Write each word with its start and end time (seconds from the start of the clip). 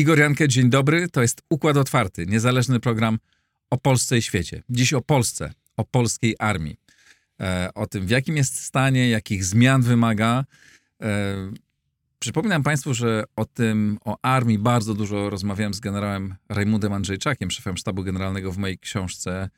Igor 0.00 0.18
Jankę, 0.18 0.48
dzień 0.48 0.70
dobry. 0.70 1.08
To 1.08 1.22
jest 1.22 1.42
Układ 1.50 1.76
Otwarty, 1.76 2.26
niezależny 2.26 2.80
program 2.80 3.18
o 3.70 3.78
Polsce 3.78 4.18
i 4.18 4.22
świecie. 4.22 4.62
Dziś 4.68 4.92
o 4.92 5.00
Polsce, 5.00 5.52
o 5.76 5.84
polskiej 5.84 6.36
armii. 6.38 6.76
E, 7.40 7.70
o 7.74 7.86
tym, 7.86 8.06
w 8.06 8.10
jakim 8.10 8.36
jest 8.36 8.64
stanie, 8.64 9.10
jakich 9.10 9.44
zmian 9.44 9.82
wymaga. 9.82 10.44
E, 11.02 11.36
przypominam 12.20 12.62
Państwu, 12.62 12.94
że 12.94 13.24
o 13.36 13.44
tym, 13.44 13.98
o 14.04 14.16
armii 14.22 14.58
bardzo 14.58 14.94
dużo 14.94 15.30
rozmawiałem 15.30 15.74
z 15.74 15.80
generałem 15.80 16.34
Rajmundem 16.48 16.92
Andrzejczakiem, 16.92 17.50
szefem 17.50 17.76
sztabu 17.76 18.02
generalnego 18.04 18.52
w 18.52 18.58
mojej 18.58 18.78
książce 18.78 19.50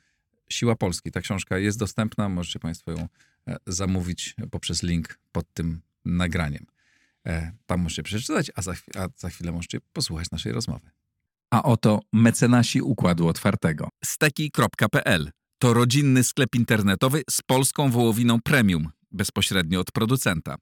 Siła 0.48 0.76
Polski. 0.76 1.10
Ta 1.10 1.20
książka 1.20 1.58
jest 1.58 1.78
dostępna, 1.78 2.28
możecie 2.28 2.58
Państwo 2.58 2.90
ją 2.90 3.08
e, 3.48 3.56
zamówić 3.66 4.36
poprzez 4.50 4.82
link 4.82 5.18
pod 5.32 5.52
tym 5.54 5.80
nagraniem. 6.04 6.66
E, 7.26 7.52
tam 7.66 7.80
możecie 7.80 8.02
przeczytać, 8.02 8.50
a 8.54 8.62
za, 8.62 8.72
a 8.94 9.08
za 9.16 9.30
chwilę 9.30 9.52
możecie 9.52 9.78
posłuchać 9.92 10.30
naszej 10.30 10.52
rozmowy. 10.52 10.90
A 11.50 11.62
oto 11.62 12.00
mecenasi 12.12 12.82
Układu 12.82 13.28
Otwartego. 13.28 13.88
Steki.pl 14.04 15.30
to 15.58 15.74
rodzinny 15.74 16.24
sklep 16.24 16.54
internetowy 16.54 17.22
z 17.30 17.42
polską 17.42 17.90
wołowiną 17.90 18.40
premium, 18.40 18.90
bezpośrednio 19.10 19.80
od 19.80 19.92
producenta. 19.92 20.56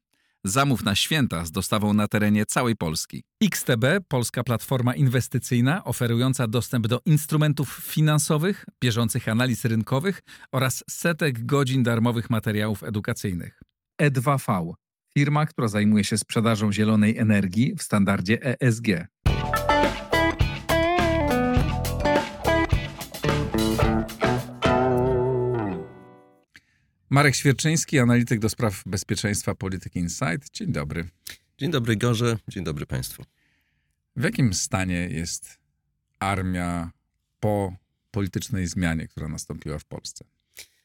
Zamów 0.45 0.85
na 0.85 0.95
święta 0.95 1.45
z 1.45 1.51
dostawą 1.51 1.93
na 1.93 2.09
terenie 2.09 2.47
całej 2.47 2.77
Polski. 2.77 3.23
XTB, 3.45 3.85
polska 4.09 4.45
platforma 4.45 4.95
inwestycyjna 4.95 5.85
oferująca 5.85 6.47
dostęp 6.47 6.87
do 6.87 7.01
instrumentów 7.07 7.80
finansowych, 7.82 8.65
bieżących 8.82 9.29
analiz 9.29 9.65
rynkowych 9.65 10.23
oraz 10.52 10.85
setek 10.91 11.47
godzin 11.47 11.82
darmowych 11.82 12.30
materiałów 12.30 12.85
edukacyjnych. 12.85 13.60
E2V, 14.02 14.73
firma, 15.19 15.47
która 15.47 15.69
zajmuje 15.69 16.05
się 16.05 16.19
sprzedażą 16.19 16.73
zielonej 16.73 17.19
energii 17.19 17.75
w 17.79 17.82
standardzie 17.82 18.60
ESG. 18.60 18.87
Marek 27.11 27.37
Świerczyński, 27.37 27.99
analityk 27.99 28.41
do 28.41 28.49
spraw 28.49 28.83
bezpieczeństwa 28.87 29.55
Polityki 29.55 29.99
Insight. 29.99 30.51
Dzień 30.53 30.73
dobry. 30.73 31.09
Dzień 31.59 31.71
dobry 31.71 31.97
Gorze, 31.97 32.39
dzień 32.49 32.65
dobry 32.65 32.87
Państwu. 32.87 33.25
W 34.16 34.25
jakim 34.25 34.55
stanie 34.55 35.09
jest 35.11 35.59
armia 36.19 36.91
po 37.41 37.77
politycznej 38.11 38.66
zmianie, 38.66 39.09
która 39.09 39.29
nastąpiła 39.29 39.79
w 39.79 39.85
Polsce? 39.85 40.25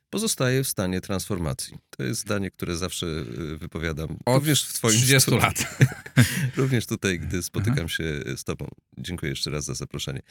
Pozostaje 0.09 0.64
w 0.64 0.68
stanie 0.68 1.02
transformacji. 1.02 1.78
To 1.90 2.03
jest 2.03 2.22
zdanie, 2.22 2.52
które 2.52 2.78
zawsze 2.78 3.06
y, 3.08 3.58
wypowiadam. 3.58 4.18
Od 4.26 4.36
również 4.36 4.66
w 4.66 4.73
twoim 4.73 4.98
30 4.98 5.31
lat. 5.31 5.78
również 6.58 6.86
tutaj, 6.86 7.20
gdy 7.20 7.44
spotykam 7.44 7.78
Aha. 7.80 7.88
się 7.88 8.03
z 8.38 8.44
tobą. 8.44 8.68
Dziękuję 8.98 9.30
jeszcze 9.30 9.50
raz 9.50 9.66
za 9.66 9.73
zaproszenie 9.73 10.22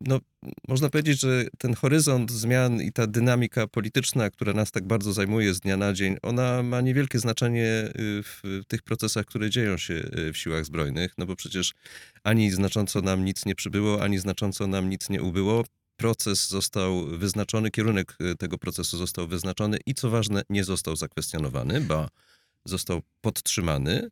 no, 0.00 0.20
można 0.68 0.90
powiedzieć, 0.90 1.20
że 1.20 1.44
ten 1.58 1.74
horyzont 1.74 2.30
zmian 2.30 2.82
i 2.82 2.92
ta 2.92 3.06
dynamika 3.06 3.66
polityczna, 3.66 4.30
która 4.30 4.52
nas 4.52 4.70
tak 4.70 4.86
bardzo 4.86 5.12
zajmuje 5.12 5.54
z 5.54 5.60
dnia 5.60 5.76
na 5.76 5.92
dzień, 5.92 6.16
ona 6.22 6.62
ma 6.62 6.80
niewielkie 6.80 7.18
znaczenie 7.18 7.66
y, 7.66 7.92
w 8.22 8.42
tych 8.68 8.82
procesach, 8.82 9.26
które 9.26 9.50
dzieją 9.50 9.76
się 9.76 9.94
y, 9.94 10.32
w 10.32 10.38
siłach 10.38 10.64
zbrojnych, 10.64 11.14
no 11.18 11.26
bo 11.26 11.36
przecież 11.36 11.72
ani 12.24 12.50
znacząco 12.50 13.00
nam 13.00 13.24
nic 13.24 13.46
nie 13.46 13.54
przybyło, 13.54 14.02
ani 14.02 14.18
znacząco 14.18 14.66
nam 14.66 14.90
nic 14.90 15.10
nie 15.10 15.22
ubyło. 15.22 15.64
Proces 15.96 16.48
został 16.48 17.06
wyznaczony, 17.06 17.70
kierunek 17.70 18.16
y, 18.32 18.36
tego 18.36 18.58
procesu 18.58 18.98
został 18.98 19.28
wyznaczony 19.28 19.78
i 19.86 19.94
co 19.94 20.10
ważne, 20.10 20.42
nie 20.50 20.64
został 20.64 20.96
zakwestionowany, 20.96 21.80
ba 21.80 22.08
został 22.64 23.02
podtrzymany, 23.20 24.10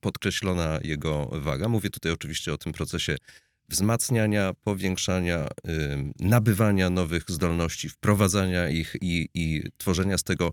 podkreślona 0.00 0.78
jego 0.84 1.30
waga. 1.32 1.68
Mówię 1.68 1.90
tutaj 1.90 2.12
oczywiście 2.12 2.52
o 2.52 2.58
tym 2.58 2.72
procesie 2.72 3.16
wzmacniania, 3.68 4.52
powiększania, 4.64 5.48
nabywania 6.20 6.90
nowych 6.90 7.24
zdolności, 7.28 7.88
wprowadzania 7.88 8.68
ich 8.68 8.96
i, 9.00 9.28
i 9.34 9.62
tworzenia 9.78 10.18
z 10.18 10.22
tego 10.22 10.52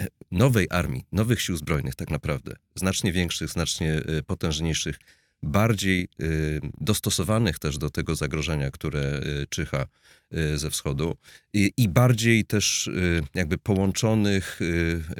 e, 0.00 0.06
nowej 0.30 0.66
armii, 0.70 1.06
nowych 1.12 1.40
sił 1.40 1.56
zbrojnych 1.56 1.94
tak 1.94 2.10
naprawdę, 2.10 2.56
znacznie 2.74 3.12
większych, 3.12 3.50
znacznie 3.50 3.92
e, 3.94 4.22
potężniejszych, 4.22 4.98
bardziej 5.42 6.08
y, 6.20 6.60
dostosowanych 6.80 7.58
też 7.58 7.78
do 7.78 7.90
tego 7.90 8.14
zagrożenia, 8.14 8.70
które 8.70 9.20
y, 9.42 9.46
czyha 9.48 9.86
y, 10.34 10.58
ze 10.58 10.70
wschodu 10.70 11.16
i 11.52 11.88
bardziej 11.88 12.44
też 12.44 12.90
jakby 13.34 13.58
połączonych, 13.58 14.60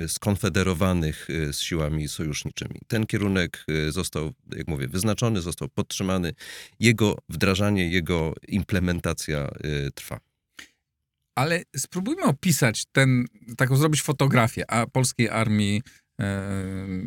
skonfederowanych 0.07 1.29
z 1.53 1.61
siłami 1.61 2.09
sojuszniczymi. 2.09 2.81
Ten 2.89 3.07
kierunek 3.07 3.67
został, 3.89 4.33
jak 4.57 4.69
mówię, 4.69 4.89
wyznaczony, 4.89 5.41
został 5.41 5.69
podtrzymany. 5.69 6.33
Jego 6.81 7.19
wdrażanie, 7.29 7.91
jego 7.91 8.35
implementacja 8.49 9.49
trwa. 9.95 10.21
Ale 11.35 11.63
spróbujmy 11.77 12.23
opisać 12.23 12.85
ten, 12.93 13.27
taką 13.57 13.77
zrobić 13.77 14.03
fotografię 14.03 14.71
a 14.71 14.87
polskiej 14.87 15.29
armii 15.29 15.83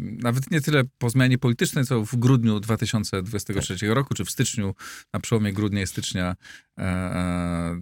nawet 0.01 0.51
nie 0.51 0.62
tyle 0.62 0.84
po 0.97 1.09
zmianie 1.09 1.38
politycznej, 1.38 1.85
co 1.85 2.06
w 2.06 2.16
grudniu 2.16 2.59
2023 2.59 3.78
tak. 3.79 3.90
roku, 3.90 4.13
czy 4.13 4.25
w 4.25 4.31
styczniu, 4.31 4.75
na 5.13 5.19
przełomie 5.19 5.53
grudnia 5.53 5.81
i 5.81 5.88
stycznia 5.88 6.35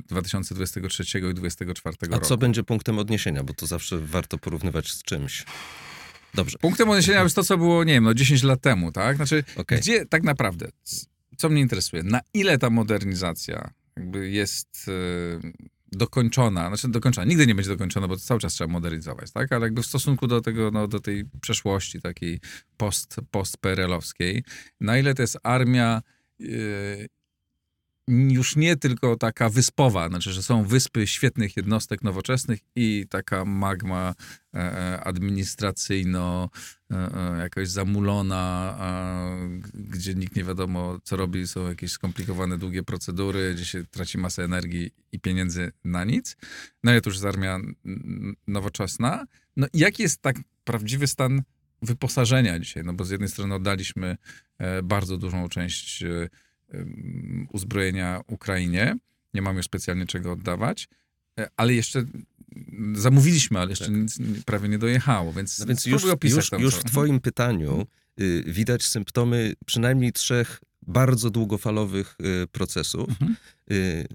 2023 0.07 1.17
e, 1.17 1.31
i 1.31 1.33
2024 1.33 1.97
roku. 2.01 2.15
A 2.15 2.27
co 2.27 2.37
będzie 2.37 2.63
punktem 2.63 2.99
odniesienia? 2.99 3.43
Bo 3.43 3.53
to 3.53 3.67
zawsze 3.67 3.99
warto 3.99 4.37
porównywać 4.37 4.91
z 4.91 5.03
czymś. 5.03 5.45
Dobrze. 6.33 6.57
Punktem 6.57 6.89
odniesienia 6.89 7.23
jest 7.23 7.35
to, 7.35 7.43
co 7.43 7.57
było, 7.57 7.83
nie 7.83 7.93
wiem, 7.93 8.03
no 8.03 8.13
10 8.13 8.43
lat 8.43 8.61
temu, 8.61 8.91
tak? 8.91 9.15
Znaczy, 9.15 9.43
okay. 9.55 9.79
gdzie 9.79 10.05
tak 10.05 10.23
naprawdę, 10.23 10.69
co 11.37 11.49
mnie 11.49 11.61
interesuje, 11.61 12.03
na 12.03 12.19
ile 12.33 12.57
ta 12.57 12.69
modernizacja 12.69 13.71
jakby 13.97 14.29
jest 14.29 14.89
dokończona, 15.91 16.67
znaczy 16.67 16.87
dokończona, 16.87 17.25
nigdy 17.25 17.47
nie 17.47 17.55
będzie 17.55 17.71
dokończona, 17.71 18.07
bo 18.07 18.15
to 18.15 18.21
cały 18.21 18.39
czas 18.39 18.53
trzeba 18.53 18.73
modernizować, 18.73 19.31
tak? 19.31 19.51
Ale 19.51 19.65
jakby 19.65 19.83
w 19.83 19.85
stosunku 19.85 20.27
do 20.27 20.41
tego, 20.41 20.71
no, 20.71 20.87
do 20.87 20.99
tej 20.99 21.25
przeszłości 21.41 22.01
takiej 22.01 22.39
post, 22.77 23.15
post-PRL-owskiej, 23.31 24.43
na 24.81 24.97
ile 24.97 25.13
to 25.13 25.21
jest 25.21 25.37
armia 25.43 26.01
yy, 26.39 27.07
już 28.07 28.55
nie 28.55 28.75
tylko 28.75 29.15
taka 29.15 29.49
wyspowa, 29.49 30.09
znaczy, 30.09 30.33
że 30.33 30.43
są 30.43 30.63
wyspy 30.63 31.07
świetnych 31.07 31.57
jednostek 31.57 32.01
nowoczesnych 32.01 32.59
i 32.75 33.05
taka 33.09 33.45
magma 33.45 34.13
e, 34.53 34.57
e 34.57 35.03
administracyjno 35.03 36.49
e, 36.91 37.37
jakoś 37.39 37.69
zamulona, 37.69 38.77
gdzie 39.73 40.13
nikt 40.13 40.35
nie 40.35 40.43
wiadomo, 40.43 40.99
co 41.03 41.15
robi, 41.15 41.47
są 41.47 41.67
jakieś 41.67 41.91
skomplikowane, 41.91 42.57
długie 42.57 42.83
procedury, 42.83 43.53
gdzie 43.55 43.65
się 43.65 43.83
traci 43.83 44.17
masę 44.17 44.43
energii 44.43 44.91
i 45.11 45.19
pieniędzy 45.19 45.71
na 45.83 46.03
nic. 46.03 46.37
No 46.83 46.95
i 46.95 47.01
to 47.01 47.09
już 47.09 47.15
jest 47.15 47.25
armia 47.25 47.59
nowoczesna. 48.47 49.25
No 49.57 49.67
jaki 49.73 50.03
jest 50.03 50.21
tak 50.21 50.35
prawdziwy 50.63 51.07
stan 51.07 51.41
wyposażenia 51.81 52.59
dzisiaj? 52.59 52.83
No 52.83 52.93
bo 52.93 53.05
z 53.05 53.09
jednej 53.09 53.29
strony 53.29 53.55
oddaliśmy 53.55 54.17
bardzo 54.83 55.17
dużą 55.17 55.49
część 55.49 56.03
uzbrojenia 57.51 58.21
Ukrainie. 58.27 58.97
Nie 59.33 59.41
mamy 59.41 59.57
już 59.57 59.65
specjalnie 59.65 60.05
czego 60.05 60.31
oddawać, 60.31 60.87
e, 61.39 61.49
ale 61.57 61.73
jeszcze 61.73 62.05
zamówiliśmy, 62.93 63.59
ale 63.59 63.69
jeszcze 63.69 63.85
tak. 63.85 63.93
nic 63.93 64.17
prawie 64.45 64.69
nie 64.69 64.77
dojechało, 64.77 65.33
więc, 65.33 65.59
no 65.59 65.65
więc 65.65 65.85
już, 65.85 66.03
już, 66.23 66.51
już 66.59 66.75
w 66.75 66.83
twoim 66.83 67.19
pytaniu 67.19 67.87
y, 68.21 68.43
widać 68.47 68.83
symptomy 68.83 69.53
przynajmniej 69.65 70.11
trzech 70.11 70.61
bardzo 70.87 71.29
długofalowych 71.29 72.17
y, 72.43 72.47
procesów, 72.47 73.09
mhm. 73.09 73.35
y, 73.71 74.07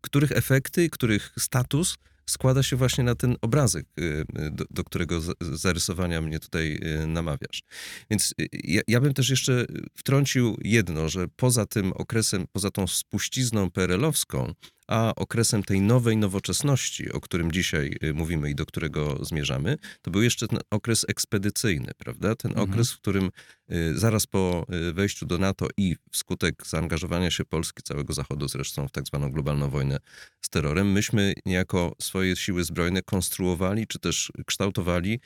których 0.00 0.32
efekty, 0.32 0.90
których 0.90 1.32
status 1.38 1.96
składa 2.30 2.62
się 2.62 2.76
właśnie 2.76 3.04
na 3.04 3.14
ten 3.14 3.36
obrazek, 3.40 3.86
y, 3.98 4.02
y, 4.02 4.24
do, 4.50 4.64
do 4.70 4.84
którego 4.84 5.20
zarysowania 5.40 6.20
mnie 6.20 6.40
tutaj 6.40 6.80
y, 7.02 7.06
namawiasz. 7.06 7.62
Więc 8.10 8.34
ja, 8.52 8.82
ja, 8.88 9.00
bym 9.00 9.14
też 9.14 9.30
jeszcze 9.30 9.66
wtrącił 9.94 10.56
jedno, 10.64 11.08
że 11.08 11.28
poza 11.36 11.66
tym 11.66 11.92
okresem, 11.92 12.46
poza 12.52 12.70
tą 12.70 12.86
spuścizną 12.86 13.70
PRL-owską, 13.70 14.54
a 14.88 15.14
okresem 15.16 15.62
tej 15.62 15.80
nowej 15.80 16.16
nowoczesności, 16.16 17.12
o 17.12 17.20
którym 17.20 17.52
dzisiaj 17.52 17.96
y, 18.04 18.14
mówimy 18.14 18.50
i 18.50 18.54
do 18.54 18.66
którego 18.66 19.24
zmierzamy, 19.24 19.76
to 20.02 20.10
był 20.10 20.22
jeszcze 20.22 20.48
ten 20.48 20.58
okres 20.70 21.06
ekspedycyjny, 21.08 21.92
prawda? 21.98 22.34
Ten 22.34 22.50
mhm. 22.50 22.70
okres, 22.70 22.92
w 22.92 22.98
którym 22.98 23.30
y, 23.72 23.98
zaraz 23.98 24.26
po 24.26 24.66
y, 24.88 24.92
wejściu 24.92 25.26
do 25.26 25.38
NATO 25.38 25.68
i 25.76 25.96
wskutek 26.12 26.66
zaangażowania 26.66 27.30
się 27.30 27.44
Polski, 27.44 27.82
całego 27.82 28.12
Zachodu 28.12 28.48
zresztą 28.48 28.88
w 28.88 28.92
tak 28.92 29.06
zwaną 29.06 29.32
globalną 29.32 29.70
wojnę 29.70 29.98
z 30.40 30.48
terrorem, 30.48 30.92
myśmy 30.92 31.34
niejako 31.46 31.96
swoje 32.02 32.36
siły 32.36 32.64
zbrojne 32.64 33.02
konstruowali, 33.02 33.86
czy 33.86 33.98
też 33.98 34.32
kształtowali 34.46 35.20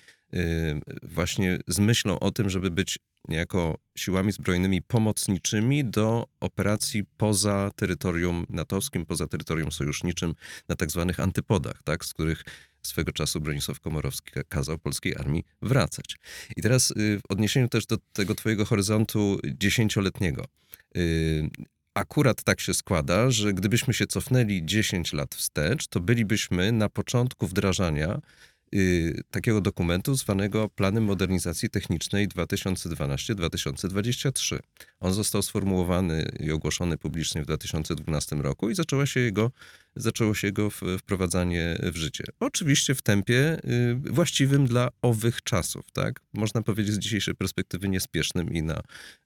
właśnie 1.03 1.59
z 1.69 1.79
myślą 1.79 2.19
o 2.19 2.31
tym, 2.31 2.51
żeby 2.51 2.71
być 2.71 2.99
niejako 3.29 3.79
siłami 3.99 4.33
zbrojnymi 4.33 4.83
pomocniczymi 4.83 5.85
do 5.85 6.27
operacji 6.41 7.05
poza 7.17 7.71
terytorium 7.77 8.47
natowskim, 8.49 9.07
poza 9.07 9.27
terytorium 9.27 9.73
sojuszniczym 9.73 10.35
na 10.69 10.77
tak 10.77 10.91
zwanych 10.91 11.21
antypodach, 11.21 11.83
tak, 11.85 12.05
z 12.05 12.15
których 12.15 12.45
swego 12.83 13.13
czasu 13.13 13.41
Bronisław 13.41 13.81
Komorowski 13.81 14.31
kazał 14.49 14.79
polskiej 14.79 15.17
armii 15.17 15.45
wracać. 15.63 16.17
I 16.57 16.63
teraz 16.63 16.91
y, 16.91 16.95
w 16.95 17.33
odniesieniu 17.33 17.69
też 17.69 17.87
do 17.87 17.99
tego 18.13 18.35
twojego 18.35 18.65
horyzontu 18.65 19.41
dziesięcioletniego. 19.45 20.45
Y, 20.97 21.51
akurat 21.95 22.43
tak 22.43 22.61
się 22.61 22.75
składa, 22.75 23.31
że 23.31 23.53
gdybyśmy 23.53 23.95
się 23.95 24.07
cofnęli 24.07 24.65
10 24.65 25.13
lat 25.13 25.35
wstecz, 25.35 25.89
to 25.89 26.01
bylibyśmy 26.01 26.73
na 26.73 26.89
początku 26.89 27.47
wdrażania 27.47 28.21
y, 28.75 29.23
takiego 29.31 29.61
dokumentu 29.61 30.15
zwanego 30.15 30.69
Planem 30.69 31.05
Modernizacji 31.05 31.71
Technicznej 31.71 32.29
2012-2023. 32.29 34.59
On 35.01 35.15
został 35.15 35.43
sformułowany 35.43 36.29
i 36.41 36.53
ogłoszony 36.53 36.99
publicznie 36.99 37.43
w 37.43 37.47
2012 37.47 38.37
roku 38.37 38.71
i 38.71 38.75
zaczęło 38.75 39.07
się 39.07 39.21
jego, 39.21 39.51
zaczęło 39.97 40.35
się 40.35 40.47
jego 40.47 40.71
wprowadzanie 40.99 41.79
w 41.83 41.97
życie. 41.97 42.25
Oczywiście 42.41 42.95
w 42.95 43.03
tempie 43.03 43.59
y, 43.65 43.95
właściwym 43.95 44.67
dla 44.67 44.89
owych 45.03 45.43
czasów, 45.43 45.91
tak? 45.93 46.21
Można 46.33 46.63
powiedzieć 46.63 46.95
z 46.95 46.99
dzisiejszej 46.99 47.35
perspektywy 47.35 47.89
niespiesznym 47.89 48.53
i 48.53 48.63
na, 48.63 48.83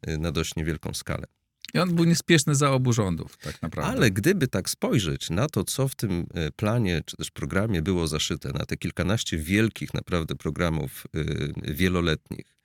y, 0.08 0.18
na 0.18 0.32
dość 0.32 0.56
niewielką 0.56 0.94
skalę. 0.94 1.26
I 1.74 1.78
on 1.78 1.94
był 1.94 2.04
niespieszny 2.04 2.54
za 2.54 2.72
obu 2.72 2.92
rządów, 2.92 3.36
tak 3.36 3.62
naprawdę. 3.62 3.90
Ale 3.90 4.10
gdyby 4.10 4.48
tak 4.48 4.70
spojrzeć 4.70 5.30
na 5.30 5.46
to, 5.46 5.64
co 5.64 5.88
w 5.88 5.94
tym 5.94 6.26
e, 6.34 6.50
planie 6.50 7.02
czy 7.06 7.16
też 7.16 7.30
programie 7.30 7.82
było 7.82 8.08
zaszyte, 8.08 8.52
na 8.52 8.66
te 8.66 8.76
kilkanaście 8.76 9.38
wielkich 9.38 9.94
naprawdę 9.94 10.34
programów 10.34 11.06
e, 11.14 11.74
wieloletnich, 11.74 12.56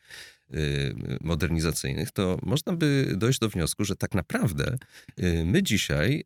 e, 0.49 0.57
modernizacyjnych, 1.21 2.11
to 2.11 2.37
można 2.43 2.73
by 2.73 3.13
dojść 3.17 3.39
do 3.39 3.49
wniosku, 3.49 3.85
że 3.85 3.95
tak 3.95 4.15
naprawdę 4.15 4.77
my 5.45 5.63
dzisiaj 5.63 6.23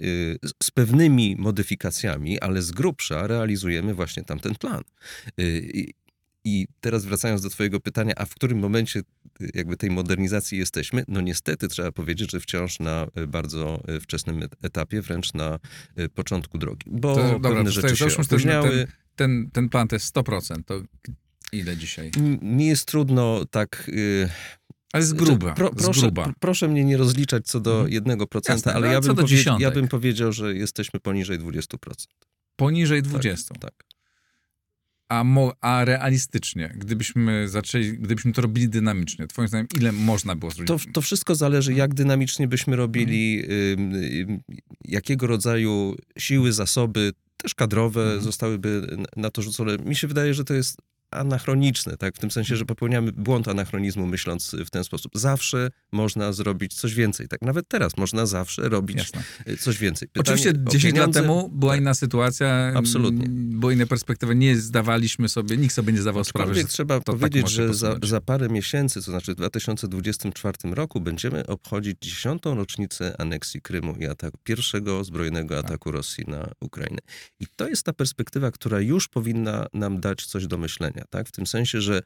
z 0.64 0.72
pewnymi 0.72 1.36
modyfikacjami, 1.40 2.40
ale 2.40 2.62
z 2.62 2.72
grubsza 2.72 3.28
realizujemy 3.28 3.94
właśnie 3.94 4.24
tamten 4.24 4.56
plan. 4.56 4.84
I 6.44 6.68
teraz 6.82 7.06
wracając 7.06 7.42
do 7.42 7.50
Twojego 7.50 7.80
pytania, 7.80 8.14
a 8.16 8.26
w 8.26 8.36
którym 8.36 8.60
momencie 8.60 9.02
jakby 9.54 9.78
tej 9.78 9.92
modernizacji 9.92 10.58
jesteśmy? 10.58 11.04
No 11.08 11.22
niestety 11.22 11.68
trzeba 11.68 11.92
powiedzieć, 11.92 12.32
że 12.32 12.40
wciąż 12.40 12.80
na 12.80 13.08
y, 13.18 13.28
bardzo 13.28 13.84
y, 13.90 14.00
wczesnym 14.00 14.48
etapie, 14.62 15.02
wręcz 15.02 15.34
na 15.34 15.60
początku 16.14 16.58
drogi. 16.58 16.86
Bo 16.92 17.16
to, 17.16 17.22
pewne 17.22 17.40
dobra, 17.40 17.70
rzeczy 17.72 17.98
się 17.98 18.22
opóźniały. 18.22 18.70
Ten, 18.70 18.88
ten, 19.16 19.50
ten 19.52 19.70
plan 19.70 19.88
to 19.88 19.96
jest 19.96 20.16
100%. 20.16 20.64
To 20.66 20.82
ile 21.52 21.78
dzisiaj? 21.78 22.12
Mi 22.42 22.66
jest 22.66 22.86
trudno 22.86 23.46
tak... 23.46 23.92
Ale 24.94 25.04
z 25.04 25.14
gruba. 25.14 25.54
Pro, 25.54 25.70
z 25.70 25.84
proszę, 25.84 26.02
gruba. 26.02 26.34
proszę 26.40 26.68
mnie 26.68 26.86
nie 26.86 26.98
rozliczać 26.98 27.48
co 27.48 27.60
do 27.60 27.84
1%, 27.84 28.12
mhm. 28.12 28.28
Jasne, 28.50 28.74
ale 28.74 28.94
ja 28.94 29.02
bym, 29.02 29.16
powie, 29.16 29.44
ja 29.60 29.72
bym 29.72 29.88
powiedział, 29.88 30.32
że 30.32 30.56
jesteśmy 30.56 31.00
poniżej 31.00 31.40
20%. 31.40 31.76
Poniżej 32.56 33.04
20%. 33.04 33.48
Tak. 33.48 33.60
tak. 33.60 33.95
A, 35.10 35.24
mo, 35.24 35.54
a 35.62 35.86
realistycznie, 35.86 36.74
gdybyśmy 36.78 37.50
zaczęli, 37.50 37.94
gdybyśmy 37.94 38.34
to 38.34 38.42
robili 38.42 38.70
dynamicznie, 38.70 39.28
twoim 39.28 39.48
zdaniem, 39.48 39.68
ile 39.78 39.92
można 39.92 40.36
było 40.36 40.52
zrobić? 40.52 40.68
To, 40.68 40.92
to 40.94 41.02
wszystko 41.02 41.36
zależy, 41.36 41.74
jak 41.74 41.94
dynamicznie 41.94 42.48
byśmy 42.48 42.76
robili, 42.76 43.44
y, 43.44 43.54
y, 43.96 44.40
jakiego 44.86 45.28
rodzaju 45.28 45.96
siły, 46.18 46.54
zasoby, 46.54 47.12
też 47.38 47.56
kadrowe 47.56 48.02
mhm. 48.02 48.22
zostałyby 48.22 48.98
na 49.16 49.32
to 49.32 49.42
rzucone. 49.42 49.78
Mi 49.78 49.96
się 49.96 50.08
wydaje, 50.08 50.34
że 50.34 50.44
to 50.44 50.54
jest 50.54 50.78
anachroniczne, 51.16 51.98
tak? 51.98 52.16
W 52.16 52.20
tym 52.20 52.32
sensie, 52.32 52.56
że 52.56 52.66
popełniamy 52.66 53.12
błąd 53.12 53.48
anachronizmu, 53.48 54.08
myśląc 54.08 54.56
w 54.66 54.70
ten 54.70 54.84
sposób. 54.84 55.12
Zawsze 55.16 55.70
można 55.92 56.34
zrobić 56.34 56.74
coś 56.74 56.94
więcej. 56.94 57.28
Tak 57.28 57.42
nawet 57.42 57.68
teraz 57.68 57.98
można 57.98 58.26
zawsze 58.26 58.70
robić 58.70 58.98
Jasne. 58.98 59.24
coś 59.60 59.78
więcej. 59.78 60.08
Pytanie 60.08 60.36
Oczywiście 60.36 60.64
10 60.66 60.84
pieniądze, 60.84 61.20
lat 61.20 61.28
temu 61.28 61.50
była 61.50 61.72
tak. 61.72 61.82
inna 61.82 61.94
sytuacja. 61.94 62.74
Absolutnie. 62.76 63.26
Były 63.30 63.74
inne 63.74 63.88
perspektywy. 63.88 64.36
Nie 64.36 64.56
zdawaliśmy 64.56 65.30
sobie, 65.30 65.58
nikt 65.58 65.76
sobie 65.76 65.94
nie 65.94 66.02
zdawał 66.02 66.24
sprawy, 66.24 66.56
że 66.56 66.64
trzeba 66.64 66.96
tak 66.96 67.04
powiedzieć, 67.04 67.42
tak 67.42 67.52
że 67.52 67.74
za, 67.74 67.96
za, 68.04 68.22
parę 68.22 68.50
miesięcy, 68.50 68.96
to 68.96 69.12
znaczy 69.12 69.32
w 69.32 69.36
2024 69.36 70.58
roku 70.64 71.02
będziemy 71.02 71.48
obchodzić 71.48 71.98
dziesiątą 72.02 72.56
rocznicę 72.56 73.16
aneksji 73.22 73.62
Krymu 73.62 73.96
i 74.00 74.06
ataku, 74.06 74.38
pierwszego 74.44 75.04
zbrojnego 75.04 75.56
tak. 75.56 75.66
ataku 75.66 75.92
Rosji 75.92 76.24
na 76.28 76.52
Ukrainę. 76.60 77.00
I 77.40 77.46
to 77.56 77.68
jest 77.68 77.84
ta 77.84 77.94
perspektywa, 77.94 78.52
która 78.52 78.80
już 78.80 79.08
powinna 79.08 79.68
nam 79.74 80.00
dać 80.00 80.26
coś 80.26 80.48
do 80.48 80.58
myślenia 80.58 81.05
tak? 81.10 81.28
W 81.28 81.32
tym 81.32 81.48
sensie, 81.48 81.82
że 81.82 82.02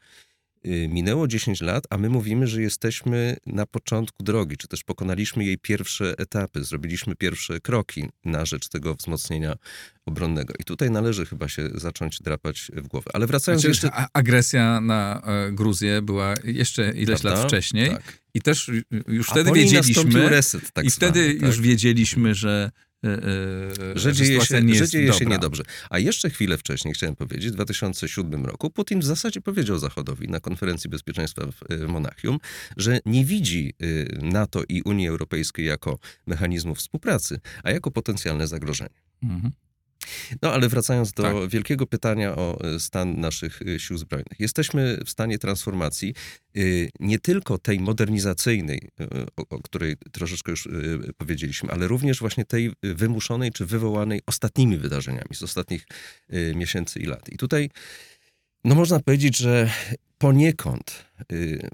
y, 0.65 0.87
minęło 0.89 1.27
10 1.27 1.61
lat, 1.61 1.83
a 1.89 1.97
my 1.97 2.09
mówimy, 2.09 2.47
że 2.47 2.61
jesteśmy 2.61 3.37
na 3.45 3.65
początku 3.65 4.23
drogi, 4.23 4.57
czy 4.57 4.67
też 4.67 4.83
pokonaliśmy 4.83 5.45
jej 5.45 5.57
pierwsze 5.57 6.13
etapy, 6.17 6.63
zrobiliśmy 6.63 7.15
pierwsze 7.15 7.59
kroki 7.59 8.09
na 8.25 8.45
rzecz 8.45 8.69
tego 8.69 8.95
wzmocnienia 8.95 9.55
obronnego. 10.05 10.53
I 10.59 10.63
tutaj 10.63 10.91
należy 10.91 11.25
chyba 11.25 11.47
się 11.47 11.69
zacząć 11.75 12.19
drapać 12.21 12.71
w 12.75 12.87
głowę. 12.87 13.11
Ale 13.13 13.27
wracając 13.27 13.61
znaczy, 13.61 13.87
jeszcze... 13.87 14.05
Agresja 14.13 14.81
na 14.81 15.21
e, 15.25 15.51
Gruzję 15.51 16.01
była 16.01 16.33
jeszcze 16.43 16.91
ileś 16.91 17.21
Prawda? 17.21 17.39
lat 17.39 17.47
wcześniej. 17.47 17.89
Tak. 17.89 18.19
I 18.33 18.41
też 18.41 18.71
już 19.07 19.27
wtedy 19.27 19.51
wiedzieliśmy. 19.51 20.29
Reset, 20.29 20.71
tak 20.71 20.85
I 20.85 20.91
wtedy 20.91 21.23
zwany, 21.23 21.39
tak? 21.39 21.47
już 21.47 21.61
wiedzieliśmy, 21.61 22.35
że 22.35 22.71
że 23.95 24.13
dzieje, 24.13 24.41
się, 24.41 24.63
nie, 24.63 24.75
że 24.75 24.87
dzieje 24.87 25.13
się 25.13 25.25
niedobrze. 25.25 25.63
A 25.89 25.99
jeszcze 25.99 26.29
chwilę 26.29 26.57
wcześniej, 26.57 26.93
chciałem 26.93 27.15
powiedzieć, 27.15 27.51
w 27.51 27.53
2007 27.53 28.45
roku 28.45 28.69
Putin 28.69 28.99
w 28.99 29.05
zasadzie 29.05 29.41
powiedział 29.41 29.77
Zachodowi 29.77 30.27
na 30.27 30.39
konferencji 30.39 30.89
bezpieczeństwa 30.89 31.45
w 31.45 31.71
e, 31.71 31.87
Monachium, 31.87 32.39
że 32.77 32.99
nie 33.05 33.25
widzi 33.25 33.73
NATO 34.21 34.63
i 34.69 34.81
Unii 34.81 35.07
Europejskiej 35.07 35.65
jako 35.65 35.99
mechanizmu 36.27 36.75
współpracy, 36.75 37.39
a 37.63 37.71
jako 37.71 37.91
potencjalne 37.91 38.47
zagrożenie. 38.47 38.99
Mhm. 39.23 39.51
No 40.41 40.53
ale 40.53 40.69
wracając 40.69 41.13
do 41.13 41.23
tak. 41.23 41.49
wielkiego 41.49 41.87
pytania 41.87 42.35
o 42.35 42.59
e, 42.61 42.79
stan 42.79 43.19
naszych 43.19 43.61
e, 43.61 43.79
sił 43.79 43.97
zbrojnych. 43.97 44.39
Jesteśmy 44.39 44.99
w 45.05 45.09
stanie 45.09 45.39
transformacji 45.39 46.13
e, 46.55 46.59
nie 46.99 47.19
tylko 47.19 47.57
tej 47.57 47.79
modernizacyjnej, 47.79 48.89
o, 49.37 49.55
o 49.55 49.61
której 49.61 49.97
troszeczkę 50.11 50.51
już 50.51 50.67
powiedzieliśmy, 51.17 51.71
ale 51.71 51.87
również 51.87 52.19
właśnie 52.19 52.45
tej 52.45 52.71
wymuszonej 52.83 53.51
czy 53.51 53.65
wywołanej 53.65 54.21
ostatnimi 54.25 54.77
wydarzeniami 54.77 55.29
z 55.35 55.43
ostatnich 55.43 55.85
miesięcy 56.55 56.99
i 56.99 57.05
lat. 57.05 57.29
I 57.29 57.37
tutaj 57.37 57.69
no 58.63 58.75
można 58.75 58.99
powiedzieć, 58.99 59.37
że 59.37 59.69
poniekąd, 60.17 61.05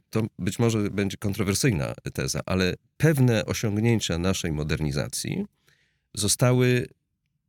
to 0.09 0.23
być 0.39 0.59
może 0.59 0.89
będzie 0.89 1.17
kontrowersyjna 1.17 1.93
teza, 2.13 2.41
ale 2.45 2.73
pewne 2.97 3.45
osiągnięcia 3.45 4.17
naszej 4.17 4.51
modernizacji 4.51 5.45
zostały 6.13 6.88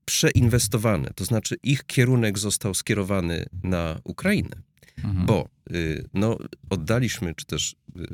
przeinwestowane, 0.07 1.11
to 1.15 1.25
znaczy 1.25 1.57
ich 1.63 1.85
kierunek 1.85 2.39
został 2.39 2.75
skierowany 2.75 3.47
na 3.63 4.01
Ukrainę, 4.05 4.63
mhm. 4.99 5.27
bo 5.27 5.49
y, 5.71 6.05
no, 6.15 6.39
oddaliśmy, 6.71 7.35
czy 7.35 7.47
też 7.47 7.77
y, 7.97 8.07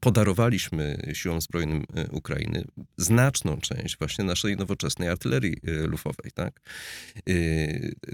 podarowaliśmy 0.00 1.10
siłom 1.12 1.40
zbrojnym 1.40 1.84
y, 1.98 2.10
Ukrainy 2.10 2.64
znaczną 2.96 3.56
część 3.56 3.98
właśnie 3.98 4.24
naszej 4.24 4.56
nowoczesnej 4.56 5.08
artylerii 5.08 5.56
lufowej, 5.62 6.30
tak? 6.34 6.60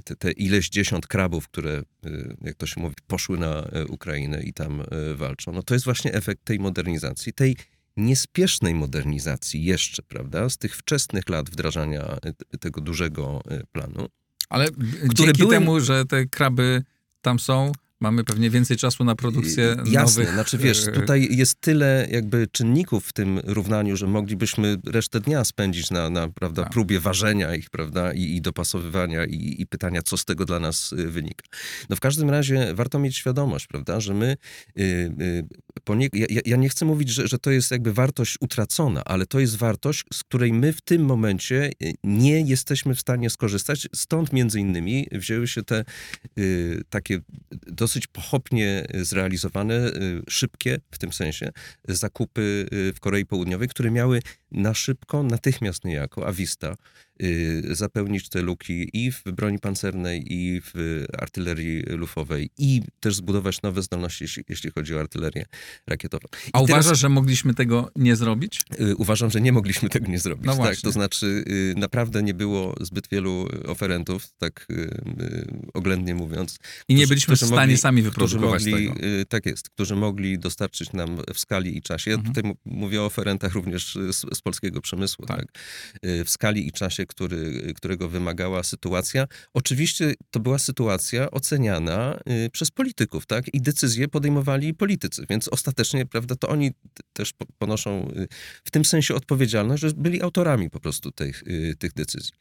Te, 0.04 0.16
te 0.16 0.32
ileś 0.32 0.68
dziesiąt 0.68 1.06
krabów, 1.06 1.48
które, 1.48 1.82
jak 2.40 2.54
to 2.54 2.66
się 2.66 2.80
mówi, 2.80 2.94
poszły 3.06 3.38
na 3.38 3.68
Ukrainę 3.88 4.42
i 4.42 4.52
tam 4.52 4.82
walczą, 5.14 5.52
no 5.52 5.62
to 5.62 5.74
jest 5.74 5.84
właśnie 5.84 6.12
efekt 6.12 6.44
tej 6.44 6.58
modernizacji, 6.58 7.32
tej 7.32 7.56
niespiesznej 7.96 8.74
modernizacji 8.74 9.64
jeszcze, 9.64 10.02
prawda, 10.02 10.48
z 10.48 10.58
tych 10.58 10.76
wczesnych 10.76 11.28
lat 11.28 11.50
wdrażania 11.50 12.02
e, 12.52 12.58
tego 12.58 12.80
dużego 12.80 13.42
e, 13.48 13.60
planu. 13.72 14.08
Ale 14.48 14.66
dzięki 15.14 15.38
były... 15.38 15.50
temu, 15.50 15.80
że 15.80 16.04
te 16.04 16.26
kraby 16.26 16.82
tam 17.20 17.38
są, 17.38 17.72
Mamy 18.04 18.24
pewnie 18.24 18.50
więcej 18.50 18.76
czasu 18.76 19.04
na 19.04 19.14
produkcję 19.14 19.76
Jasne, 19.86 20.22
nowych... 20.22 20.34
znaczy 20.34 20.58
wiesz, 20.58 20.88
e, 20.88 20.92
tutaj 20.92 21.28
jest 21.30 21.60
tyle 21.60 22.08
jakby 22.10 22.46
czynników 22.52 23.06
w 23.06 23.12
tym 23.12 23.40
równaniu, 23.44 23.96
że 23.96 24.06
moglibyśmy 24.06 24.76
resztę 24.86 25.20
dnia 25.20 25.44
spędzić 25.44 25.90
na, 25.90 26.10
na 26.10 26.28
prawda, 26.28 26.62
tak. 26.62 26.72
próbie 26.72 27.00
ważenia 27.00 27.54
ich, 27.54 27.70
prawda, 27.70 28.12
i, 28.12 28.22
i 28.36 28.40
dopasowywania 28.40 29.24
i, 29.24 29.56
i, 29.58 29.66
pytania, 29.66 30.02
co 30.02 30.16
z 30.16 30.24
tego 30.24 30.44
dla 30.44 30.60
nas 30.60 30.92
y, 30.92 31.10
wynika. 31.10 31.44
No 31.90 31.96
w 31.96 32.00
każdym 32.00 32.30
razie 32.30 32.74
warto 32.74 32.98
mieć 32.98 33.16
świadomość, 33.16 33.66
prawda, 33.66 34.00
że 34.00 34.14
my 34.14 34.36
y, 34.78 34.82
y, 35.20 35.44
ja, 36.12 36.40
ja, 36.46 36.56
nie 36.56 36.68
chcę 36.68 36.84
mówić, 36.84 37.08
że, 37.08 37.28
że 37.28 37.38
to 37.38 37.50
jest 37.50 37.70
jakby 37.70 37.92
wartość 37.92 38.36
utracona, 38.40 39.04
ale 39.04 39.26
to 39.26 39.40
jest 39.40 39.56
wartość, 39.56 40.04
z 40.12 40.24
której 40.24 40.52
my 40.52 40.72
w 40.72 40.80
tym 40.80 41.04
momencie 41.04 41.70
nie 42.04 42.40
jesteśmy 42.40 42.94
w 42.94 43.00
stanie 43.00 43.30
skorzystać. 43.30 43.88
Stąd 43.94 44.32
między 44.32 44.60
innymi 44.60 45.06
wzięły 45.12 45.48
się 45.48 45.62
te 45.62 45.84
y, 46.38 46.82
takie 46.90 47.20
dosyć 47.66 47.93
pochopnie 48.06 48.86
zrealizowane, 48.94 49.74
y, 49.74 50.22
szybkie 50.28 50.78
w 50.90 50.98
tym 50.98 51.12
sensie, 51.12 51.50
zakupy 51.88 52.66
y, 52.72 52.92
w 52.92 53.00
Korei 53.00 53.26
Południowej, 53.26 53.68
które 53.68 53.90
miały 53.90 54.22
na 54.50 54.74
szybko, 54.74 55.22
natychmiast 55.22 55.84
niejako, 55.84 56.26
a 56.26 56.32
Vista, 56.32 56.76
zapełnić 57.70 58.28
te 58.28 58.42
luki 58.42 58.90
i 58.92 59.12
w 59.12 59.22
broni 59.24 59.58
pancernej, 59.58 60.32
i 60.32 60.60
w 60.60 61.04
artylerii 61.18 61.82
lufowej, 61.82 62.50
i 62.58 62.82
też 63.00 63.16
zbudować 63.16 63.62
nowe 63.62 63.82
zdolności, 63.82 64.24
jeśli, 64.48 64.70
chodzi 64.70 64.94
o 64.94 65.00
artylerię 65.00 65.44
rakietową. 65.86 66.28
I 66.46 66.50
A 66.52 66.60
uważasz, 66.60 66.98
że 66.98 67.08
mogliśmy 67.08 67.54
tego 67.54 67.90
nie 67.96 68.16
zrobić? 68.16 68.62
Uważam, 68.96 69.30
że 69.30 69.40
nie 69.40 69.52
mogliśmy 69.52 69.88
tego 69.88 70.06
nie 70.06 70.18
zrobić. 70.18 70.46
No 70.46 70.56
tak, 70.56 70.76
to 70.76 70.92
znaczy 70.92 71.44
naprawdę 71.76 72.22
nie 72.22 72.34
było 72.34 72.74
zbyt 72.80 73.08
wielu 73.08 73.48
oferentów, 73.66 74.28
tak 74.38 74.66
oględnie 75.74 76.14
mówiąc. 76.14 76.58
I 76.88 76.94
nie 76.94 77.06
byliśmy 77.06 77.36
w 77.36 77.38
stanie 77.38 77.54
mogli, 77.54 77.76
sami 77.78 78.02
wyprodukować 78.02 78.66
mogli, 78.66 78.88
tego. 78.88 79.00
Tak 79.28 79.46
jest, 79.46 79.70
którzy 79.70 79.96
mogli 79.96 80.38
dostarczyć 80.38 80.92
nam 80.92 81.18
w 81.34 81.38
skali 81.38 81.78
i 81.78 81.82
czasie. 81.82 82.10
Ja 82.10 82.16
mhm. 82.16 82.34
tutaj 82.34 82.52
mówię 82.64 83.02
o 83.02 83.04
oferentach 83.04 83.52
również 83.52 83.98
z, 84.10 84.36
z 84.36 84.40
polskiego 84.40 84.80
przemysłu, 84.80 85.26
tak. 85.26 85.38
tak. 85.38 85.48
W 86.24 86.30
skali 86.30 86.68
i 86.68 86.72
czasie, 86.72 87.03
który, 87.06 87.72
którego 87.76 88.08
wymagała 88.08 88.62
sytuacja. 88.62 89.26
Oczywiście 89.54 90.14
to 90.30 90.40
była 90.40 90.58
sytuacja 90.58 91.30
oceniana 91.30 92.20
przez 92.52 92.70
polityków, 92.70 93.26
tak? 93.26 93.54
I 93.54 93.60
decyzje 93.60 94.08
podejmowali 94.08 94.74
politycy, 94.74 95.26
więc 95.30 95.48
ostatecznie, 95.48 96.06
prawda, 96.06 96.36
to 96.36 96.48
oni 96.48 96.70
też 97.12 97.32
ponoszą 97.58 98.12
w 98.64 98.70
tym 98.70 98.84
sensie 98.84 99.14
odpowiedzialność, 99.14 99.82
że 99.82 99.90
byli 99.96 100.22
autorami 100.22 100.70
po 100.70 100.80
prostu 100.80 101.12
tych, 101.12 101.44
tych 101.78 101.92
decyzji. 101.92 102.32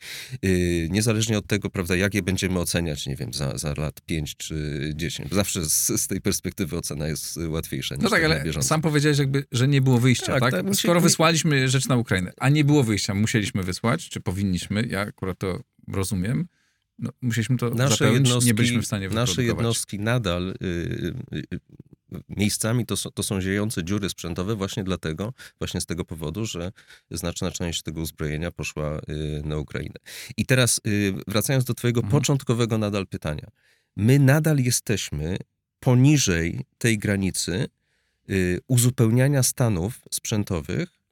Niezależnie 0.89 1.37
od 1.37 1.47
tego, 1.47 1.69
prawda, 1.69 1.95
jak 1.95 2.13
je 2.13 2.23
będziemy 2.23 2.59
oceniać, 2.59 3.05
nie 3.05 3.15
wiem, 3.15 3.33
za, 3.33 3.57
za 3.57 3.73
lat 3.77 4.01
5 4.01 4.35
czy 4.37 4.91
10. 4.95 5.31
Zawsze 5.31 5.65
z, 5.65 6.01
z 6.01 6.07
tej 6.07 6.21
perspektywy 6.21 6.77
ocena 6.77 7.07
jest 7.07 7.39
łatwiejsza 7.47 7.95
niż 7.95 8.03
No 8.03 8.09
tak, 8.09 8.23
ale 8.23 8.43
sam 8.61 8.81
powiedziałeś 8.81 9.17
jakby, 9.17 9.45
że 9.51 9.67
nie 9.67 9.81
było 9.81 9.99
wyjścia, 9.99 10.39
tak? 10.39 10.41
tak? 10.41 10.51
tak 10.51 10.75
Skoro 10.75 11.01
wysłaliśmy 11.01 11.69
rzecz 11.69 11.87
na 11.87 11.97
Ukrainę, 11.97 12.33
a 12.37 12.49
nie 12.49 12.63
było 12.63 12.83
wyjścia, 12.83 13.13
musieliśmy 13.13 13.63
wysłać, 13.63 14.09
czy 14.09 14.19
powinniśmy, 14.19 14.52
ja 14.89 15.01
akurat 15.01 15.37
to 15.37 15.59
rozumiem, 15.87 16.47
no, 16.99 17.11
musieliśmy 17.21 17.57
to 17.57 17.69
nasze 17.69 17.95
zapełnić, 17.95 18.45
nie 18.45 18.53
byliśmy 18.53 18.81
w 18.81 18.85
stanie 18.85 19.09
Nasze 19.09 19.43
jednostki 19.43 19.99
nadal 19.99 20.49
y, 20.49 20.65
y, 21.33 21.37
y, 21.53 21.59
miejscami 22.29 22.85
to 22.85 22.97
są, 22.97 23.11
to 23.11 23.23
są 23.23 23.41
ziejące 23.41 23.83
dziury 23.83 24.09
sprzętowe 24.09 24.55
właśnie 24.55 24.83
dlatego, 24.83 25.33
właśnie 25.59 25.81
z 25.81 25.85
tego 25.85 26.05
powodu, 26.05 26.45
że 26.45 26.71
znaczna 27.11 27.51
część 27.51 27.81
tego 27.81 28.01
uzbrojenia 28.01 28.51
poszła 28.51 29.01
na 29.43 29.57
Ukrainę. 29.57 29.95
I 30.37 30.45
teraz 30.45 30.81
wracając 31.27 31.65
do 31.65 31.73
twojego 31.73 32.01
mhm. 32.01 32.21
początkowego 32.21 32.77
nadal 32.77 33.07
pytania. 33.07 33.47
My 33.95 34.19
nadal 34.19 34.57
jesteśmy 34.57 35.37
poniżej 35.79 36.65
tej 36.77 36.97
granicy 36.97 37.67
uzupełniania 38.67 39.43
stanów 39.43 40.01
sprzętowych 40.11 41.02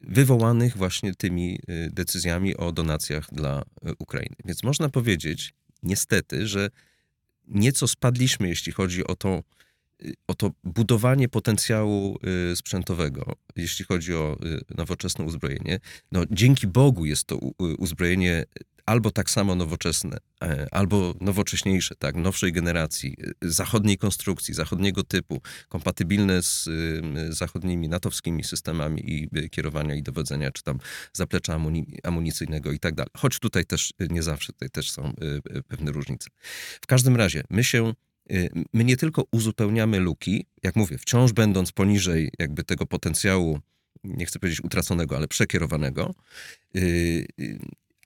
wywołanych 0.00 0.76
właśnie 0.76 1.14
tymi 1.14 1.58
decyzjami 1.90 2.56
o 2.56 2.72
donacjach 2.72 3.28
dla 3.32 3.62
Ukrainy. 3.98 4.36
Więc 4.44 4.62
można 4.62 4.88
powiedzieć, 4.88 5.54
niestety, 5.82 6.46
że 6.46 6.70
nieco 7.48 7.88
spadliśmy, 7.88 8.48
jeśli 8.48 8.72
chodzi 8.72 9.06
o 9.06 9.16
to, 9.16 9.42
o 10.26 10.34
to 10.34 10.50
budowanie 10.64 11.28
potencjału 11.28 12.18
sprzętowego, 12.54 13.36
jeśli 13.56 13.84
chodzi 13.84 14.14
o 14.14 14.38
nowoczesne 14.76 15.24
uzbrojenie. 15.24 15.80
No, 16.12 16.22
dzięki 16.30 16.66
Bogu 16.66 17.04
jest 17.04 17.24
to 17.24 17.36
uzbrojenie 17.78 18.44
albo 18.86 19.10
tak 19.10 19.30
samo 19.30 19.54
nowoczesne, 19.54 20.16
e, 20.42 20.66
albo 20.70 21.14
nowocześniejsze, 21.20 21.94
tak, 21.94 22.16
nowszej 22.16 22.52
generacji, 22.52 23.16
e, 23.20 23.32
zachodniej 23.42 23.98
konstrukcji, 23.98 24.54
zachodniego 24.54 25.02
typu, 25.02 25.42
kompatybilne 25.68 26.42
z 26.42 26.68
zachodnimi 27.28 27.88
natowskimi 27.88 28.44
systemami 28.44 29.10
i 29.10 29.28
e, 29.36 29.48
kierowania 29.48 29.94
i 29.94 30.02
dowodzenia, 30.02 30.50
czy 30.50 30.62
tam 30.62 30.78
zaplecza 31.12 31.60
amunicyjnego 32.02 32.72
i 32.72 32.78
tak 32.78 32.94
dalej. 32.94 33.10
Choć 33.16 33.38
tutaj 33.38 33.64
też 33.64 33.92
nie 34.10 34.22
zawsze, 34.22 34.52
tutaj 34.52 34.70
też 34.70 34.90
są 34.90 35.14
pewne 35.68 35.92
różnice. 35.92 36.30
W 36.80 36.86
każdym 36.86 37.16
razie, 37.16 37.44
my 37.50 37.64
się 37.64 37.94
my 38.72 38.84
nie 38.84 38.96
tylko 38.96 39.24
uzupełniamy 39.32 39.98
luki, 40.00 40.46
jak 40.62 40.76
mówię, 40.76 40.98
wciąż 40.98 41.32
będąc 41.32 41.72
poniżej 41.72 42.30
jakby 42.38 42.64
tego 42.64 42.86
potencjału, 42.86 43.60
nie 44.04 44.26
chcę 44.26 44.38
powiedzieć 44.38 44.64
utraconego, 44.64 45.16
ale 45.16 45.28
przekierowanego, 45.28 46.14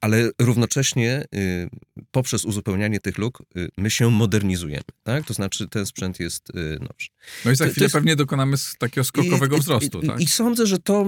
ale 0.01 0.31
równocześnie 0.39 1.25
y, 1.35 1.69
poprzez 2.11 2.45
uzupełnianie 2.45 3.01
tych 3.01 3.19
luk 3.19 3.43
y, 3.57 3.69
my 3.79 3.91
się 3.91 4.11
modernizujemy, 4.11 4.85
tak? 5.03 5.27
To 5.27 5.35
znaczy 5.35 5.69
ten 5.69 5.87
sprzęt 5.87 6.21
jest 6.21 6.51
y, 6.51 6.79
nowszy. 6.81 7.09
No 7.45 7.51
i 7.51 7.57
za 7.57 7.67
chwilę 7.67 7.85
jest... 7.85 7.95
pewnie 7.95 8.17
dokonamy 8.17 8.57
takiego 8.79 9.05
skokowego 9.05 9.57
I, 9.57 9.61
wzrostu, 9.61 10.01
i, 10.01 10.07
tak? 10.07 10.21
I 10.21 10.27
sądzę, 10.27 10.67
że 10.67 10.79
to 10.79 11.07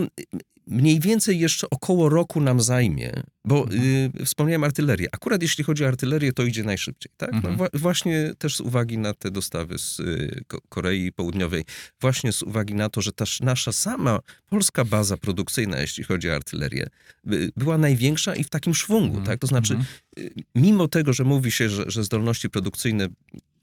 mniej 0.71 1.01
więcej 1.01 1.39
jeszcze 1.39 1.71
około 1.71 2.09
roku 2.09 2.41
nam 2.41 2.61
zajmie, 2.61 3.13
bo 3.45 3.63
mhm. 3.63 3.83
y, 4.21 4.25
wspomniałem 4.25 4.65
artylerię. 4.65 5.09
Akurat 5.13 5.43
jeśli 5.43 5.65
chodzi 5.65 5.85
o 5.85 5.89
artylerię, 5.89 6.33
to 6.33 6.43
idzie 6.43 6.65
najszybciej. 6.65 7.13
Tak? 7.17 7.33
No 7.33 7.39
mhm. 7.39 7.57
No, 7.59 7.81
właśnie 7.81 8.33
też 8.39 8.57
z 8.57 8.61
uwagi 8.61 8.99
na 8.99 9.15
te 9.15 9.31
dostawy 9.31 9.79
z 9.79 10.01
y, 10.01 10.45
Korei 10.69 11.13
Południowej, 11.13 11.65
właśnie 12.01 12.33
z 12.33 12.43
uwagi 12.43 12.75
na 12.75 12.89
to, 12.89 13.03
że 13.03 13.13
ta 13.13 13.25
nasza 13.41 13.73
sama 13.73 14.19
polska 14.49 14.85
baza 14.85 15.17
produkcyjna, 15.17 15.81
jeśli 15.81 16.05
chodzi 16.05 16.31
o 16.31 16.35
artylerię, 16.35 16.87
y, 17.33 17.53
była 17.57 17.79
największa 17.79 18.35
i 18.35 18.45
w 18.45 18.51
takim 18.51 18.75
szwungu. 18.75 19.19
Mhm. 19.19 19.27
Tak? 19.27 19.41
To 19.41 19.47
znaczy, 19.47 19.75
mhm. 19.75 19.89
y, 20.19 20.31
mimo 20.55 20.89
tego, 20.89 21.13
że 21.13 21.25
mówi 21.25 21.53
się, 21.53 21.69
że, 21.69 21.85
że 21.87 22.05
zdolności 22.05 22.51
produkcyjne 22.51 23.09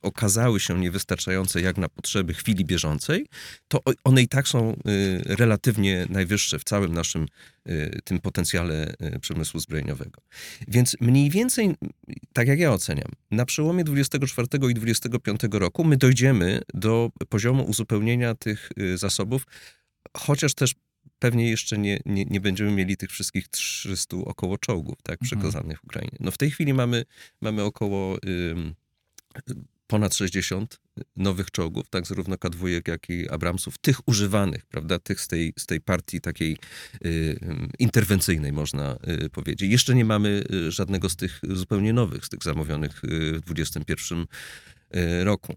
okazały 0.01 0.59
się 0.59 0.79
niewystarczające 0.79 1.61
jak 1.61 1.77
na 1.77 1.89
potrzeby 1.89 2.33
chwili 2.33 2.65
bieżącej, 2.65 3.25
to 3.67 3.81
one 4.03 4.21
i 4.21 4.27
tak 4.27 4.47
są 4.47 4.71
y, 4.71 4.75
relatywnie 5.25 6.05
najwyższe 6.09 6.59
w 6.59 6.63
całym 6.63 6.93
naszym 6.93 7.25
y, 7.69 7.99
tym 8.03 8.19
potencjale 8.19 8.93
y, 9.15 9.19
przemysłu 9.19 9.59
zbrojeniowego. 9.59 10.21
Więc 10.67 10.95
mniej 11.01 11.29
więcej, 11.29 11.75
tak 12.33 12.47
jak 12.47 12.59
ja 12.59 12.73
oceniam, 12.73 13.11
na 13.31 13.45
przełomie 13.45 13.83
24 13.83 14.47
i 14.69 14.73
25 14.73 15.41
roku 15.51 15.83
my 15.83 15.97
dojdziemy 15.97 16.61
do 16.73 17.11
poziomu 17.29 17.63
uzupełnienia 17.63 18.35
tych 18.35 18.69
zasobów, 18.95 19.43
chociaż 20.17 20.53
też 20.53 20.73
pewnie 21.19 21.49
jeszcze 21.49 21.77
nie, 21.77 21.99
nie, 22.05 22.25
nie 22.25 22.41
będziemy 22.41 22.71
mieli 22.71 22.97
tych 22.97 23.11
wszystkich 23.11 23.47
300 23.47 24.17
około 24.17 24.57
czołgów, 24.57 24.97
tak, 25.03 25.21
mhm. 25.21 25.41
przekazanych 25.41 25.83
Ukrainie. 25.83 26.17
No 26.19 26.31
w 26.31 26.37
tej 26.37 26.51
chwili 26.51 26.73
mamy, 26.73 27.05
mamy 27.41 27.63
około 27.63 28.17
ponad 29.87 30.15
60 30.15 30.79
nowych 31.15 31.51
czołgów, 31.51 31.89
tak 31.89 32.07
zarówno 32.07 32.35
K2, 32.35 32.81
jak 32.87 33.09
i 33.09 33.29
Abramsów, 33.29 33.77
tych 33.77 34.07
używanych, 34.07 34.65
prawda, 34.65 34.99
tych 34.99 35.21
z 35.21 35.27
tej, 35.27 35.53
z 35.57 35.65
tej 35.65 35.81
partii 35.81 36.21
takiej 36.21 36.57
y, 37.05 37.39
interwencyjnej, 37.79 38.53
można 38.53 38.97
y, 39.25 39.29
powiedzieć. 39.29 39.71
Jeszcze 39.71 39.95
nie 39.95 40.05
mamy 40.05 40.43
y, 40.51 40.71
żadnego 40.71 41.09
z 41.09 41.15
tych 41.15 41.39
zupełnie 41.43 41.93
nowych, 41.93 42.25
z 42.25 42.29
tych 42.29 42.43
zamówionych 42.43 43.03
y, 43.03 43.33
w 43.33 43.41
21 43.41 44.25
y, 44.95 45.23
roku. 45.23 45.55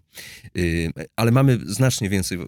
Ale 1.16 1.30
mamy 1.30 1.58
znacznie 1.66 2.08
więcej 2.08 2.38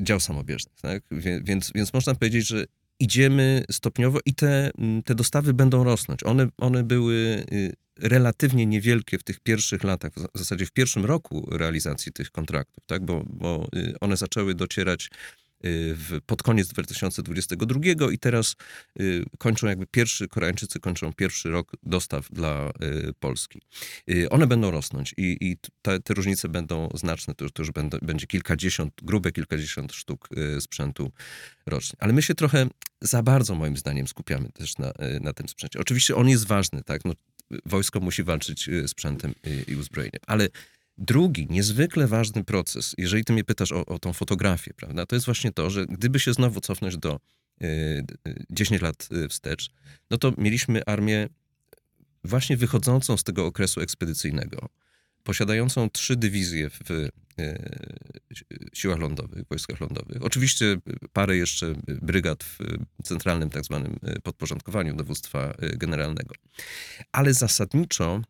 dział 0.00 0.20
samobieżnych, 0.20 0.76
tak? 0.82 1.02
Więc, 1.42 1.72
więc 1.74 1.92
można 1.92 2.14
powiedzieć, 2.14 2.46
że 2.46 2.64
idziemy 3.00 3.64
stopniowo 3.70 4.18
i 4.24 4.34
te, 4.34 4.70
te 5.04 5.14
dostawy 5.14 5.54
będą 5.54 5.84
rosnąć. 5.84 6.22
One, 6.24 6.48
one 6.58 6.84
były 6.84 7.44
relatywnie 8.00 8.66
niewielkie 8.66 9.18
w 9.18 9.22
tych 9.22 9.40
pierwszych 9.40 9.84
latach, 9.84 10.12
w 10.34 10.38
zasadzie 10.38 10.66
w 10.66 10.72
pierwszym 10.72 11.04
roku 11.04 11.48
realizacji 11.52 12.12
tych 12.12 12.30
kontraktów, 12.30 12.84
tak? 12.86 13.04
bo, 13.04 13.22
bo 13.26 13.68
y, 13.76 13.94
one 14.00 14.16
zaczęły 14.16 14.54
docierać 14.54 15.06
y, 15.06 15.10
w, 15.62 16.20
pod 16.26 16.42
koniec 16.42 16.68
2022 16.68 17.80
i 18.12 18.18
teraz 18.18 18.56
y, 19.00 19.24
kończą 19.38 19.66
jakby 19.66 19.86
pierwszy, 19.86 20.28
Koreańczycy 20.28 20.80
kończą 20.80 21.12
pierwszy 21.12 21.50
rok 21.50 21.72
dostaw 21.82 22.28
dla 22.30 22.72
y, 22.82 23.12
Polski. 23.20 23.60
Y, 24.10 24.30
one 24.30 24.46
będą 24.46 24.70
rosnąć 24.70 25.14
i, 25.16 25.36
i 25.40 25.56
te, 25.82 26.00
te, 26.00 26.14
różnice 26.14 26.48
będą 26.48 26.88
znaczne, 26.94 27.34
to, 27.34 27.50
to 27.50 27.62
już 27.62 27.70
będą, 27.70 27.98
będzie 28.02 28.26
kilkadziesiąt, 28.26 28.94
grube 29.02 29.32
kilkadziesiąt 29.32 29.92
sztuk 29.92 30.28
y, 30.56 30.60
sprzętu 30.60 31.12
rocznie. 31.66 31.96
Ale 32.00 32.12
my 32.12 32.22
się 32.22 32.34
trochę 32.34 32.66
za 33.00 33.22
bardzo 33.22 33.54
moim 33.54 33.76
zdaniem 33.76 34.08
skupiamy 34.08 34.48
też 34.52 34.78
na, 34.78 34.92
na 35.20 35.32
tym 35.32 35.48
sprzęcie. 35.48 35.78
Oczywiście 35.80 36.16
on 36.16 36.28
jest 36.28 36.46
ważny, 36.46 36.82
tak? 36.82 37.04
No, 37.04 37.12
wojsko 37.66 38.00
musi 38.00 38.22
walczyć 38.22 38.68
y, 38.68 38.88
sprzętem 38.88 39.34
i 39.68 39.76
uzbrojeniem. 39.76 40.20
Ale 40.26 40.48
drugi, 41.00 41.46
niezwykle 41.50 42.06
ważny 42.06 42.44
proces, 42.44 42.94
jeżeli 42.98 43.24
ty 43.24 43.32
mnie 43.32 43.44
pytasz 43.44 43.72
o, 43.72 43.86
o 43.86 43.98
tą 43.98 44.12
fotografię, 44.12 44.74
prawda, 44.74 45.06
to 45.06 45.16
jest 45.16 45.26
właśnie 45.26 45.52
to, 45.52 45.70
że 45.70 45.86
gdyby 45.86 46.20
się 46.20 46.32
znowu 46.32 46.60
cofnąć 46.60 46.96
do 46.96 47.20
y, 47.62 48.04
10 48.50 48.82
lat 48.82 49.08
y, 49.12 49.28
wstecz, 49.28 49.70
no 50.10 50.18
to 50.18 50.32
mieliśmy 50.38 50.84
armię 50.84 51.28
właśnie 52.24 52.56
wychodzącą 52.56 53.16
z 53.16 53.24
tego 53.24 53.46
okresu 53.46 53.80
ekspedycyjnego, 53.80 54.68
posiadającą 55.24 55.90
trzy 55.90 56.16
dywizje 56.16 56.70
w 56.70 56.90
e, 56.90 57.08
siłach 58.74 58.98
lądowych, 58.98 59.44
wojskach 59.48 59.80
lądowych. 59.80 60.22
Oczywiście 60.22 60.76
parę 61.12 61.36
jeszcze 61.36 61.74
brygad 61.86 62.44
w 62.44 62.58
centralnym 63.04 63.50
tak 63.50 63.64
zwanym 63.64 63.96
e, 64.02 64.20
podporządkowaniu 64.20 64.94
dowództwa 64.94 65.54
e, 65.58 65.76
generalnego. 65.76 66.34
Ale 67.12 67.34
zasadniczo 67.34 68.22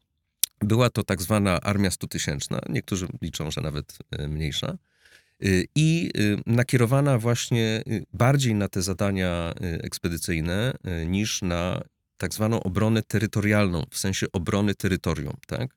była 0.60 0.90
to 0.90 1.02
tak 1.02 1.22
zwana 1.22 1.60
armia 1.60 1.90
stutysięczna, 1.90 2.60
niektórzy 2.68 3.08
liczą, 3.22 3.50
że 3.50 3.60
nawet 3.60 3.98
mniejsza, 4.28 4.78
i 5.74 6.10
nakierowana 6.46 7.18
właśnie 7.18 7.82
bardziej 8.12 8.54
na 8.54 8.68
te 8.68 8.82
zadania 8.82 9.54
ekspedycyjne 9.60 10.74
niż 11.06 11.42
na 11.42 11.82
tak 12.16 12.34
zwaną 12.34 12.62
obronę 12.62 13.02
terytorialną, 13.02 13.82
w 13.90 13.98
sensie 13.98 14.26
obrony 14.32 14.74
terytorium, 14.74 15.36
tak? 15.46 15.74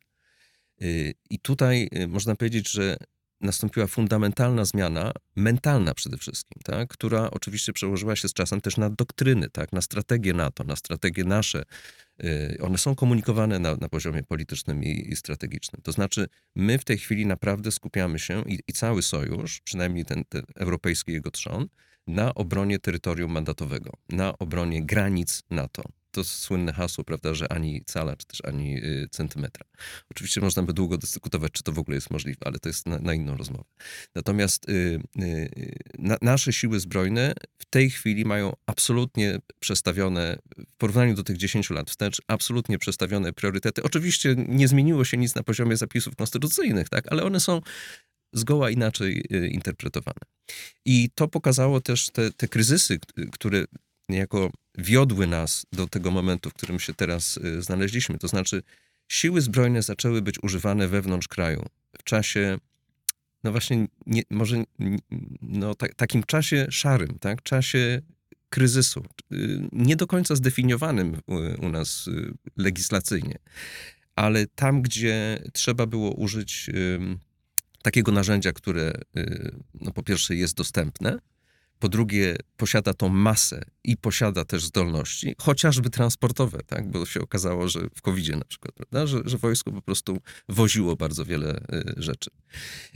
I 1.29 1.39
tutaj 1.39 1.89
można 2.07 2.35
powiedzieć, 2.35 2.71
że 2.71 2.97
nastąpiła 3.43 3.87
fundamentalna 3.87 4.65
zmiana, 4.65 5.11
mentalna 5.35 5.93
przede 5.93 6.17
wszystkim, 6.17 6.61
tak? 6.63 6.89
która 6.89 7.31
oczywiście 7.31 7.73
przełożyła 7.73 8.15
się 8.15 8.27
z 8.27 8.33
czasem 8.33 8.61
też 8.61 8.77
na 8.77 8.89
doktryny, 8.89 9.49
tak? 9.49 9.73
na 9.73 9.81
strategie 9.81 10.33
NATO, 10.33 10.63
na 10.63 10.75
strategie 10.75 11.23
nasze. 11.23 11.63
Y, 12.23 12.57
one 12.61 12.77
są 12.77 12.95
komunikowane 12.95 13.59
na, 13.59 13.75
na 13.75 13.89
poziomie 13.89 14.23
politycznym 14.23 14.83
i, 14.83 15.09
i, 15.09 15.15
strategicznym. 15.15 15.81
To 15.81 15.91
znaczy, 15.91 16.27
my 16.55 16.77
w 16.77 16.85
tej 16.85 16.97
chwili 16.97 17.25
naprawdę 17.25 17.71
skupiamy 17.71 18.19
się 18.19 18.43
i, 18.47 18.59
i 18.67 18.73
cały 18.73 19.01
sojusz, 19.01 19.61
przynajmniej 19.61 20.05
ten, 20.05 20.23
ten 20.29 20.43
europejski 20.55 21.11
jego 21.11 21.31
trzon, 21.31 21.67
na 22.07 22.33
obronie 22.33 22.79
terytorium 22.79 23.31
mandatowego, 23.31 23.91
na 24.09 24.37
obronie 24.37 24.85
granic 24.85 25.43
NATO 25.49 25.83
to 26.13 26.23
słynne 26.23 26.73
hasło, 26.73 27.03
prawda, 27.03 27.33
że 27.33 27.51
ani 27.51 27.83
cala, 27.85 28.15
czy 28.15 28.25
też 28.25 28.45
ani 28.45 28.77
y, 28.77 29.07
centymetra. 29.11 29.65
Oczywiście 30.11 30.41
można 30.41 30.63
by 30.63 30.73
długo 30.73 30.97
dyskutować, 30.97 31.51
czy 31.51 31.63
to 31.63 31.71
w 31.71 31.79
ogóle 31.79 31.95
jest 31.95 32.11
możliwe, 32.11 32.39
ale 32.45 32.59
to 32.59 32.69
jest 32.69 32.85
na, 32.85 32.99
na 32.99 33.13
inną 33.13 33.37
rozmowę. 33.37 33.63
Natomiast 34.15 34.69
y, 34.69 34.99
y, 35.19 35.79
na, 35.97 36.17
nasze 36.21 36.53
siły 36.53 36.79
zbrojne 36.79 37.33
w 37.59 37.65
tej 37.65 37.89
chwili 37.89 38.25
mają 38.25 38.53
absolutnie 38.65 39.39
przestawione, 39.59 40.37
w 40.69 40.75
porównaniu 40.77 41.15
do 41.15 41.23
tych 41.23 41.37
10 41.37 41.69
lat 41.69 41.89
wstecz, 41.89 42.21
absolutnie 42.27 42.79
przestawione 42.79 43.33
priorytety. 43.33 43.83
Oczywiście 43.83 44.35
nie 44.47 44.67
zmieniło 44.67 45.05
się 45.05 45.17
nic 45.17 45.35
na 45.35 45.43
poziomie 45.43 45.77
zapisów 45.77 46.15
konstytucyjnych, 46.15 46.89
tak, 46.89 47.11
ale 47.11 47.23
one 47.23 47.39
są 47.39 47.61
zgoła 48.33 48.69
inaczej 48.69 49.25
y, 49.31 49.47
interpretowane. 49.47 50.19
I 50.85 51.09
to 51.15 51.27
pokazało 51.27 51.81
też 51.81 52.09
te, 52.09 52.31
te 52.31 52.47
kryzysy, 52.47 52.99
które 53.31 53.65
niejako 54.09 54.51
wiodły 54.77 55.27
nas 55.27 55.65
do 55.73 55.87
tego 55.87 56.11
momentu, 56.11 56.49
w 56.49 56.53
którym 56.53 56.79
się 56.79 56.93
teraz 56.93 57.37
y, 57.37 57.61
znaleźliśmy. 57.61 58.17
To 58.17 58.27
znaczy, 58.27 58.63
siły 59.07 59.41
zbrojne 59.41 59.81
zaczęły 59.81 60.21
być 60.21 60.43
używane 60.43 60.87
wewnątrz 60.87 61.27
kraju 61.27 61.65
w 61.99 62.03
czasie, 62.03 62.57
no 63.43 63.51
właśnie, 63.51 63.87
nie, 64.05 64.21
może 64.29 64.63
no, 65.41 65.75
ta, 65.75 65.87
takim 65.87 66.23
czasie 66.23 66.67
szarym, 66.69 67.19
tak? 67.19 67.43
czasie 67.43 68.01
kryzysu, 68.49 69.05
y, 69.31 69.59
nie 69.71 69.95
do 69.95 70.07
końca 70.07 70.35
zdefiniowanym 70.35 71.21
u, 71.27 71.65
u 71.65 71.69
nas 71.69 72.07
y, 72.07 72.33
legislacyjnie, 72.57 73.35
ale 74.15 74.47
tam, 74.47 74.81
gdzie 74.81 75.43
trzeba 75.53 75.85
było 75.85 76.11
użyć 76.11 76.69
takiego 77.81 78.11
narzędzia, 78.11 78.51
które 78.51 78.93
no, 79.81 79.91
po 79.91 80.03
pierwsze 80.03 80.35
jest 80.35 80.57
dostępne, 80.57 81.19
po 81.83 81.89
drugie 81.89 82.35
posiada 82.57 82.93
tą 82.93 83.09
masę 83.09 83.63
i 83.83 83.97
posiada 83.97 84.45
też 84.45 84.65
zdolności, 84.65 85.35
chociażby 85.37 85.89
transportowe, 85.89 86.59
tak? 86.67 86.91
bo 86.91 87.05
się 87.05 87.21
okazało, 87.21 87.67
że 87.67 87.79
w 87.95 88.01
covid 88.01 88.35
na 88.35 88.45
przykład, 88.45 88.75
prawda? 88.75 89.07
Że, 89.07 89.21
że 89.25 89.37
wojsko 89.37 89.71
po 89.71 89.81
prostu 89.81 90.17
woziło 90.49 90.95
bardzo 90.95 91.25
wiele 91.25 91.57
y, 91.57 91.93
rzeczy. 91.97 92.29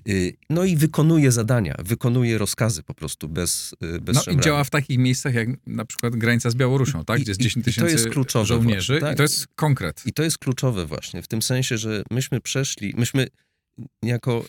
Y, 0.09 0.37
no 0.49 0.63
i 0.63 0.75
wykonuje 0.75 1.31
zadania, 1.31 1.75
wykonuje 1.85 2.37
rozkazy 2.37 2.83
po 2.83 2.93
prostu 2.93 3.29
bez, 3.29 3.75
y, 3.95 4.01
bez 4.01 4.25
No 4.27 4.33
i 4.33 4.39
działa 4.39 4.63
w 4.63 4.69
takich 4.69 4.97
miejscach 4.97 5.33
jak 5.33 5.49
na 5.65 5.85
przykład 5.85 6.15
granica 6.15 6.49
z 6.49 6.55
Białorusią, 6.55 7.05
tak? 7.05 7.21
gdzie 7.21 7.31
jest 7.31 7.41
10 7.41 7.65
tysięcy 7.65 8.09
żołnierzy 8.43 8.93
właśnie, 8.93 9.07
tak? 9.07 9.13
i 9.13 9.17
to 9.17 9.23
jest 9.23 9.47
konkret. 9.55 10.03
I 10.05 10.13
to 10.13 10.23
jest 10.23 10.37
kluczowe 10.37 10.85
właśnie, 10.85 11.21
w 11.21 11.27
tym 11.27 11.41
sensie, 11.41 11.77
że 11.77 12.03
myśmy 12.11 12.41
przeszli, 12.41 12.93
myśmy 12.97 13.27
jako 14.03 14.45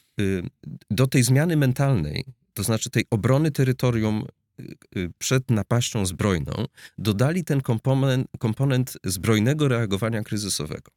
do 0.91 1.07
tej 1.07 1.23
zmiany 1.23 1.57
mentalnej 1.57 2.25
to 2.59 2.63
znaczy 2.63 2.91
tej 2.91 3.05
obrony 3.11 3.51
terytorium 3.51 4.25
y, 4.61 4.65
y, 4.97 5.11
przed 5.19 5.51
napaścią 5.51 6.07
zbrojną, 6.07 6.53
dodali 6.99 7.45
ten 7.45 7.61
komponent, 7.61 8.29
komponent 8.39 8.99
zbrojnego 9.05 9.69
reagowania 9.69 10.23
kryzysowego. 10.23 10.91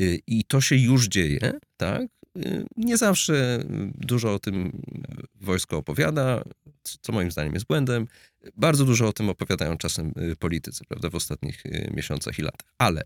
Y, 0.00 0.20
I 0.26 0.44
to 0.44 0.60
się 0.60 0.76
już 0.76 1.08
dzieje, 1.08 1.52
tak? 1.76 2.06
Nie 2.76 2.96
zawsze 2.96 3.64
dużo 3.94 4.34
o 4.34 4.38
tym 4.38 4.82
wojsko 5.40 5.76
opowiada, 5.76 6.44
co 6.82 7.12
moim 7.12 7.30
zdaniem 7.30 7.54
jest 7.54 7.66
błędem. 7.66 8.06
Bardzo 8.56 8.84
dużo 8.84 9.08
o 9.08 9.12
tym 9.12 9.28
opowiadają 9.28 9.76
czasem 9.76 10.12
politycy, 10.38 10.84
prawda, 10.88 11.10
w 11.10 11.14
ostatnich 11.14 11.62
miesiącach 11.94 12.38
i 12.38 12.42
latach. 12.42 12.74
Ale 12.78 13.02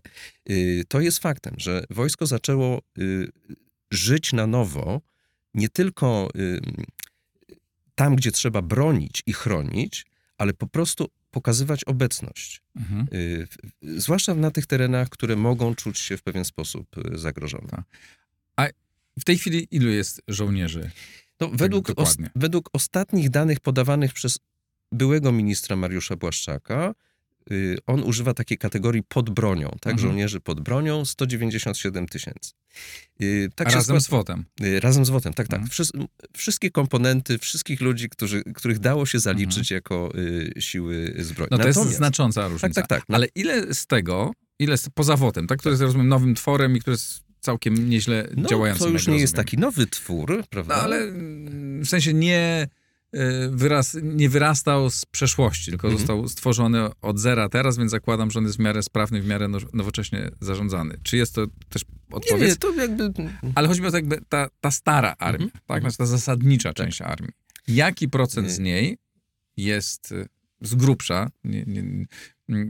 to 0.87 1.01
jest 1.01 1.19
faktem, 1.19 1.53
że 1.57 1.83
wojsko 1.89 2.25
zaczęło 2.25 2.81
żyć 3.91 4.33
na 4.33 4.47
nowo, 4.47 5.01
nie 5.53 5.69
tylko 5.69 6.29
tam, 7.97 8.15
gdzie 8.15 8.31
trzeba 8.31 8.61
bronić 8.61 9.23
i 9.25 9.33
chronić, 9.33 10.05
ale 10.37 10.53
po 10.53 10.67
prostu 10.67 11.07
pokazywać 11.31 11.83
obecność. 11.83 12.61
Mhm. 12.75 13.07
Y, 13.13 13.47
zwłaszcza 13.81 14.35
na 14.35 14.51
tych 14.51 14.65
terenach, 14.65 15.09
które 15.09 15.35
mogą 15.35 15.75
czuć 15.75 15.99
się 15.99 16.17
w 16.17 16.23
pewien 16.23 16.45
sposób 16.45 16.87
y, 16.97 17.17
zagrożone. 17.17 17.69
Tak. 17.69 17.85
A 18.55 18.67
w 19.19 19.23
tej 19.23 19.37
chwili 19.37 19.67
ilu 19.71 19.89
jest 19.89 20.21
żołnierzy? 20.27 20.91
No, 21.39 21.47
tak 21.47 21.57
według, 21.57 21.91
os, 21.95 22.17
według 22.35 22.69
ostatnich 22.73 23.29
danych 23.29 23.59
podawanych 23.59 24.13
przez 24.13 24.39
byłego 24.91 25.31
ministra 25.31 25.75
Mariusza 25.75 26.15
Błaszczaka, 26.15 26.93
on 27.87 28.03
używa 28.03 28.33
takiej 28.33 28.57
kategorii 28.57 29.03
pod 29.03 29.29
bronią, 29.29 29.69
tak? 29.69 29.93
Mhm. 29.93 29.99
Żołnierzy 29.99 30.39
pod 30.39 30.61
bronią 30.61 31.05
197 31.05 32.07
tysięcy. 32.07 32.51
Y, 33.21 33.49
tak 33.55 33.71
razem 33.71 34.01
z 34.01 34.07
WOTem. 34.07 34.45
Y, 34.61 34.79
razem 34.79 35.05
z 35.05 35.09
WOTem, 35.09 35.33
tak, 35.33 35.47
tak. 35.47 35.59
Mhm. 35.59 36.07
wszystkie 36.37 36.71
komponenty, 36.71 37.37
wszystkich 37.37 37.81
ludzi, 37.81 38.09
którzy, 38.09 38.43
których 38.43 38.79
dało 38.79 39.05
się 39.05 39.19
zaliczyć 39.19 39.71
mhm. 39.71 39.77
jako 39.77 40.11
y, 40.15 40.61
siły 40.61 41.13
zbrojne. 41.19 41.47
No 41.51 41.57
to 41.57 41.63
Natomiast... 41.63 41.79
jest 41.79 41.97
znacząca 41.97 42.47
różnica. 42.47 42.67
Tak, 42.67 42.87
tak, 42.87 43.05
tak. 43.05 43.15
Ale 43.15 43.27
ile 43.35 43.73
z 43.73 43.87
tego, 43.87 44.31
ile 44.59 44.77
z, 44.77 44.89
poza 44.89 45.17
WOTem, 45.17 45.47
tak, 45.47 45.59
który 45.59 45.73
jest, 45.73 45.81
rozumiem, 45.81 46.07
nowym 46.07 46.35
tworem 46.35 46.77
i 46.77 46.79
który 46.79 46.93
jest 46.93 47.23
całkiem 47.39 47.89
nieźle 47.89 48.27
no, 48.37 48.49
działającym. 48.49 48.87
To 48.87 48.93
już 48.93 49.07
nie 49.07 49.17
jest 49.17 49.35
taki 49.35 49.57
nowy 49.57 49.87
twór, 49.87 50.43
prawda? 50.49 50.75
No, 50.75 50.81
ale 50.81 51.11
w 51.81 51.85
sensie 51.85 52.13
nie 52.13 52.67
wyraz, 53.51 53.97
nie 54.03 54.29
wyrastał 54.29 54.89
z 54.89 55.05
przeszłości, 55.05 55.71
tylko 55.71 55.87
mhm. 55.87 55.99
został 55.99 56.27
stworzony 56.27 56.89
od 57.01 57.19
zera 57.19 57.49
teraz, 57.49 57.77
więc 57.77 57.91
zakładam, 57.91 58.31
że 58.31 58.39
on 58.39 58.45
jest 58.45 58.57
w 58.57 58.59
miarę 58.59 58.83
sprawny, 58.83 59.21
w 59.21 59.27
miarę 59.27 59.47
nowocześnie 59.73 60.31
zarządzany. 60.41 60.97
Czy 61.03 61.17
jest 61.17 61.35
to 61.35 61.47
też 61.69 61.85
odpowiedź? 62.11 62.41
Nie, 62.41 62.47
nie 62.47 62.55
to 62.55 62.73
jakby... 62.73 63.13
Ale 63.55 63.67
chodzi 63.67 63.81
mi 63.81 63.87
o 63.87 63.91
to 63.91 63.97
jakby 63.97 64.21
ta, 64.29 64.47
ta 64.61 64.71
stara 64.71 65.15
armia, 65.19 65.45
mhm. 65.45 65.63
tak? 65.67 65.81
Znaczy 65.81 65.97
ta 65.97 66.05
zasadnicza 66.05 66.69
tak. 66.69 66.85
część 66.85 67.01
armii. 67.01 67.31
Jaki 67.67 68.09
procent 68.09 68.47
nie. 68.47 68.53
z 68.53 68.59
niej 68.59 68.97
jest 69.57 70.11
e, 70.11 70.25
z 70.61 70.75
grubsza, 70.75 71.29
nie, 71.43 71.63
nie, 71.67 72.05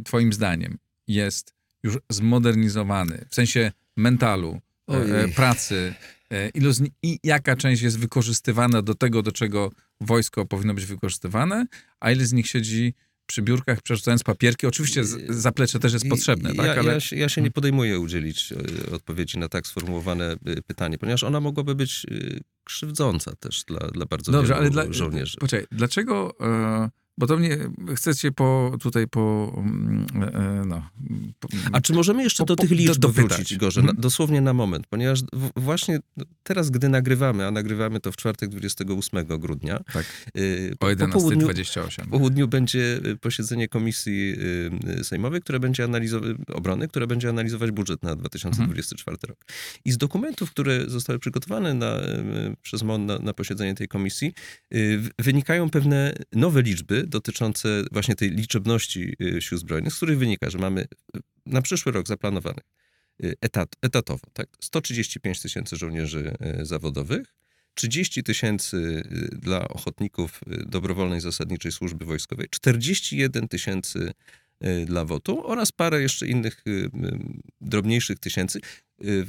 twoim 0.03 0.33
zdaniem, 0.33 0.77
jest 1.07 1.53
już 1.83 1.97
zmodernizowany, 2.09 3.25
w 3.29 3.35
sensie 3.35 3.71
mentalu, 3.95 4.61
e, 4.87 5.27
pracy, 5.27 5.93
e, 6.31 6.49
ilu 6.49 6.71
z, 6.71 6.81
i 7.03 7.19
jaka 7.23 7.55
część 7.55 7.81
jest 7.81 7.99
wykorzystywana 7.99 8.81
do 8.81 8.95
tego, 8.95 9.23
do 9.23 9.31
czego 9.31 9.71
wojsko 10.01 10.45
powinno 10.45 10.73
być 10.73 10.85
wykorzystywane, 10.85 11.65
a 11.99 12.11
ile 12.11 12.25
z 12.25 12.33
nich 12.33 12.47
siedzi 12.47 12.93
przy 13.27 13.41
biurkach, 13.41 13.81
przerzucając 13.81 14.23
papierki. 14.23 14.67
Oczywiście 14.67 15.03
zaplecze 15.29 15.79
też 15.79 15.93
jest 15.93 16.09
potrzebne, 16.09 16.49
ja, 16.49 16.55
tak? 16.55 16.77
Ale... 16.77 16.93
Ja, 16.93 16.99
się, 16.99 17.15
ja 17.15 17.29
się 17.29 17.41
nie 17.41 17.51
podejmuję 17.51 17.99
udzielić 17.99 18.51
e, 18.51 18.91
odpowiedzi 18.95 19.37
na 19.39 19.49
tak 19.49 19.67
sformułowane 19.67 20.35
e, 20.45 20.61
pytanie, 20.61 20.97
ponieważ 20.97 21.23
ona 21.23 21.39
mogłaby 21.39 21.75
być 21.75 22.05
e, 22.11 22.39
krzywdząca 22.63 23.35
też 23.35 23.63
dla, 23.63 23.79
dla 23.79 24.05
bardzo 24.05 24.31
Dobrze, 24.31 24.53
wielu 24.53 24.61
ale 24.61 24.69
dla, 24.69 24.93
żołnierzy. 24.93 25.37
Poczekaj, 25.39 25.67
dlaczego... 25.71 26.35
Bo 27.17 27.27
to 27.27 27.37
mnie 27.37 27.57
chcecie 27.95 28.31
po, 28.31 28.77
tutaj 28.81 29.07
po, 29.07 29.53
mm, 29.57 30.05
e, 30.33 30.65
no. 30.65 30.89
Po, 31.39 31.47
A 31.71 31.81
czy 31.81 31.93
możemy 31.93 32.23
jeszcze 32.23 32.43
po, 32.43 32.45
do 32.45 32.55
tych 32.55 32.71
liczb 32.71 32.99
do, 32.99 33.09
wrócić, 33.09 33.57
Gorze, 33.57 33.81
mhm. 33.81 34.01
dosłownie 34.01 34.41
na 34.41 34.53
moment, 34.53 34.87
ponieważ 34.87 35.23
w, 35.33 35.49
właśnie 35.55 35.99
teraz, 36.43 36.69
gdy 36.69 36.89
nagrywamy, 36.89 37.45
a 37.47 37.51
nagrywamy 37.51 37.99
to 37.99 38.11
w 38.11 38.15
czwartek 38.15 38.49
28 38.49 39.25
grudnia. 39.39 39.79
Tak, 39.93 40.05
y, 40.37 40.73
o 40.79 40.85
11.28. 40.85 42.03
Po 42.03 42.09
południu 42.09 42.47
będzie 42.47 42.99
y, 43.05 43.17
posiedzenie 43.17 43.67
Komisji 43.67 44.35
y, 44.99 45.03
Sejmowej, 45.03 45.41
które 45.41 45.59
będzie 45.59 45.83
analizować, 45.83 46.37
obrony, 46.53 46.87
które 46.87 47.07
będzie 47.07 47.29
analizować 47.29 47.71
budżet 47.71 48.03
na 48.03 48.15
2024 48.15 49.15
mhm. 49.15 49.29
rok. 49.29 49.45
I 49.85 49.91
z 49.91 49.97
dokumentów, 49.97 50.51
które 50.51 50.89
zostały 50.89 51.19
przygotowane 51.19 51.73
na, 51.73 51.97
przez 52.61 52.83
MON 52.83 53.05
na, 53.05 53.19
na 53.19 53.33
posiedzenie 53.33 53.75
tej 53.75 53.87
komisji, 53.87 54.33
wynikają 55.19 55.69
pewne 55.69 56.13
nowe 56.33 56.61
liczby, 56.61 57.06
dotyczące 57.09 57.83
właśnie 57.91 58.15
tej 58.15 58.31
liczebności 58.31 59.15
y, 59.21 59.41
sił 59.41 59.57
zbrojnych, 59.57 59.93
z 59.93 59.97
których 59.97 60.17
wynika, 60.17 60.49
że 60.49 60.57
mamy 60.57 60.81
y, 60.81 61.19
na 61.45 61.61
przyszły 61.61 61.91
rok 61.91 62.07
zaplanowanych 62.07 62.63
y, 63.23 63.35
etat, 63.41 63.75
etatowo 63.81 64.27
tak? 64.33 64.49
135 64.61 65.41
tysięcy 65.41 65.75
żołnierzy 65.75 66.35
zawodowych, 66.61 67.35
30 67.73 68.23
tysięcy 68.23 69.03
dla 69.31 69.67
ochotników 69.67 70.41
dobrowolnej 70.65 71.21
zasadniczej 71.21 71.71
służby 71.71 72.05
wojskowej, 72.05 72.47
41 72.49 73.47
tysięcy 73.47 74.11
dla 74.85 75.05
WOT-u 75.05 75.47
oraz 75.47 75.71
parę 75.71 76.01
jeszcze 76.01 76.27
innych 76.27 76.63
drobniejszych 77.61 78.19
tysięcy, 78.19 78.59
w, 78.99 79.27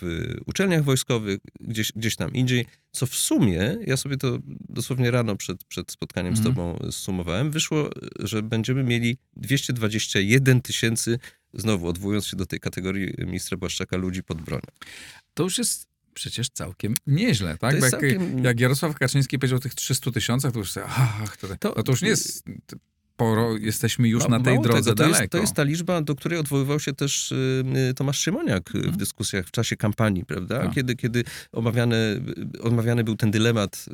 w 0.00 0.26
uczelniach 0.46 0.84
wojskowych, 0.84 1.38
gdzieś, 1.60 1.92
gdzieś 1.92 2.16
tam 2.16 2.32
indziej, 2.32 2.66
co 2.92 3.06
w 3.06 3.14
sumie, 3.14 3.76
ja 3.86 3.96
sobie 3.96 4.16
to 4.16 4.38
dosłownie 4.68 5.10
rano 5.10 5.36
przed, 5.36 5.64
przed 5.64 5.92
spotkaniem 5.92 6.32
Mhm. 6.34 6.44
z 6.44 6.48
tobą 6.48 6.78
zsumowałem, 6.90 7.50
wyszło, 7.50 7.90
że 8.18 8.42
będziemy 8.42 8.84
mieli 8.84 9.16
221 9.36 10.62
tysięcy, 10.62 11.18
znowu 11.54 11.88
odwołując 11.88 12.26
się 12.26 12.36
do 12.36 12.46
tej 12.46 12.60
kategorii 12.60 13.14
ministra 13.18 13.56
Błaszczaka, 13.56 13.96
ludzi 13.96 14.22
pod 14.22 14.40
bronią. 14.42 14.62
To 15.34 15.42
już 15.42 15.58
jest 15.58 15.86
przecież 16.14 16.48
całkiem 16.50 16.94
nieźle, 17.06 17.58
tak? 17.58 17.80
Jak, 17.80 17.90
całkiem- 17.90 18.44
jak 18.44 18.60
Jarosław 18.60 18.94
Kaczyński 18.94 19.38
powiedział 19.38 19.56
o 19.56 19.60
tych 19.60 19.74
300 19.74 20.10
tysiącach, 20.10 20.52
to 20.52 20.58
już 20.58 20.72
sobie, 20.72 20.86
ach, 20.88 21.36
to, 21.36 21.48
To- 21.56 21.74
no 21.76 21.82
to 21.82 21.92
już 21.92 22.02
nie 22.02 22.08
jest 22.08 22.44
sporo, 23.22 23.56
jesteśmy 23.56 24.08
już 24.08 24.28
na 24.28 24.40
tej 24.40 24.60
drodze 24.60 24.90
tego, 24.90 24.94
to 24.96 25.02
daleko. 25.02 25.22
Jest, 25.22 25.32
to 25.32 25.38
jest 25.38 25.54
ta 25.54 25.62
liczba, 25.62 26.02
do 26.02 26.14
której 26.14 26.38
odwoływał 26.38 26.80
się 26.80 26.92
też 26.92 27.32
y, 27.32 27.94
Tomasz 27.96 28.18
Szymoniak 28.18 28.74
y, 28.74 28.78
w 28.78 28.96
dyskusjach 28.96 29.46
w 29.46 29.50
czasie 29.50 29.76
kampanii, 29.76 30.24
prawda? 30.24 30.54
Mhm. 30.54 30.70
Tak. 30.70 30.74
Kiedy, 30.74 30.96
kiedy 30.96 31.24
omawiany, 31.52 32.22
omawiany 32.60 33.04
był 33.04 33.16
ten 33.16 33.30
dylemat, 33.30 33.86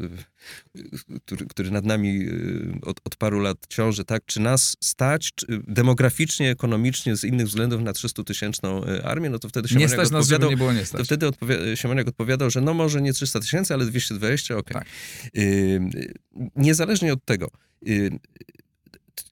y, 0.78 1.18
który, 1.20 1.46
który 1.46 1.70
nad 1.70 1.84
nami 1.84 2.20
y, 2.22 2.78
od, 2.82 3.00
od 3.04 3.16
paru 3.16 3.40
lat 3.40 3.56
ciąży, 3.68 4.04
tak? 4.04 4.22
Czy 4.26 4.40
nas 4.40 4.76
stać 4.80 5.32
czy, 5.34 5.46
demograficznie, 5.68 6.50
ekonomicznie, 6.50 7.16
z 7.16 7.24
innych 7.24 7.46
względów 7.46 7.82
na 7.82 7.92
300-tysięczną 7.92 8.88
y, 8.88 9.04
armię, 9.04 9.30
no 9.30 9.38
to 9.38 9.48
wtedy 9.48 9.64
Nie 9.64 9.68
Szymoniak 9.68 9.90
stać 9.90 10.10
nas, 10.10 10.28
żeby 10.28 10.46
nie 10.46 10.56
było 10.56 10.72
nie 10.72 10.80
to 10.80 10.86
stać. 10.86 11.06
wtedy 11.06 11.26
odpowi- 11.26 11.76
Siemoniak 11.76 12.08
odpowiadał, 12.08 12.50
że 12.50 12.60
no 12.60 12.74
może 12.74 13.02
nie 13.02 13.12
300 13.12 13.40
tysięcy, 13.40 13.74
ale 13.74 13.86
220, 13.86 14.56
okej. 14.56 14.74
Tak. 14.74 14.86
Y, 15.36 15.80
niezależnie 16.56 17.12
od 17.12 17.24
tego, 17.24 17.48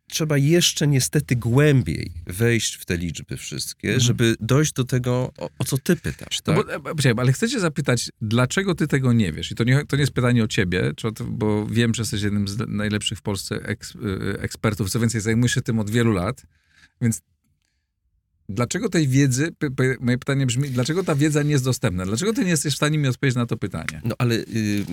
trzeba 0.09 0.39
jeszcze 0.39 0.87
niestety 0.87 1.37
głębiej 1.37 2.13
wejść 2.27 2.75
w 2.75 2.85
te 2.85 2.97
liczby 2.97 3.37
wszystkie, 3.37 3.89
Mhm. 3.89 4.01
żeby 4.01 4.35
dojść 4.41 4.73
do 4.73 4.85
tego, 4.85 5.33
o, 5.39 5.51
o 5.59 5.65
co 5.65 5.79
ty 5.79 5.97
pytasz. 5.97 6.41
No 6.47 6.55
Tak? 6.55 6.67
bo, 6.67 6.91
e, 6.91 6.95
poczekaj, 6.95 7.15
ale 7.23 7.33
chcę 7.33 7.49
cię 7.49 7.61
zapytać, 7.61 8.11
dlaczego 8.21 8.75
ty 8.75 8.87
tego 8.87 9.13
nie 9.13 9.33
wiesz? 9.33 9.51
I 9.51 9.55
to 9.55 9.65
nie, 9.65 9.85
to 9.87 9.97
nie 9.97 10.01
jest 10.01 10.13
pytanie 10.13 10.45
o 10.45 10.49
ciebie, 10.49 10.93
bo 11.27 11.67
wiem, 11.67 11.95
że 11.95 12.03
jesteś 12.03 12.23
jednym 12.23 12.49
z 12.49 12.59
najlepszych 12.69 13.19
w 13.19 13.23
Polsce 13.23 13.55
y, 13.57 14.41
ekspertów, 14.41 14.91
co 14.91 15.01
więcej, 15.01 15.21
zajmujesz 15.21 15.55
się 15.55 15.63
tym 15.63 15.79
od 15.79 15.91
wielu 15.91 16.13
lat, 16.13 16.43
więc 17.01 17.21
dlaczego 18.49 18.89
tej 18.89 19.09
wiedzy, 19.09 19.55
moje 20.01 20.19
pytanie 20.19 20.47
brzmi, 20.47 20.71
dlaczego 20.71 21.05
ta 21.05 21.15
wiedza 21.15 21.43
nie 21.43 21.51
jest 21.51 21.65
dostępna? 21.65 22.05
Dlaczego 22.05 22.33
ty 22.33 22.45
nie 22.45 22.51
jesteś 22.51 22.73
w 22.75 22.77
stanie 22.77 22.99
mi 22.99 23.09
odpowiedzieć 23.09 23.37
na 23.37 23.47
to 23.47 23.57
pytanie? 23.57 24.01
No 24.05 24.15
ale 24.19 24.35
y, 24.35 24.85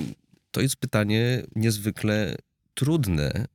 to 0.52 0.62
jest 0.62 0.76
pytanie 0.76 1.43
niezwykle 1.56 2.36
trudne 2.73 3.45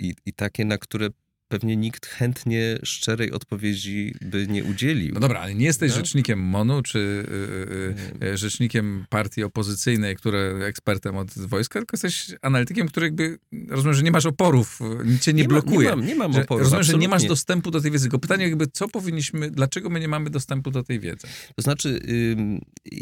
i, 0.00 0.14
i 0.26 0.32
takie, 0.32 0.64
na 0.64 0.78
które 0.78 1.08
pewnie 1.50 1.76
nikt 1.76 2.06
chętnie 2.06 2.78
szczerej 2.82 3.32
odpowiedzi 3.32 4.14
by 4.20 4.46
nie 4.46 4.64
udzielił. 4.64 5.14
No 5.14 5.20
dobra, 5.20 5.40
ale 5.40 5.54
nie 5.54 5.64
jesteś 5.66 5.90
No. 5.90 5.96
rzecznikiem 5.96 6.38
MONU, 6.40 6.82
czy 6.82 6.98
y, 6.98 8.24
y, 8.24 8.26
y, 8.32 8.36
rzecznikiem 8.38 9.06
partii 9.08 9.42
opozycyjnej, 9.44 10.16
które 10.16 10.54
ekspertem 10.66 11.16
od 11.16 11.30
wojska, 11.38 11.78
tylko 11.80 11.94
jesteś 11.94 12.26
analitykiem, 12.42 12.88
który 12.88 13.06
jakby, 13.06 13.38
rozumiem, 13.68 13.94
że 13.94 14.02
nie 14.02 14.10
masz 14.10 14.26
oporów, 14.26 14.78
nic 15.04 15.22
cię 15.22 15.32
nie, 15.32 15.42
ma- 15.42 15.48
blokuje. 15.48 15.88
Nie 15.90 15.96
mam, 15.96 16.06
nie 16.06 16.14
mam 16.14 16.32
Że, 16.32 16.42
oporu. 16.42 16.64
rozumiem, 16.64 16.82
że 16.84 16.98
nie 16.98 17.08
masz 17.08 17.24
dostępu 17.24 17.70
do 17.70 17.80
tej 17.80 17.90
wiedzy. 17.90 18.04
Tylko 18.04 18.18
pytanie 18.18 18.44
jakby, 18.44 18.66
co 18.66 18.88
powinniśmy, 18.88 19.50
dlaczego 19.50 19.90
my 19.90 20.00
nie 20.00 20.08
mamy 20.08 20.30
dostępu 20.30 20.70
do 20.70 20.82
tej 20.82 21.00
wiedzy? 21.00 21.26
To 21.56 21.62
znaczy, 21.62 22.00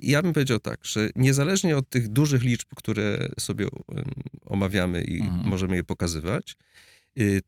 ja 0.02 0.22
bym 0.22 0.32
powiedział 0.32 0.58
tak, 0.58 0.78
że 0.84 1.10
niezależnie 1.16 1.76
od 1.76 1.88
tych 1.88 2.08
dużych 2.08 2.42
liczb, 2.42 2.68
które 2.76 3.28
sobie 3.40 3.66
omawiamy 4.46 5.02
i 5.04 5.20
Mhm. 5.20 5.48
możemy 5.48 5.76
je 5.76 5.84
pokazywać, 5.84 6.56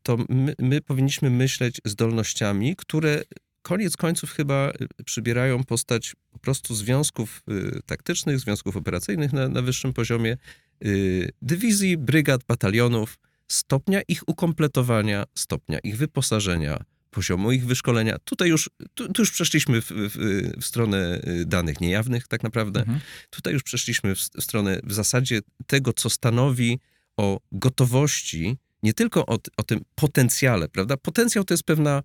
to 0.03 0.17
my, 0.29 0.55
my 0.59 0.81
powinniśmy 0.81 1.29
myśleć 1.29 1.81
zdolnościami, 1.85 2.75
które 2.75 3.23
koniec 3.61 3.97
końców 3.97 4.31
chyba 4.31 4.71
y, 4.99 5.03
przybierają 5.03 5.63
postać 5.63 6.15
po 6.31 6.39
prostu 6.39 6.75
związków 6.75 7.43
y, 7.51 7.81
taktycznych, 7.85 8.39
związków 8.39 8.77
operacyjnych 8.77 9.33
na, 9.33 9.49
na 9.49 9.61
wyższym 9.61 9.93
poziomie, 9.93 10.37
y, 10.85 11.31
dywizji, 11.41 11.97
brygad, 11.97 12.43
batalionów, 12.43 13.19
stopnia 13.47 14.01
ich 14.07 14.23
ukompletowania, 14.27 15.23
stopnia 15.35 15.79
ich 15.79 15.97
wyposażenia, 15.97 16.83
poziomu 17.11 17.51
ich 17.51 17.65
wyszkolenia. 17.65 18.17
Tutaj 18.23 18.49
już, 18.49 18.69
tu, 18.93 19.13
tu 19.13 19.21
już 19.21 19.31
przeszliśmy 19.31 19.81
w, 19.81 19.91
w, 19.91 20.17
w 20.61 20.65
stronę 20.65 21.21
y, 21.27 21.45
danych 21.45 21.81
niejawnych 21.81 22.27
tak 22.27 22.43
naprawdę. 22.43 22.79
Mhm. 22.79 22.99
Tutaj 23.29 23.53
już 23.53 23.63
przeszliśmy 23.63 24.15
w, 24.15 24.19
w 24.19 24.43
stronę 24.43 24.79
w 24.83 24.93
zasadzie 24.93 25.39
tego, 25.67 25.93
co 25.93 26.09
stanowi 26.09 26.79
o 27.17 27.39
gotowości, 27.51 28.57
nie 28.83 28.93
tylko 28.93 29.25
o, 29.25 29.37
o 29.57 29.63
tym 29.63 29.81
potencjale, 29.95 30.69
prawda? 30.69 30.97
Potencjał 30.97 31.43
to 31.43 31.53
jest 31.53 31.63
pewna, 31.63 32.03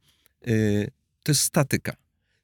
y, 0.49 0.91
to 1.23 1.33
jest 1.33 1.43
statyka. 1.43 1.97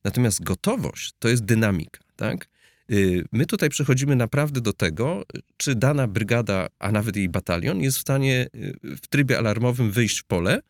Natomiast 0.04 0.42
gotowość 0.42 1.12
to 1.18 1.28
jest 1.28 1.44
dynamika, 1.44 2.00
tak? 2.16 2.48
Y, 2.90 3.24
My 3.32 3.46
tutaj 3.46 3.68
przechodzimy 3.68 4.16
naprawdę 4.16 4.60
do 4.60 4.72
tego, 4.72 5.24
czy 5.56 5.74
dana 5.74 6.06
brygada, 6.06 6.66
a 6.78 6.92
nawet 6.92 7.16
jej 7.16 7.28
batalion 7.28 7.80
jest 7.80 7.98
w 7.98 8.00
stanie 8.00 8.46
y, 8.54 8.96
w 8.96 9.06
trybie 9.08 9.38
alarmowym 9.38 9.90
wyjść 9.90 10.20
w 10.20 10.24
pole, 10.24 10.60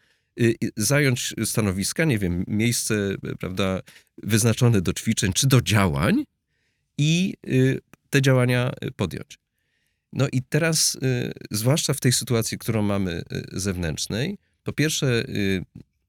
y, 0.40 0.54
zająć 0.76 1.34
stanowiska, 1.44 2.04
nie 2.04 2.18
wiem, 2.18 2.44
miejsce, 2.48 2.94
prawda, 3.40 3.80
wyznaczone 4.22 4.80
do 4.80 4.92
ćwiczeń 4.92 5.32
czy 5.32 5.46
do 5.46 5.60
działań 5.60 6.24
i 6.98 7.34
y, 7.46 7.80
te 8.10 8.22
działania 8.22 8.72
y, 8.84 8.90
podjąć. 8.92 9.41
No 10.12 10.26
i 10.32 10.42
teraz, 10.42 10.94
y, 10.94 11.32
zwłaszcza 11.50 11.94
w 11.94 12.00
tej 12.00 12.12
sytuacji, 12.12 12.58
którą 12.58 12.82
mamy 12.82 13.22
y, 13.32 13.60
zewnętrznej, 13.60 14.38
po 14.64 14.72
pierwsze, 14.72 15.24
y, 15.28 15.64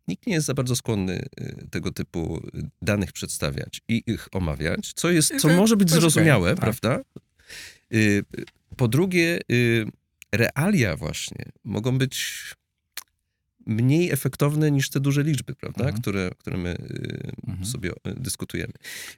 nikt 0.07 0.27
nie 0.27 0.33
jest 0.33 0.47
za 0.47 0.53
bardzo 0.53 0.75
skłonny 0.75 1.25
tego 1.71 1.91
typu 1.91 2.41
danych 2.81 3.11
przedstawiać 3.11 3.81
i 3.87 4.03
ich 4.07 4.27
omawiać, 4.31 4.93
co 4.95 5.11
jest, 5.11 5.33
co 5.39 5.47
może 5.47 5.77
być 5.77 5.91
zrozumiałe, 5.91 6.49
tak. 6.49 6.59
prawda? 6.59 7.01
Po 8.77 8.87
drugie, 8.87 9.39
realia 10.31 10.97
właśnie 10.97 11.51
mogą 11.63 11.97
być 11.97 12.43
mniej 13.65 14.11
efektowne 14.11 14.71
niż 14.71 14.89
te 14.89 14.99
duże 14.99 15.23
liczby, 15.23 15.55
prawda? 15.55 15.83
Mhm. 15.83 16.01
Które, 16.01 16.29
które 16.37 16.57
my 16.57 16.69
y, 16.69 17.31
Mhm. 17.47 17.65
sobie 17.65 17.89
y, 17.91 17.93
dyskutujemy. 18.17 18.73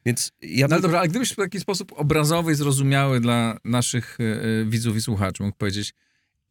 Więc 0.05 0.31
ja 0.41 0.67
No 0.67 0.73
ale 0.73 0.81
bym- 0.81 0.81
dobra, 0.81 0.99
ale 0.99 1.07
gdybyś 1.09 1.31
w 1.31 1.35
taki 1.35 1.59
sposób 1.59 1.91
obrazowy 1.95 2.51
i 2.51 2.55
zrozumiały 2.55 3.19
dla 3.19 3.57
naszych 3.65 4.17
y, 4.19 4.65
widzów 4.69 4.97
i 4.97 5.01
słuchaczy 5.01 5.43
mógł 5.43 5.57
powiedzieć, 5.57 5.93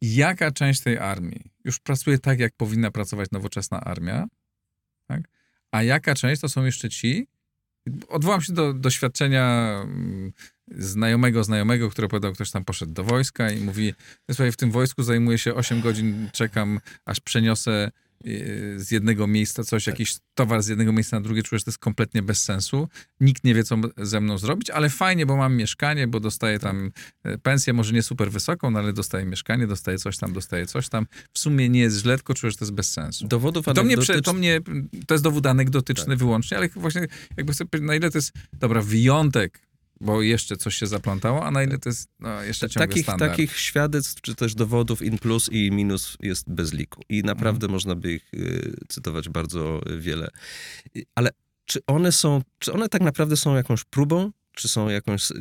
jaka 0.01 0.51
część 0.51 0.81
tej 0.81 0.97
armii 0.97 1.51
już 1.63 1.79
pracuje 1.79 2.19
tak, 2.19 2.39
jak 2.39 2.53
powinna 2.57 2.91
pracować 2.91 3.31
nowoczesna 3.31 3.81
armia, 3.81 4.27
tak? 5.07 5.21
a 5.71 5.83
jaka 5.83 6.15
część 6.15 6.41
to 6.41 6.49
są 6.49 6.65
jeszcze 6.65 6.89
ci, 6.89 7.27
odwołam 8.07 8.41
się 8.41 8.53
do 8.53 8.73
doświadczenia 8.73 9.77
mm, 9.83 10.33
znajomego 10.71 11.43
znajomego, 11.43 11.89
który 11.89 12.07
powiedział, 12.07 12.33
ktoś 12.33 12.51
tam 12.51 12.65
poszedł 12.65 12.93
do 12.93 13.03
wojska 13.03 13.51
i 13.51 13.61
mówi, 13.61 13.93
słuchaj, 14.31 14.51
w 14.51 14.57
tym 14.57 14.71
wojsku 14.71 15.03
zajmuję 15.03 15.37
się 15.37 15.53
8 15.53 15.81
godzin, 15.81 16.29
czekam, 16.33 16.79
aż 17.05 17.19
przeniosę 17.19 17.91
z 18.75 18.91
jednego 18.91 19.27
miejsca 19.27 19.63
coś, 19.63 19.87
jakiś 19.87 20.15
towar 20.33 20.63
z 20.63 20.67
jednego 20.67 20.93
miejsca 20.93 21.17
na 21.17 21.21
drugie, 21.21 21.43
czuję, 21.43 21.59
że 21.59 21.65
to 21.65 21.71
jest 21.71 21.77
kompletnie 21.77 22.21
bez 22.21 22.43
sensu. 22.43 22.89
Nikt 23.19 23.43
nie 23.43 23.55
wie, 23.55 23.63
co 23.63 23.77
ze 23.97 24.21
mną 24.21 24.37
zrobić, 24.37 24.69
ale 24.69 24.89
fajnie, 24.89 25.25
bo 25.25 25.37
mam 25.37 25.55
mieszkanie, 25.55 26.07
bo 26.07 26.19
dostaję 26.19 26.59
tam 26.59 26.91
e, 27.23 27.37
pensję, 27.37 27.73
może 27.73 27.93
nie 27.93 28.03
super 28.03 28.31
wysoką, 28.31 28.71
no 28.71 28.79
ale 28.79 28.93
dostaję 28.93 29.25
mieszkanie, 29.25 29.67
dostaję 29.67 29.97
coś 29.97 30.17
tam, 30.17 30.33
dostaję 30.33 30.65
coś 30.65 30.89
tam. 30.89 31.07
W 31.33 31.39
sumie 31.39 31.69
nie 31.69 31.79
jest 31.79 31.97
źle, 31.97 32.15
tylko 32.15 32.33
czuję, 32.33 32.51
że 32.51 32.57
to 32.57 32.65
jest 32.65 32.73
bez 32.73 32.91
sensu. 32.91 33.27
dowodów 33.27 33.65
To 33.65 33.83
mnie, 33.83 33.97
to 34.21 34.33
mnie, 34.33 34.59
to 35.07 35.13
jest 35.13 35.23
dowód 35.23 35.45
anegdotyczny 35.45 36.05
Tak. 36.05 36.17
wyłącznie, 36.17 36.57
ale 36.57 36.69
właśnie 36.69 37.07
jakby 37.37 37.53
chcę 37.53 37.65
powiedzieć, 37.65 37.87
na 37.87 37.95
ile 37.95 38.11
to 38.11 38.17
jest, 38.17 38.31
dobra, 38.53 38.81
wyjątek, 38.81 39.64
bo 40.01 40.21
jeszcze 40.21 40.57
coś 40.57 40.75
się 40.75 40.87
zaplątało, 40.87 41.45
a 41.45 41.51
na 41.51 41.63
ile 41.63 41.77
to 41.77 41.89
jest 41.89 42.09
no, 42.19 42.43
jeszcze 42.43 42.69
ciągle 42.69 42.87
Takich, 42.87 43.03
standard. 43.03 43.31
takich 43.31 43.57
świadectw, 43.57 44.21
czy 44.21 44.35
też 44.35 44.55
dowodów 44.55 45.01
in 45.01 45.17
plus 45.17 45.49
i 45.51 45.71
minus 45.71 46.17
jest 46.19 46.49
bez 46.49 46.73
liku. 46.73 47.01
I 47.09 47.23
naprawdę 47.23 47.67
można 47.67 47.95
by 47.95 48.13
ich 48.13 48.33
y, 48.33 48.77
cytować 48.87 49.29
bardzo 49.29 49.81
wiele. 49.97 50.27
Ale 51.15 51.29
czy 51.65 51.79
one 51.87 52.11
są, 52.11 52.41
czy 52.59 52.73
one 52.73 52.89
tak 52.89 53.01
naprawdę 53.01 53.37
są 53.37 53.55
jakąś 53.55 53.83
próbą? 53.83 54.31
Czy 54.55 54.67
są 54.67 54.89
jakąś 54.89 55.31
y, 55.31 55.35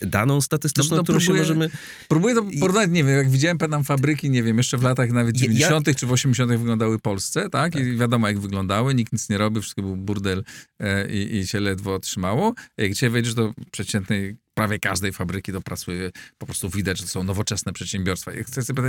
daną 0.00 0.40
statystyczną, 0.40 0.96
No, 0.96 1.02
którą 1.02 1.18
się 1.20 1.24
próbuję- 1.26 1.42
możemy... 1.42 1.70
Próbuję 2.08 2.34
to 2.34 2.44
porównać, 2.60 2.90
nie 2.90 3.04
wiem, 3.04 3.16
jak 3.16 3.30
widziałem 3.30 3.58
tam 3.58 3.84
fabryki, 3.84 4.30
nie 4.30 4.42
wiem, 4.42 4.56
jeszcze 4.58 4.78
w 4.78 4.82
latach 4.82 5.10
nawet 5.10 5.36
Ja- 5.36 5.42
90. 5.42 5.96
czy 5.96 6.06
w 6.06 6.12
80. 6.12 6.50
wyglądały 6.58 6.98
w 6.98 7.00
Polsce, 7.02 7.50
tak? 7.50 7.76
I 7.76 7.96
wiadomo, 7.96 8.28
jak 8.28 8.38
wyglądały, 8.40 8.94
nikt 8.94 9.12
nic 9.12 9.28
nie 9.28 9.38
robił, 9.38 9.62
wszystko 9.62 9.82
był 9.82 9.96
burdel 9.96 10.44
e, 10.80 11.08
i, 11.10 11.36
i 11.36 11.46
się 11.46 11.60
ledwo 11.60 11.98
trzymało. 12.00 12.54
Jak 12.78 12.92
dzisiaj 12.92 13.10
wejdziesz 13.10 13.34
do 13.34 13.54
przeciętnej, 13.70 14.36
prawie 14.54 14.78
każdej 14.78 15.12
fabryki, 15.12 15.52
to 15.52 15.60
pracuje, 15.60 16.10
po 16.38 16.46
prostu 16.46 16.70
widać, 16.70 16.98
że 16.98 17.04
to 17.04 17.10
są 17.10 17.24
nowoczesne 17.24 17.72
przedsiębiorstwa. 17.72 18.32
I 18.32 18.44
chcę 18.44 18.62
sobie 18.62 18.82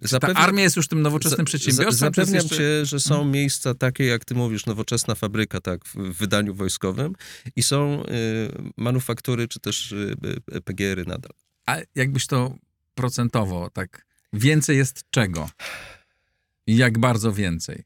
pytać, 0.00 0.20
ta 0.20 0.34
armia 0.34 0.62
jest 0.62 0.76
już 0.76 0.88
tym 0.88 1.02
nowoczesnym 1.02 1.38
za- 1.38 1.44
przedsiębiorstwem? 1.44 2.06
jest 2.06 2.16
Zapewniam 2.16 2.42
jeszcze- 2.42 2.56
cię, 2.56 2.86
że 2.86 3.00
są 3.00 3.14
Mhm. 3.14 3.30
miejsca 3.30 3.74
takie, 3.74 4.04
jak 4.04 4.24
ty 4.24 4.34
mówisz, 4.34 4.66
nowoczesna 4.66 5.14
fabryka, 5.14 5.60
tak, 5.60 5.84
w, 5.84 5.94
w 5.94 6.16
wydaniu 6.16 6.54
wojskowym 6.54 7.12
i 7.56 7.62
są 7.62 8.02
y, 8.04 8.08
manufaktury, 8.76 9.48
czy 9.48 9.60
też 9.60 9.92
y, 9.92 10.14
y, 10.56 10.60
PGR-y 10.60 11.04
nadal. 11.04 11.32
A 11.66 11.76
jakbyś 11.94 12.26
to 12.26 12.54
procentowo, 12.94 13.70
tak, 13.72 14.06
więcej 14.32 14.76
jest 14.76 15.04
czego? 15.10 15.50
Jak 16.66 16.98
bardzo 16.98 17.32
więcej? 17.32 17.84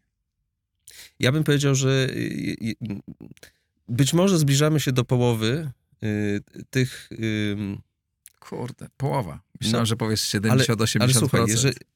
Ja 1.21 1.33
bym 1.33 1.45
powiedział, 1.45 1.75
że 1.75 2.07
y, 2.11 2.57
y, 2.63 3.01
być 3.89 4.13
może 4.15 4.39
zbliżamy 4.39 4.81
się 4.81 4.93
do 4.93 5.05
połowy 5.05 5.71
tych... 6.71 7.09
Kurde, 8.49 8.87
połowa. 8.97 9.41
Myślałem, 9.61 9.83
no, 9.83 9.87
że 9.87 9.97
powiesz 9.97 10.21
70-80%. 10.21 10.51
Ale, 10.51 10.65
ale 11.01 11.13
słuchaj, 11.13 11.45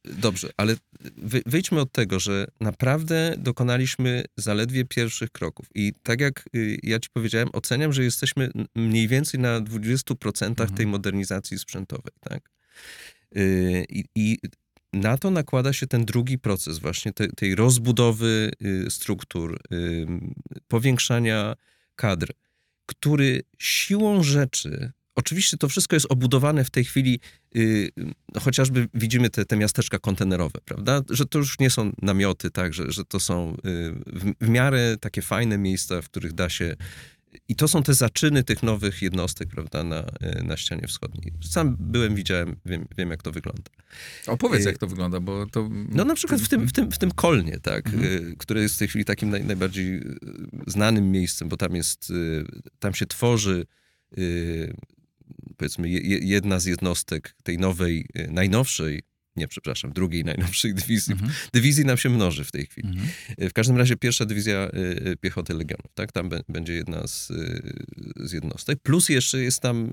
dobrze, 0.04 0.50
ale 0.56 0.76
wy, 1.16 1.42
wyjdźmy 1.46 1.80
od 1.80 1.92
tego, 1.92 2.20
że 2.20 2.46
naprawdę 2.60 3.34
dokonaliśmy 3.38 4.24
zaledwie 4.36 4.84
pierwszych 4.84 5.30
kroków. 5.30 5.66
I 5.74 5.92
tak 6.02 6.20
jak 6.20 6.44
y, 6.56 6.78
ja 6.82 6.98
ci 7.00 7.10
powiedziałem, 7.12 7.48
oceniam, 7.52 7.92
że 7.92 8.04
jesteśmy 8.04 8.50
mniej 8.74 9.08
więcej 9.08 9.40
na 9.40 9.60
20% 9.60 10.46
mhm. 10.46 10.74
tej 10.74 10.86
modernizacji 10.86 11.58
sprzętowej, 11.58 12.12
tak? 12.20 12.50
Y, 13.36 13.84
I, 13.88 14.04
I 14.14 14.38
na 14.92 15.18
to 15.18 15.30
nakłada 15.30 15.72
się 15.72 15.86
ten 15.86 16.04
drugi 16.04 16.38
proces 16.38 16.78
właśnie 16.78 17.12
te, 17.12 17.28
tej 17.28 17.54
rozbudowy 17.54 18.50
y, 18.64 18.90
struktur, 18.90 19.60
powiększania 20.68 21.54
kadr, 21.96 22.32
który 22.86 23.42
siłą 23.58 24.22
rzeczy 24.22 24.92
Oczywiście 25.18 25.56
to 25.56 25.68
wszystko 25.68 25.96
jest 25.96 26.06
obudowane 26.08 26.64
w 26.64 26.70
tej 26.70 26.84
chwili, 26.84 27.20
yy, 27.54 27.90
chociażby 28.40 28.88
widzimy 28.94 29.30
te, 29.30 29.44
te 29.44 29.56
miasteczka 29.56 29.98
kontenerowe, 29.98 30.58
prawda? 30.64 31.02
Że 31.10 31.26
to 31.26 31.38
już 31.38 31.58
nie 31.58 31.70
są 31.70 31.92
namioty, 32.02 32.50
tak, 32.50 32.74
że, 32.74 32.92
że 32.92 33.04
to 33.04 33.20
są 33.20 33.56
yy, 33.64 33.92
w, 34.06 34.32
w 34.40 34.48
miarę 34.48 34.96
takie 35.00 35.22
fajne 35.22 35.58
miejsca, 35.58 36.02
w 36.02 36.08
których 36.08 36.32
da 36.32 36.48
się 36.48 36.76
i 37.48 37.56
to 37.56 37.68
są 37.68 37.82
te 37.82 37.94
zaczyny 37.94 38.44
tych 38.44 38.62
nowych 38.62 39.02
jednostek, 39.02 39.48
prawda, 39.48 39.84
na, 39.84 40.00
y, 40.00 40.44
na 40.44 40.56
ścianie 40.56 40.86
wschodniej. 40.86 41.32
Sam 41.40 41.76
byłem, 41.80 42.14
widziałem, 42.14 42.56
wiem, 42.66 42.86
wiem 42.98 43.10
jak 43.10 43.22
to 43.22 43.32
wygląda. 43.32 43.70
Opowiedz, 44.26 44.66
y, 44.66 44.68
jak 44.68 44.78
to 44.78 44.86
wygląda, 44.86 45.20
bo 45.20 45.46
to... 45.46 45.68
No 45.88 46.04
na 46.04 46.14
przykład 46.14 46.40
w 46.40 46.48
tym, 46.48 46.68
w 46.68 46.72
tym, 46.72 46.92
w 46.92 46.98
tym 46.98 47.10
Kolnie, 47.10 47.58
tak, 47.60 47.86
mhm. 47.86 48.04
Y, 48.04 48.36
które 48.38 48.62
jest 48.62 48.74
w 48.74 48.78
tej 48.78 48.88
chwili 48.88 49.04
takim 49.04 49.30
naj, 49.30 49.44
najbardziej 49.44 50.02
znanym 50.66 51.10
miejscem, 51.10 51.48
bo 51.48 51.56
tam 51.56 51.74
jest, 51.74 52.12
tam 52.78 52.94
się 52.94 53.06
tworzy 53.06 53.66
powiedzmy 55.58 55.88
jedna 56.22 56.60
z 56.60 56.64
jednostek 56.64 57.34
tej 57.42 57.58
nowej, 57.58 58.06
e, 58.14 58.30
najnowszej, 58.30 59.02
nie 59.36 59.48
przepraszam, 59.48 59.92
drugiej 59.92 60.24
najnowszej 60.24 60.74
dywizji. 60.74 61.12
Mhm. 61.12 61.32
Dywizji 61.52 61.84
nam 61.84 61.96
się 61.96 62.08
mnoży 62.08 62.44
w 62.44 62.52
tej 62.52 62.66
chwili. 62.66 62.88
Mhm. 62.88 63.08
E, 63.38 63.50
w 63.50 63.52
każdym 63.52 63.76
razie 63.76 63.96
pierwsza 63.96 64.24
dywizja 64.24 64.58
e, 64.58 65.16
piechoty 65.16 65.54
Legionów, 65.54 65.92
tak? 65.94 66.12
Tam 66.12 66.30
będzie 66.48 66.72
jedna 66.72 67.06
z, 67.06 67.32
z 68.16 68.32
jednostek. 68.32 68.78
Plus 68.82 69.08
jeszcze 69.08 69.42
jest 69.42 69.60
tam 69.60 69.90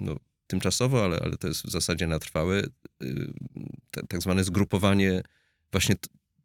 no, 0.00 0.16
tymczasowo, 0.46 1.04
ale, 1.04 1.20
ale 1.20 1.36
to 1.36 1.48
jest 1.48 1.62
w 1.62 1.70
zasadzie 1.70 2.06
na 2.06 2.18
trwałe, 2.18 2.62
tak 4.08 4.22
zwane 4.22 4.44
zgrupowanie 4.44 5.22
właśnie 5.72 5.96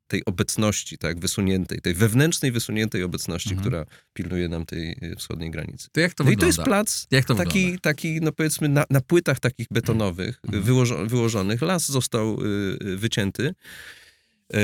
tej 0.08 0.26
obecności, 0.26 0.98
tak, 0.98 1.20
wysuniętej, 1.20 1.82
tej 1.82 1.94
wewnętrznej, 1.94 2.52
wysuniętej 2.52 3.04
obecności, 3.04 3.50
mhm. 3.50 3.62
która 3.62 3.86
pilnuje 4.14 4.48
nam 4.50 4.66
tej 4.66 4.98
y, 5.04 5.16
wschodniej 5.16 5.52
granicy. 5.52 5.88
To 5.92 6.00
jak 6.00 6.14
to 6.14 6.24
no 6.24 6.30
wygląda? 6.30 6.48
i 6.48 6.54
to 6.54 6.62
jest 6.62 6.66
plac 6.66 7.08
to 7.28 7.36
taki, 7.36 7.60
wygląda? 7.60 7.80
taki, 7.82 8.22
no 8.22 8.32
powiedzmy, 8.32 8.70
na, 8.70 8.86
na 8.90 9.02
płytach 9.02 9.40
takich 9.40 9.68
betonowych, 9.72 10.40
mhm. 10.44 10.64
wyłożo, 10.64 11.06
wyłożonych. 11.06 11.62
Las 11.62 11.86
został 11.86 12.46
y, 12.46 12.78
y 12.82 12.98
wycięty 12.98 13.44
y, 13.44 14.58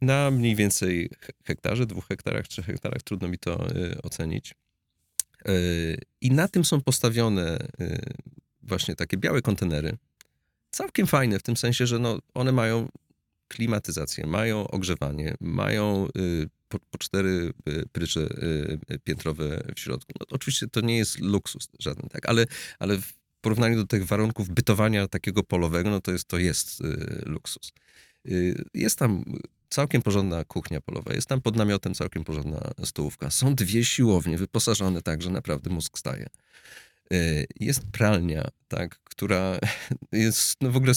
na 0.00 0.30
mniej 0.30 0.56
więcej 0.56 1.10
hektarze, 1.44 1.86
dwóch 1.86 2.06
hektarach, 2.06 2.48
trzech 2.48 2.66
hektarach, 2.66 3.02
trudno 3.02 3.28
mi 3.28 3.38
to 3.38 3.70
y, 3.76 4.02
ocenić. 4.02 4.54
Y, 5.48 5.98
I 6.20 6.30
na 6.30 6.48
tym 6.48 6.64
są 6.64 6.80
postawione 6.80 7.58
właśnie 8.62 8.96
takie 8.96 9.16
białe 9.16 9.42
kontenery. 9.42 9.96
Całkiem 10.70 11.06
fajne, 11.06 11.38
w 11.38 11.42
tym 11.42 11.56
sensie, 11.56 11.86
że 11.86 11.98
no, 11.98 12.18
one 12.34 12.52
mają 12.52 12.88
klimatyzację, 13.48 14.26
mają 14.26 14.68
ogrzewanie, 14.68 15.34
mają 15.40 16.08
y, 16.16 16.48
po, 16.68 16.78
po, 16.90 16.98
cztery 16.98 17.52
y, 17.68 17.86
prycze 17.92 18.20
y, 18.90 18.98
piętrowe 19.04 19.62
w 19.76 19.80
środku. 19.80 20.12
No, 20.20 20.26
oczywiście 20.30 20.68
to 20.68 20.80
nie 20.80 20.96
jest 20.96 21.20
luksus 21.20 21.68
żaden, 21.78 22.08
tak, 22.08 22.28
ale, 22.28 22.46
ale 22.78 22.98
w 22.98 23.12
porównaniu 23.40 23.76
do 23.76 23.86
tych 23.86 24.06
warunków 24.06 24.50
bytowania 24.50 25.08
takiego 25.08 25.42
polowego, 25.42 25.90
no 25.90 26.00
to 26.00 26.12
jest, 26.12 26.28
to 26.28 26.38
jest 26.38 26.82
luksus. 27.26 27.72
Jest 28.74 28.98
tam 28.98 29.24
całkiem 29.68 30.02
porządna 30.02 30.44
kuchnia 30.44 30.80
polowa, 30.80 31.14
jest 31.14 31.28
tam 31.28 31.42
pod 31.42 31.56
namiotem 31.56 31.94
całkiem 31.94 32.24
porządna 32.24 32.70
stołówka. 32.84 33.30
Są 33.30 33.54
dwie 33.54 33.84
siłownie 33.84 34.38
wyposażone 34.38 35.02
tak, 35.02 35.22
że 35.22 35.30
naprawdę 35.30 35.70
mózg 35.70 35.98
staje. 35.98 36.26
Y, 37.12 37.46
jest 37.60 37.80
pralnia, 37.92 38.48
tak, 38.68 39.00
która 39.04 39.58
jest 40.12 40.56
no 40.60 40.70
w 40.70 40.76
ogóle 40.76 40.92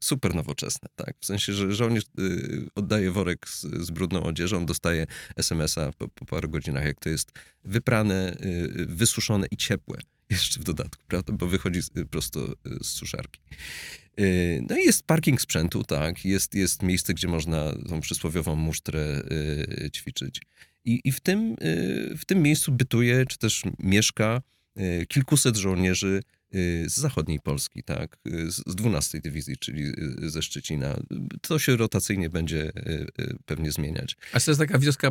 super 0.00 0.34
nowoczesna, 0.34 0.88
tak, 0.96 1.14
w 1.20 1.26
sensie, 1.26 1.52
że 1.52 1.72
żołnierz 1.72 2.04
y, 2.18 2.66
oddaje 2.74 3.10
worek 3.10 3.48
z, 3.48 3.62
z 3.62 3.90
brudną 3.90 4.22
odzieżą, 4.22 4.66
dostaje 4.66 5.06
SMS-a 5.36 5.92
po, 5.92 6.08
po 6.08 6.26
paru 6.26 6.48
godzinach, 6.48 6.84
jak 6.84 7.00
to 7.00 7.08
jest 7.08 7.32
wyprane, 7.64 8.36
y, 8.44 8.86
wysuszone 8.88 9.46
i 9.50 9.56
ciepłe 9.56 9.98
jeszcze 10.30 10.60
w 10.60 10.64
dodatku, 10.64 11.04
prawda, 11.08 11.32
bo 11.32 11.46
wychodzi 11.46 11.80
prosto 12.10 12.52
z 12.80 12.86
suszarki. 12.86 13.40
No 14.70 14.78
i 14.78 14.84
jest 14.84 15.02
parking 15.02 15.40
sprzętu, 15.40 15.84
tak, 15.84 16.24
jest, 16.24 16.54
jest 16.54 16.82
miejsce, 16.82 17.14
gdzie 17.14 17.28
można 17.28 17.72
tą 17.88 18.00
przysłowiową 18.00 18.56
musztrę 18.56 19.22
ćwiczyć. 19.92 20.40
I, 20.84 21.00
i 21.04 21.12
w, 21.12 21.20
tym, 21.20 21.56
w 22.18 22.24
tym 22.26 22.42
miejscu 22.42 22.72
bytuje, 22.72 23.26
czy 23.26 23.38
też 23.38 23.62
mieszka 23.78 24.42
Y, 24.42 24.55
kilkuset 25.08 25.56
żołnierzy 25.56 26.22
y, 26.54 26.84
z 26.88 26.96
zachodniej 26.96 27.40
Polski, 27.40 27.82
tak, 27.82 28.16
y, 28.26 28.50
z 28.50 28.74
12 28.74 29.20
Dywizji, 29.20 29.56
czyli 29.56 29.92
ze 30.22 30.42
Szczecina. 30.42 30.96
To 31.40 31.58
się 31.58 31.76
rotacyjnie 31.76 32.30
będzie 32.30 32.72
pewnie 33.46 33.72
zmieniać. 33.72 34.16
A 34.32 34.40
to 34.40 34.50
jest 34.50 34.60
taka 34.60 34.78
wioska 34.78 35.10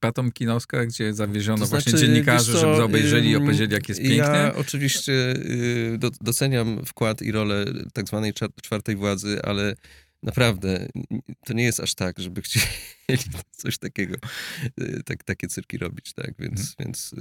patomkinowska, 0.00 0.86
gdzie 0.86 1.14
zawieziono 1.14 1.58
to 1.58 1.66
znaczy, 1.66 1.90
właśnie 1.90 2.06
dziennikarzy, 2.06 2.52
co, 2.52 2.58
żeby 2.58 2.82
obejrzeli 2.82 3.30
i 3.30 3.36
opowiedzieli, 3.36 3.72
jak 3.72 3.88
jest 3.88 4.00
pięknie? 4.00 4.16
Ja 4.16 4.54
oczywiście 4.54 5.12
doceniam 6.20 6.84
wkład 6.86 7.22
i 7.22 7.32
rolę 7.32 7.64
tak 7.92 8.08
zwanej 8.08 8.32
czwartej 8.62 8.96
władzy, 8.96 9.42
ale 9.42 9.74
naprawdę 10.22 10.88
to 11.46 11.52
nie 11.52 11.64
jest 11.64 11.80
aż 11.80 11.94
tak, 11.94 12.18
żeby 12.18 12.42
chcieli 12.42 12.66
coś 13.62 13.78
takiego, 13.78 14.16
tak, 15.04 15.24
takie 15.24 15.48
cyrki 15.48 15.78
robić, 15.78 16.12
tak, 16.12 16.34
więc, 16.38 16.60
hmm. 16.60 16.74
więc 16.78 17.14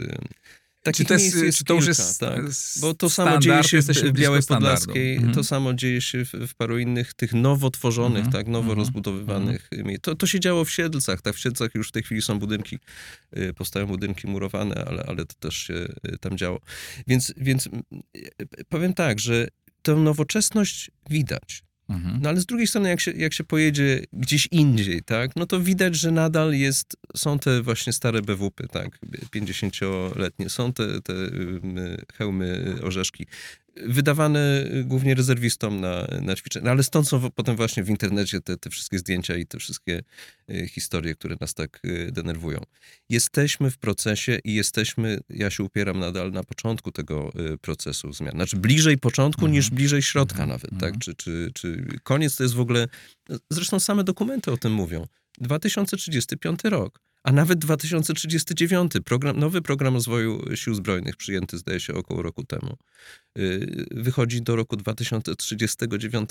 Takich 0.83 1.07
czy 1.07 1.13
to, 1.13 1.13
jest, 1.13 1.35
jest 1.35 1.57
czy 1.57 1.63
to 1.63 1.73
już 1.73 1.87
jest 1.87 2.19
tak? 2.19 2.41
Bo 2.81 2.93
to 2.93 3.09
samo 3.09 3.37
dzieje 3.37 3.63
się 3.63 3.81
w 3.81 4.11
Białej 4.11 4.41
Podlaskiej, 4.47 5.15
mhm. 5.15 5.33
to 5.33 5.43
samo 5.43 5.73
dzieje 5.73 6.01
się 6.01 6.25
w, 6.25 6.31
w, 6.31 6.55
paru 6.55 6.79
innych 6.79 7.13
tych 7.13 7.33
nowo 7.33 7.69
tworzonych, 7.69 8.25
mhm. 8.25 8.31
tak, 8.33 8.47
nowo 8.47 8.69
mhm. 8.69 8.79
rozbudowywanych. 8.79 9.67
Mhm. 9.71 9.97
To, 10.01 10.15
to 10.15 10.27
się 10.27 10.39
działo 10.39 10.65
w 10.65 10.71
Siedlcach, 10.71 11.21
tak, 11.21 11.35
w 11.35 11.39
Siedlcach 11.39 11.75
już 11.75 11.89
w 11.89 11.91
tej 11.91 12.03
chwili 12.03 12.21
są 12.21 12.39
budynki, 12.39 12.79
y, 13.37 13.53
powstają 13.53 13.85
budynki 13.85 14.27
murowane, 14.27 14.85
ale, 14.87 15.03
ale 15.03 15.25
to 15.25 15.35
też 15.39 15.55
się 15.55 15.73
y, 15.73 16.17
tam 16.17 16.37
działo. 16.37 16.59
Więc, 17.07 17.33
więc 17.37 17.67
y, 17.67 18.65
powiem 18.69 18.93
tak, 18.93 19.19
że 19.19 19.47
tę 19.81 19.95
nowoczesność 19.95 20.91
widać. 21.09 21.63
Mhm. 21.89 22.19
No 22.21 22.29
ale 22.29 22.41
z 22.41 22.45
drugiej 22.45 22.67
strony, 22.67 22.89
jak 22.89 23.01
się, 23.01 23.11
jak 23.11 23.33
się 23.33 23.43
pojedzie 23.43 24.01
gdzieś 24.13 24.47
indziej, 24.51 25.03
tak, 25.03 25.35
no 25.35 25.45
to 25.45 25.59
widać, 25.59 25.95
że 25.95 26.11
nadal 26.11 26.53
jest, 26.53 26.97
są 27.15 27.39
te 27.39 27.61
właśnie 27.61 27.93
stare 27.93 28.21
BWP, 28.21 28.67
tak, 28.67 28.99
50-letnie, 29.35 30.49
są 30.49 30.73
te, 30.73 31.01
te 31.01 31.13
hełmy, 32.13 32.75
orzeszki 32.83 33.25
wydawane 33.75 34.65
głównie 34.83 35.15
rezerwistom 35.15 35.81
na, 35.81 36.07
na 36.21 36.35
ćwiczenia. 36.35 36.65
No, 36.65 36.71
ale 36.71 36.83
stąd 36.83 37.07
są 37.07 37.31
potem 37.31 37.55
właśnie 37.55 37.83
w 37.83 37.89
internecie 37.89 38.41
te, 38.41 38.57
te 38.57 38.69
wszystkie 38.69 38.99
zdjęcia 38.99 39.37
i 39.37 39.45
te 39.45 39.59
wszystkie 39.59 40.03
y, 40.49 40.67
historie, 40.67 41.15
które 41.15 41.35
nas 41.41 41.53
tak 41.53 41.79
y, 41.85 42.11
denerwują. 42.11 42.59
Jesteśmy 43.09 43.71
w 43.71 43.77
procesie 43.77 44.39
i 44.43 44.53
jesteśmy, 44.53 45.19
ja 45.29 45.49
się 45.49 45.63
upieram 45.63 45.99
nadal 45.99 46.31
na 46.31 46.43
początku 46.43 46.91
tego 46.91 47.31
y, 47.53 47.57
procesu 47.57 48.13
zmian. 48.13 48.31
Znaczy 48.31 48.57
bliżej 48.57 48.97
początku 48.97 49.47
niż 49.47 49.65
mhm. 49.65 49.75
bliżej 49.75 50.01
środka 50.01 50.43
mhm. 50.43 50.49
nawet, 50.49 50.71
tak? 50.71 50.93
Mhm. 50.95 50.99
Czy, 50.99 51.15
czy, 51.15 51.51
czy 51.53 51.85
koniec 52.03 52.35
to 52.35 52.43
jest 52.43 52.55
w 52.55 52.59
ogóle... 52.59 52.87
Zresztą 53.49 53.79
same 53.79 54.03
dokumenty 54.03 54.51
o 54.51 54.57
tym 54.57 54.73
mówią. 54.73 55.07
2035 55.37 56.59
rok 56.63 56.99
a 57.23 57.31
nawet 57.31 57.59
2039, 57.59 58.91
program, 59.05 59.39
nowy 59.39 59.61
program 59.61 59.93
rozwoju 59.93 60.55
sił 60.55 60.75
zbrojnych, 60.75 61.15
przyjęty 61.17 61.57
zdaje 61.57 61.79
się 61.79 61.93
około 61.93 62.21
roku 62.21 62.43
temu, 62.43 62.77
y, 63.37 63.85
wychodzi 63.91 64.41
do 64.41 64.55
roku 64.55 64.77
2039. 64.77 66.29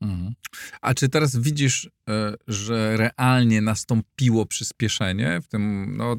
Mhm. 0.00 0.34
A 0.80 0.94
czy 0.94 1.08
teraz 1.08 1.36
widzisz, 1.36 1.90
e, 2.08 2.34
że 2.48 2.96
realnie 2.96 3.60
nastąpiło 3.60 4.46
przyspieszenie 4.46 5.40
w 5.42 5.48
tym, 5.48 5.94
no, 5.96 6.16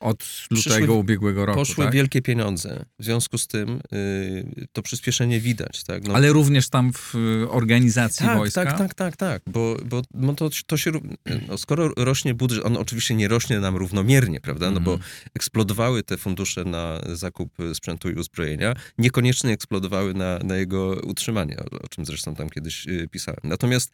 od 0.00 0.46
lutego 0.50 0.76
Przyszły, 0.76 0.92
ubiegłego 0.92 1.46
roku. 1.46 1.58
Poszły 1.58 1.84
tak? 1.84 1.94
wielkie 1.94 2.22
pieniądze. 2.22 2.84
W 2.98 3.04
związku 3.04 3.38
z 3.38 3.46
tym 3.46 3.80
y, 3.92 4.66
to 4.72 4.82
przyspieszenie 4.82 5.40
widać. 5.40 5.84
Tak? 5.84 6.08
No, 6.08 6.14
Ale 6.14 6.32
również 6.32 6.68
tam 6.68 6.92
w 6.92 7.14
y, 7.14 7.50
organizacji 7.50 8.26
tak, 8.26 8.38
wojska? 8.38 8.64
Tak, 8.64 8.78
tak, 8.78 8.94
tak, 8.94 9.16
tak. 9.16 9.42
Bo, 9.46 9.76
bo 9.84 10.02
no 10.14 10.34
to, 10.34 10.50
to 10.66 10.76
się, 10.76 10.90
no 11.48 11.58
skoro 11.58 11.88
rośnie 11.96 12.34
budżet, 12.34 12.64
on 12.64 12.76
oczywiście 12.76 13.14
nie 13.14 13.28
rośnie 13.28 13.60
nam 13.60 13.76
równomiernie, 13.76 14.40
prawda? 14.40 14.70
No 14.70 14.80
bo 14.80 14.92
mhm. 14.92 15.10
eksplodowały 15.34 16.02
te 16.02 16.16
fundusze 16.16 16.64
na 16.64 17.00
zakup 17.12 17.56
sprzętu 17.74 18.10
i 18.10 18.14
uzbrojenia, 18.14 18.74
niekoniecznie 18.98 19.52
eksplodowały 19.52 20.14
na, 20.14 20.38
na 20.38 20.56
jego 20.56 21.00
utrzymanie, 21.04 21.56
o, 21.56 21.82
o 21.84 21.88
czym 21.88 22.04
zresztą 22.04 22.34
tam 22.34 22.50
kiedyś 22.50 22.86
y, 22.86 23.08
pisałem. 23.10 23.40
Natomiast 23.44 23.90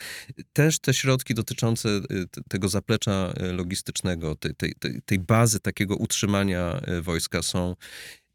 też 0.52 0.78
te 0.78 0.94
środki 0.94 1.34
dotyczące 1.34 1.88
tego 2.48 2.68
zaplecza 2.68 3.32
logistycznego, 3.52 4.34
tej, 4.34 4.54
tej, 4.54 4.74
tej 5.06 5.18
bazy 5.18 5.60
takiego 5.60 5.93
utrzymania 5.94 6.80
wojska 7.02 7.42
są 7.42 7.76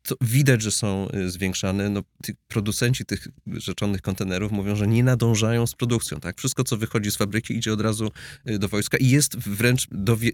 to 0.04 0.15
widać, 0.22 0.62
że 0.62 0.72
są 0.72 1.08
zwiększane. 1.28 1.89
No, 1.89 2.04
producenci 2.48 3.06
tych 3.06 3.28
rzeczonych 3.48 4.02
kontenerów 4.02 4.52
mówią, 4.52 4.76
że 4.76 4.88
nie 4.88 5.04
nadążają 5.04 5.67
z 5.67 5.76
produkcją. 5.76 6.19
Tak? 6.19 6.38
Wszystko, 6.38 6.63
co 6.63 6.78
wychodzi 6.78 7.12
z 7.12 7.15
fabryki, 7.17 7.58
idzie 7.58 7.74
od 7.74 7.82
razu 7.82 8.12
do 8.45 8.67
wojska 8.67 8.98
i 8.98 9.10
jest 9.10 9.38
wręcz 9.38 9.88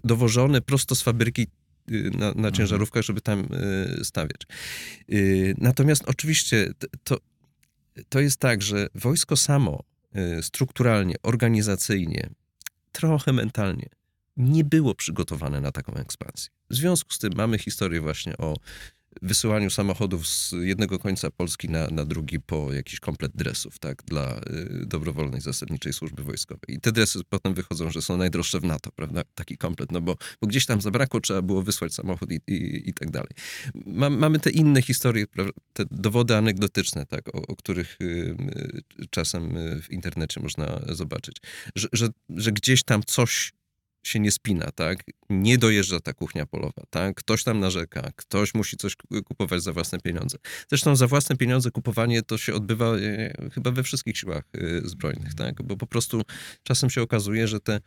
dowożone 0.04 0.60
prosto 0.60 0.94
z 0.94 1.02
fabryki 1.02 1.46
na, 1.88 2.18
na 2.18 2.26
mhm. 2.26 2.54
ciężarówkach, 2.54 3.02
żeby 3.02 3.20
tam 3.20 3.48
stawiać. 4.02 4.40
Natomiast 5.58 6.02
oczywiście 6.06 6.72
to, 7.04 7.18
to 8.08 8.20
jest 8.20 8.40
tak, 8.40 8.62
że 8.62 8.88
wojsko 8.94 9.36
samo 9.36 9.82
strukturalnie, 10.42 11.14
organizacyjnie, 11.22 12.30
trochę 12.92 13.32
mentalnie 13.32 13.88
nie 14.36 14.64
było 14.64 14.94
przygotowane 14.94 15.60
na 15.60 15.72
taką 15.72 15.94
ekspansję. 15.94 16.55
W 16.70 16.74
związku 16.74 17.14
z 17.14 17.18
tym 17.18 17.32
mamy 17.36 17.58
historię 17.58 18.00
właśnie 18.00 18.36
o 18.36 18.56
wysyłaniu 19.22 19.70
samochodów 19.70 20.28
z 20.28 20.52
jednego 20.60 20.98
końca 20.98 21.30
Polski 21.30 21.68
na, 21.68 21.88
na 21.88 22.04
drugi 22.04 22.40
po 22.40 22.72
jakiś 22.72 23.00
komplet 23.00 23.32
dresów, 23.34 23.78
tak, 23.78 24.02
dla 24.06 24.40
y, 24.82 24.86
dobrowolnej 24.86 25.40
zasadniczej 25.40 25.92
służby 25.92 26.22
wojskowej. 26.22 26.76
I 26.76 26.80
te 26.80 26.92
dresy 26.92 27.20
potem 27.28 27.54
wychodzą, 27.54 27.90
że 27.90 28.02
są 28.02 28.16
najdroższe 28.16 28.60
w 28.60 28.64
NATO, 28.64 28.90
prawda, 28.92 29.22
taki 29.34 29.58
komplet, 29.58 29.92
no 29.92 30.00
bo, 30.00 30.16
bo 30.40 30.46
gdzieś 30.46 30.66
tam 30.66 30.80
zabrakło, 30.80 31.20
trzeba 31.20 31.42
było 31.42 31.62
wysłać 31.62 31.94
samochód 31.94 32.32
i, 32.32 32.40
i, 32.46 32.88
i 32.88 32.94
tak 32.94 33.10
dalej. 33.10 33.30
Ma, 33.86 34.10
mamy 34.10 34.38
te 34.38 34.50
inne 34.50 34.82
historie, 34.82 35.26
te 35.72 35.84
dowody 35.90 36.36
anegdotyczne, 36.36 37.06
tak, 37.06 37.28
o, 37.28 37.46
o 37.46 37.56
których 37.56 37.96
y, 38.02 38.36
y, 39.00 39.06
czasem 39.10 39.56
y, 39.56 39.82
w 39.82 39.90
internecie 39.90 40.40
można 40.40 40.80
zobaczyć, 40.88 41.36
że, 41.76 41.88
że, 41.92 42.08
że 42.28 42.52
gdzieś 42.52 42.82
tam 42.82 43.02
coś 43.06 43.52
się 44.08 44.20
nie 44.20 44.30
spina, 44.30 44.70
tak? 44.74 45.04
Nie 45.30 45.58
dojeżdża 45.58 46.00
ta 46.00 46.12
kuchnia 46.12 46.46
polowa, 46.46 46.82
tak? 46.90 47.16
Ktoś 47.16 47.44
tam 47.44 47.60
narzeka, 47.60 48.10
ktoś 48.16 48.54
musi 48.54 48.76
coś 48.76 48.96
kupować 49.24 49.62
za 49.62 49.72
własne 49.72 50.00
pieniądze. 50.00 50.38
Zresztą 50.68 50.96
za 50.96 51.06
własne 51.06 51.36
pieniądze 51.36 51.70
kupowanie 51.70 52.22
to 52.22 52.38
się 52.38 52.54
odbywa 52.54 52.96
e, 52.96 53.50
chyba 53.54 53.70
we 53.70 53.82
wszystkich 53.82 54.18
siłach 54.18 54.44
e, 54.54 54.88
zbrojnych, 54.88 55.34
tak? 55.34 55.62
Bo 55.62 55.76
po 55.76 55.86
prostu 55.86 56.22
czasem 56.62 56.90
się 56.90 57.02
okazuje, 57.02 57.48
że 57.48 57.60
te 57.60 57.80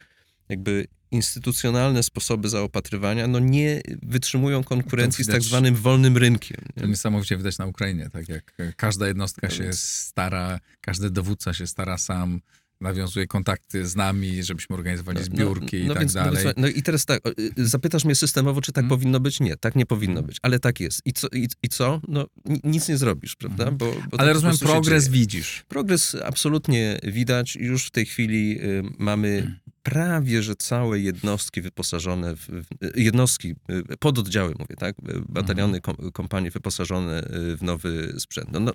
jakby 0.49 0.87
instytucjonalne 1.11 2.03
sposoby 2.03 2.49
zaopatrywania 2.49 3.27
no 3.27 3.39
nie 3.39 3.81
wytrzymują 4.01 4.63
konkurencji 4.63 5.23
widać, 5.23 5.35
z 5.35 5.35
tak 5.35 5.49
zwanym 5.49 5.75
wolnym 5.75 6.17
rynkiem. 6.17 6.65
Nie? 6.75 6.81
To 6.83 6.87
niesamowicie 6.87 7.37
widać 7.37 7.57
na 7.57 7.65
Ukrainie, 7.65 8.09
tak 8.09 8.29
jak 8.29 8.53
każda 8.75 9.07
jednostka 9.07 9.49
się 9.49 9.73
stara, 9.73 10.59
każdy 10.81 11.09
dowódca 11.09 11.53
się 11.53 11.67
stara 11.67 11.97
sam 11.97 12.41
nawiązuje 12.81 13.27
kontakty 13.27 13.87
z 13.87 13.95
nami, 13.95 14.43
żebyśmy 14.43 14.75
organizowali 14.75 15.19
no, 15.19 15.25
no 15.29 15.35
zbiórki 15.35 15.77
no, 15.77 15.85
no, 15.85 15.91
i 15.91 15.95
tak 15.95 15.99
więc, 15.99 16.15
no 16.15 16.23
dalej. 16.23 16.45
No, 16.45 16.51
no, 16.57 16.67
i 16.67 16.83
teraz 16.83 17.05
tak, 17.05 17.21
zapytasz 17.57 18.05
mnie 18.05 18.15
systemowo, 18.15 18.61
czy 18.61 18.71
tak 18.71 18.83
hmm. 18.83 18.89
powinno 18.89 19.19
być? 19.19 19.39
Nie, 19.39 19.57
tak 19.57 19.75
nie 19.75 19.85
powinno 19.85 20.23
być, 20.23 20.37
ale 20.41 20.59
tak 20.59 20.79
jest. 20.79 21.01
I 21.05 21.13
co? 21.13 21.27
I, 21.27 21.47
i 21.63 21.69
co? 21.69 22.01
No 22.07 22.27
nic 22.63 22.89
nie 22.89 22.97
zrobisz, 22.97 23.35
prawda? 23.35 23.63
Hmm. 23.63 23.77
Bo, 23.77 23.93
bo 24.11 24.19
ale 24.19 24.33
rozumiem, 24.33 24.57
progres 24.57 25.07
widzisz. 25.07 25.65
Progres 25.67 26.15
absolutnie 26.25 26.99
widać. 27.03 27.55
Już 27.55 27.87
w 27.87 27.91
tej 27.91 28.05
chwili 28.05 28.61
y, 28.61 28.83
mamy 28.97 29.27
hmm 29.29 29.68
prawie, 29.83 30.43
że 30.43 30.55
całe 30.55 30.99
jednostki 30.99 31.61
wyposażone, 31.61 32.35
w, 32.35 32.47
jednostki, 32.95 33.55
y, 33.91 33.97
pododdziały 33.97 34.55
mówię, 34.59 34.75
tak, 34.75 34.95
bataliony, 35.29 35.77
mhm. 35.77 36.11
kompanie 36.11 36.51
wyposażone 36.51 37.23
y, 37.23 37.57
w 37.57 37.63
nowy 37.63 38.15
sprzęt. 38.19 38.49
No, 38.51 38.59
no, 38.59 38.71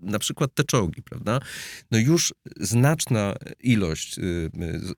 na 0.00 0.18
przykład 0.18 0.54
te 0.54 0.64
czołgi, 0.64 1.02
prawda? 1.02 1.40
No 1.90 1.98
już 1.98 2.34
znaczna 2.60 3.34
ilość 3.60 4.18
y, 4.18 4.50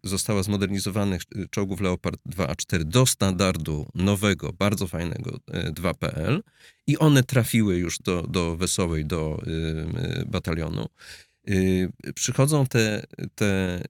została 0.04 0.42
zmodernizowanych 0.42 1.22
czołgów 1.50 1.80
Leopard 1.80 2.20
2A4 2.30 2.84
do 2.84 3.06
standardu 3.06 3.86
nowego, 3.94 4.52
bardzo 4.52 4.86
fajnego 4.86 5.38
2PL 5.52 6.40
i 6.86 6.98
one 6.98 7.22
trafiły 7.22 7.76
już 7.76 7.98
do, 7.98 8.22
do 8.22 8.56
Wesołej, 8.56 9.04
do 9.04 9.42
batalionu. 10.26 10.86
Przychodzą 12.14 12.66
te, 12.66 13.06
te 13.34 13.80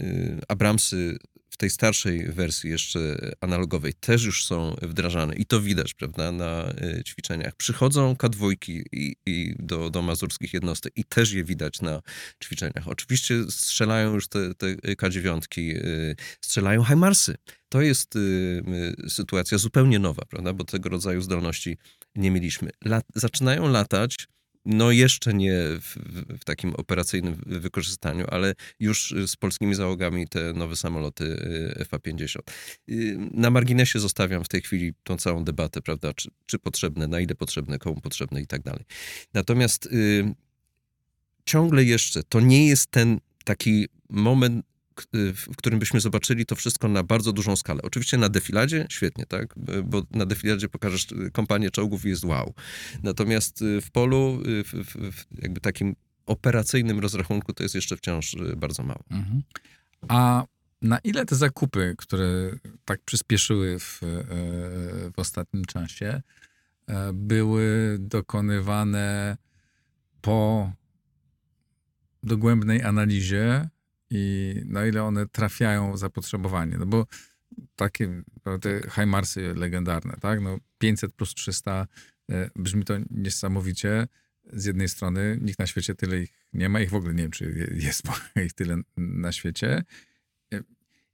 Abramsy 0.49 1.19
tej 1.63 1.71
starszej 1.71 2.33
wersji 2.33 2.71
jeszcze 2.71 3.33
analogowej 3.41 3.95
też 3.95 4.25
już 4.25 4.45
są 4.47 4.77
wdrażane 4.83 5.35
i 5.35 5.47
to 5.47 5.61
widać, 5.61 5.95
prawda, 5.95 6.33
na 6.33 6.71
y, 6.99 7.05
ćwiczeniach. 7.05 7.55
Przychodzą 7.57 8.17
kadwójki 8.17 8.85
i, 8.93 9.17
i 9.27 9.55
do, 9.59 9.91
do 9.91 10.03
mazurskich 10.03 10.55
jednostek 10.55 10.93
i 10.97 11.05
też 11.05 11.33
je 11.33 11.45
widać 11.45 11.81
na 11.81 12.03
ćwiczeniach. 12.45 12.89
Oczywiście 12.89 13.45
strzelają 13.51 14.15
już 14.15 14.29
te, 14.29 14.55
te 14.55 14.75
K9, 14.75 15.59
y, 15.59 16.17
strzelają 16.41 16.83
Heimarsy. 16.83 17.35
To 17.69 17.81
jest 17.81 18.17
y, 18.17 18.63
sytuacja 19.09 19.59
zupełnie 19.59 19.99
nowa, 19.99 20.25
prawda, 20.25 20.53
bo 20.53 20.65
tego 20.65 20.89
rodzaju 20.89 21.21
zdolności 21.21 21.79
nie 22.17 22.31
mieliśmy. 22.31 22.71
Zaczynają 23.15 23.69
latać 23.69 24.29
no 24.65 24.91
jeszcze 24.91 25.35
nie 25.35 25.55
w, 25.81 25.97
w, 26.41 26.45
takim 26.45 26.75
operacyjnym 26.75 27.43
wykorzystaniu, 27.47 28.27
ale 28.31 28.55
już 28.81 29.15
z 29.27 29.37
polskimi 29.37 29.75
załogami 29.75 30.29
te 30.29 30.53
nowe 30.53 30.77
samoloty 30.77 31.25
y, 31.25 31.81
F-50. 31.81 32.39
Y, 32.89 33.19
na 33.31 33.51
marginesie 33.51 34.01
zostawiam 34.01 34.45
w 34.45 34.49
tej 34.49 34.61
chwili 34.63 34.93
tą 35.05 35.17
całą 35.17 35.45
debatę, 35.45 35.83
prawda, 35.83 36.13
czy, 36.13 36.31
czy 36.47 36.59
potrzebne, 36.59 37.09
na 37.09 37.21
ile 37.21 37.35
potrzebne, 37.35 37.79
komu 37.79 38.01
potrzebne 38.01 38.43
i 38.43 38.47
tak 38.47 38.63
dalej. 38.63 38.85
Natomiast 39.35 39.87
y, 39.87 40.35
ciągle 41.45 41.85
jeszcze 41.85 42.23
to 42.23 42.41
nie 42.41 42.67
jest 42.67 42.91
ten 42.91 43.21
taki 43.45 43.89
moment 44.11 44.67
w 45.35 45.57
którym 45.57 45.79
byśmy 45.79 46.01
zobaczyli 46.01 46.47
to 46.47 46.57
wszystko 46.57 46.89
na 46.89 47.03
bardzo 47.03 47.33
dużą 47.33 47.57
skalę. 47.57 47.83
Oczywiście 47.83 48.19
na 48.19 48.29
defiladzie 48.29 48.87
świetnie, 48.91 49.27
tak? 49.27 49.55
Bo 49.85 50.03
na 50.11 50.27
defiladzie 50.27 50.69
pokażesz 50.69 51.07
kompanię 51.33 51.71
czołgów 51.71 52.07
i 52.07 52.09
jest 52.09 52.25
wow. 52.25 52.55
Natomiast 53.03 53.63
y, 53.63 53.81
w 53.81 53.91
polu, 53.91 54.43
y, 54.47 54.65
w, 54.65 54.73
w, 54.95 55.43
jakby 55.43 55.61
takim 55.61 55.97
operacyjnym 56.27 57.01
rozrachunku 57.01 57.53
to 57.53 57.63
jest 57.63 57.75
jeszcze 57.75 57.97
wciąż 57.97 58.35
y, 58.35 58.57
bardzo 58.57 58.83
mało. 58.83 59.05
Mhm. 59.11 59.43
A 60.09 60.45
na 60.83 60.99
ile 60.99 61.27
te 61.27 61.37
zakupy, 61.37 61.95
które 61.99 62.51
tak 62.85 63.01
przyspieszyły 63.05 63.79
w, 63.79 64.01
w 65.15 65.19
ostatnim 65.19 65.65
czasie, 65.65 66.23
e, 66.87 67.13
były 67.13 67.97
dokonywane 68.01 69.37
po 70.21 70.73
dogłębnej 72.23 72.83
analizie 72.83 73.69
i 74.15 74.55
na 74.65 74.87
ile 74.87 75.05
one 75.05 75.27
trafiają 75.27 75.97
zapotrzebowanie. 75.97 76.77
No 76.79 76.87
bo 76.87 77.07
takie 77.77 78.23
te 78.61 78.91
Heimarsy 78.91 79.55
legendarne, 79.55 80.17
tak? 80.21 80.41
No 80.41 80.59
500 80.79 81.15
plus 81.15 81.35
300 81.35 81.87
e, 82.31 82.51
brzmi 82.57 82.85
to 82.85 82.95
niesamowicie. 83.11 84.07
Z 84.53 84.65
jednej 84.65 84.89
strony 84.89 85.39
nikt 85.41 85.59
na 85.59 85.67
świecie 85.67 85.95
tyle 85.95 86.23
ich 86.23 86.33
nie 86.53 86.69
ma, 86.69 86.81
ich 86.81 86.91
w 86.91 86.95
ogóle 86.95 87.15
nie 87.15 87.23
wiem, 87.23 87.31
czy 87.31 87.71
jest 87.75 88.03
ich 88.47 88.53
tyle 88.53 88.77
na 88.97 89.33
świecie. 89.33 89.85
E, 90.55 90.61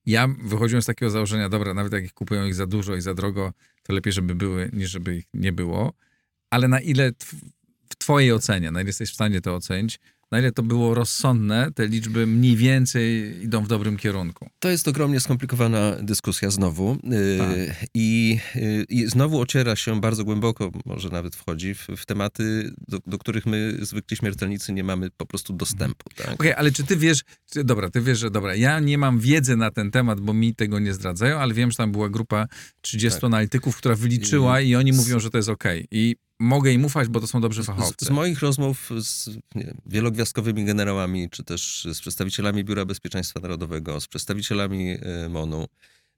ja 0.07 0.29
wychodziłem 0.45 0.83
z 0.83 0.87
takiego 0.87 1.11
założenia, 1.11 1.49
dobra, 1.49 1.75
nawet 1.75 1.93
jak 1.93 2.05
ich 2.05 2.15
kupują 2.15 2.47
ich 2.47 2.55
za 2.55 2.67
dużo 2.67 2.97
i 2.97 3.01
za 3.01 3.15
drogo, 3.15 3.53
to 3.83 3.93
lepiej, 3.93 4.13
żeby 4.13 4.35
były, 4.35 4.71
niż 4.73 4.91
żeby 4.91 5.17
ich 5.17 5.25
nie 5.35 5.53
było. 5.53 5.93
Ale 6.51 6.69
na 6.69 6.81
ile 6.81 7.13
w 7.91 7.97
twojej 7.99 8.33
ocenie, 8.33 8.71
na 8.71 8.81
ile 8.81 8.89
jesteś 8.89 9.11
w 9.11 9.15
stanie 9.15 9.41
to 9.41 9.55
ocenić, 9.55 10.01
na 10.31 10.39
ile 10.39 10.53
to 10.53 10.63
było 10.63 10.95
rozsądne, 10.95 11.71
te 11.75 11.87
liczby 11.87 12.27
mniej 12.27 12.57
więcej 12.57 13.35
idą 13.45 13.65
w 13.65 13.69
dobrym 13.69 13.97
kierunku. 13.97 14.51
To 14.59 14.69
jest 14.69 14.89
ogromnie 14.89 15.21
skomplikowana 15.21 15.97
dyskusja 16.03 16.51
znowu 16.51 16.93
y, 16.93 17.39
tak. 17.39 17.89
I, 17.95 18.39
y, 18.57 18.87
I, 18.89 19.07
znowu 19.07 19.41
ociera 19.41 19.77
się 19.77 20.01
bardzo 20.01 20.25
głęboko, 20.25 20.71
może 20.85 21.09
nawet 21.09 21.37
wchodzi 21.37 21.75
w, 21.75 21.87
w 21.97 22.07
tematy, 22.07 22.73
do, 22.89 22.99
do, 23.07 23.19
których 23.19 23.47
my, 23.47 23.79
zwykli 23.83 24.17
śmiertelnicy, 24.17 24.73
nie 24.73 24.85
mamy 24.85 25.11
po 25.17 25.27
prostu 25.27 25.53
dostępu. 25.53 26.05
Tak? 26.17 26.27
Okej, 26.27 26.35
okay, 26.35 26.57
ale 26.57 26.73
czy 26.73 26.85
ty 26.85 26.97
wiesz, 26.97 27.23
czy, 27.53 27.65
dobra, 27.65 27.91
ty 27.91 28.01
wiesz, 28.01 28.19
że 28.19 28.31
dobra, 28.31 28.55
ja 28.55 28.81
nie 28.81 28.99
mam 28.99 29.19
wiedzy 29.19 29.57
na 29.57 29.71
ten 29.71 29.91
temat, 29.91 30.21
bo 30.21 30.35
mi 30.35 30.55
tego 30.55 30.79
nie 30.79 30.95
zdradzają, 30.95 31.39
ale 31.39 31.55
wiem, 31.55 31.71
że 31.71 31.77
tam 31.77 31.93
była 31.93 32.09
grupa 32.09 32.47
30 32.81 33.17
tak. 33.17 33.25
analityków, 33.25 33.77
która 33.77 33.95
wyliczyła 33.95 34.61
i, 34.61 34.69
i 34.69 34.77
oni 34.77 34.93
mówią, 34.93 35.21
że 35.21 35.31
to 35.31 35.37
jest 35.39 35.49
okej. 35.49 35.79
Okay. 35.79 35.89
I 35.91 36.17
mogę 36.41 36.73
im 36.73 36.85
ufać, 36.85 37.09
bo 37.09 37.21
to 37.21 37.27
są 37.27 37.41
dobrzy 37.41 37.65
fachowcy. 37.65 38.05
Z, 38.05 38.09
z 38.09 38.11
moich 38.11 38.41
rozmów 38.41 38.91
z 39.01 39.29
nie, 39.55 39.75
wielogwiazdkowymi 39.87 40.65
generałami, 40.65 41.31
czy 41.31 41.45
też 41.45 41.89
z 41.93 42.01
przedstawicielami 42.01 42.65
Biura 42.65 42.85
Bezpieczeństwa 42.85 43.41
Narodowego, 43.41 44.01
z 44.01 44.07
przedstawicielami 44.07 44.91
y, 45.25 45.29
MONU, 45.29 45.67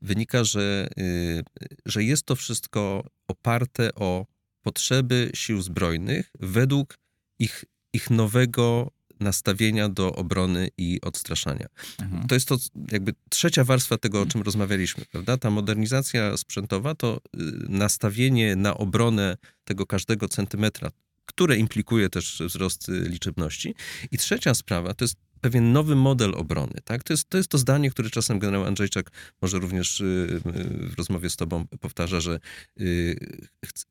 wynika, 0.02 0.44
że, 0.44 0.88
y, 0.98 1.42
że 1.86 2.04
jest 2.04 2.26
to 2.26 2.36
wszystko 2.36 3.04
oparte 3.28 3.94
o 3.94 4.26
potrzeby 4.62 5.30
sił 5.34 5.62
zbrojnych 5.62 6.30
według 6.40 6.98
ich, 7.38 7.64
ich 7.92 8.10
nowego 8.10 8.90
nastawienia 9.20 9.88
do 9.88 10.12
obrony 10.12 10.68
i 10.78 11.00
odstraszania. 11.00 11.66
Mhm. 12.00 12.28
To 12.28 12.34
jest 12.34 12.48
to 12.48 12.56
jakby 12.92 13.14
trzecia 13.28 13.64
warstwa 13.64 13.98
tego, 13.98 14.20
o 14.20 14.26
czym 14.26 14.42
rozmawialiśmy, 14.42 15.04
prawda? 15.12 15.36
Ta 15.36 15.50
modernizacja 15.50 16.36
sprzętowa 16.36 16.94
to 16.94 17.16
y, 17.16 17.40
nastawienie 17.68 18.56
na 18.56 18.74
obronę 18.74 19.36
tego 19.64 19.86
każdego 19.86 20.28
centymetra, 20.28 20.90
które 21.26 21.56
implikuje 21.56 22.10
też 22.10 22.42
wzrost 22.46 22.88
liczebności. 22.88 23.74
I 24.10 24.18
trzecia 24.18 24.54
sprawa 24.54 24.94
to 24.94 25.04
jest 25.04 25.16
pewien 25.40 25.72
nowy 25.72 25.96
model 25.96 26.34
obrony. 26.34 26.74
Tak? 26.84 27.02
To, 27.02 27.12
jest, 27.12 27.28
to 27.28 27.38
jest 27.38 27.50
to 27.50 27.58
zdanie, 27.58 27.90
które 27.90 28.10
czasem 28.10 28.38
generał 28.38 28.64
Andrzejczak 28.64 29.10
może 29.42 29.58
również 29.58 30.00
y, 30.00 30.04
y, 30.04 30.88
w 30.88 30.94
rozmowie 30.98 31.30
z 31.30 31.36
tobą 31.36 31.66
powtarza, 31.66 32.20
że 32.20 32.38
y, 32.80 33.16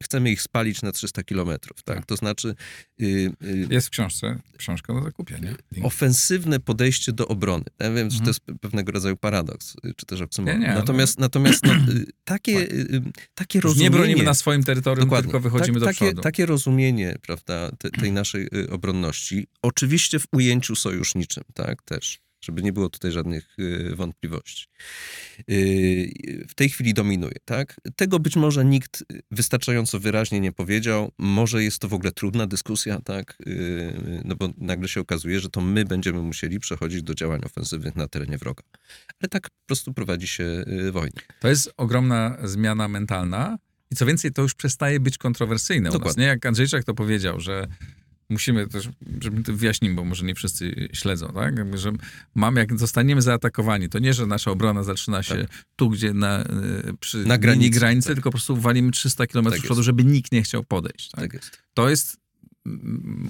chcemy 0.04 0.32
ich 0.32 0.42
spalić 0.42 0.82
na 0.82 0.92
300 0.92 1.24
kilometrów. 1.24 1.84
Tak? 1.84 1.98
Tak. 1.98 2.06
To 2.06 2.16
znaczy... 2.16 2.56
Jest 3.70 3.88
w 3.88 3.90
książce, 3.90 4.40
książka 4.58 4.94
do 4.94 5.04
zakupienia. 5.04 5.56
Ofensywne 5.84 6.60
podejście 6.60 7.12
do 7.14 7.28
obrony. 7.28 7.64
Ja 7.80 7.92
wiem, 7.92 7.98
mhm. 7.98 8.12
że 8.12 8.20
to 8.20 8.28
jest 8.28 8.42
pewnego 8.62 8.92
rodzaju 8.92 9.18
paradoks, 9.18 9.76
czy 9.96 10.06
też 10.06 10.22
oksymoron. 10.22 10.60
Nie, 10.60 10.68
nie, 10.68 10.74
natomiast 10.74 11.20
no. 11.20 11.26
natomiast 11.26 11.64
no, 11.64 11.74
takie, 12.24 12.68
takie 13.36 13.62
rozumienie... 13.62 13.90
Nie 13.90 13.98
bronimy 13.98 14.24
na 14.24 14.34
swoim 14.34 14.64
terytorium, 14.64 15.06
Dokładnie. 15.06 15.32
tylko 15.32 15.40
wychodzimy 15.40 15.80
tak, 15.80 15.80
do 15.80 15.86
takie, 15.86 16.06
przodu. 16.06 16.22
Takie 16.22 16.46
rozumienie 16.46 17.16
prawda, 17.22 17.72
te, 17.78 17.92
tej 17.92 18.12
naszej 18.12 18.50
obronności, 18.70 19.48
oczywiście 19.62 20.20
w 20.20 20.26
ujęciu 20.32 20.76
sojuszniczym, 20.76 21.39
tak, 21.54 21.82
też, 21.82 22.20
żeby 22.42 22.64
nie 22.64 22.74
było 22.74 22.90
tutaj 22.90 23.12
żadnych 23.12 23.60
y, 23.60 23.96
wątpliwości. 23.96 24.68
Y, 25.50 26.46
w 26.50 26.56
tej 26.56 26.70
chwili 26.70 26.94
dominuje, 26.94 27.36
tak? 27.46 27.76
Tego 27.96 28.20
być 28.20 28.36
może 28.36 28.66
nikt 28.66 29.04
wystarczająco 29.32 30.00
wyraźnie 30.00 30.40
nie 30.40 30.52
powiedział. 30.52 31.12
Może 31.18 31.64
jest 31.64 31.80
to 31.80 31.88
w 31.88 31.94
ogóle 31.94 32.12
trudna 32.12 32.48
dyskusja, 32.48 33.02
tak? 33.02 33.38
Y, 33.48 34.22
no 34.26 34.36
bo 34.36 34.50
nagle 34.58 34.88
się 34.88 35.02
okazuje, 35.02 35.40
że 35.40 35.50
to 35.50 35.62
my 35.62 35.86
będziemy 35.86 36.22
musieli 36.22 36.60
przechodzić 36.60 37.04
do 37.04 37.16
działań 37.16 37.42
ofensywnych 37.44 37.96
na 37.96 38.08
terenie 38.08 38.38
wroga. 38.38 38.64
Ale 39.22 39.30
tak 39.30 39.50
po 39.50 39.66
prostu 39.68 39.94
prowadzi 39.94 40.28
się 40.28 40.66
wojna. 40.92 41.22
To 41.40 41.48
jest 41.48 41.74
ogromna 41.78 42.38
zmiana 42.44 42.88
mentalna. 42.88 43.58
I 43.92 43.96
co 43.96 44.06
więcej, 44.06 44.32
to 44.32 44.42
już 44.42 44.54
przestaje 44.54 45.00
być 45.00 45.18
kontrowersyjne 45.18 45.90
Dokładnie. 45.90 46.06
u 46.06 46.10
nas, 46.10 46.18
nie? 46.18 46.26
Jak 46.26 46.46
Andrzejczak 46.46 46.84
to 46.84 46.94
powiedział, 46.94 47.40
że 47.40 47.68
musimy 48.30 48.68
też, 48.68 48.90
żeby 49.22 49.44
to 49.44 49.54
wyjaśnić, 49.54 49.92
bo 49.92 50.06
może 50.06 50.26
nie 50.26 50.36
wszyscy 50.36 50.90
śledzą, 50.94 51.28
tak? 51.28 51.58
Jakby, 51.58 51.78
że 51.78 51.92
mamy, 52.36 52.60
jak 52.60 52.80
zostaniemy 52.80 53.22
zaatakowani, 53.22 53.90
to 53.90 54.00
nie, 54.00 54.14
że 54.14 54.26
nasza 54.26 54.52
obrona 54.52 54.84
zaczyna 54.84 55.24
się 55.24 55.36
tak. 55.36 55.66
tu, 55.76 55.90
gdzie 55.90 56.14
na, 56.14 56.42
y, 56.42 56.46
przy 57.00 57.18
na 57.18 57.38
granicy, 57.38 57.80
granicy 57.80 58.08
tak. 58.08 58.16
tylko 58.16 58.30
po 58.30 58.32
prostu 58.32 58.56
walimy 58.56 58.92
300 58.92 59.28
km 59.28 59.46
tak 59.46 59.62
przodu, 59.62 59.84
żeby 59.84 60.04
nikt 60.04 60.32
nie 60.32 60.42
chciał 60.42 60.64
podejść. 60.64 61.12
Tak? 61.12 61.22
tak 61.22 61.34
jest. 61.34 61.64
To 61.74 61.90
jest 61.90 62.18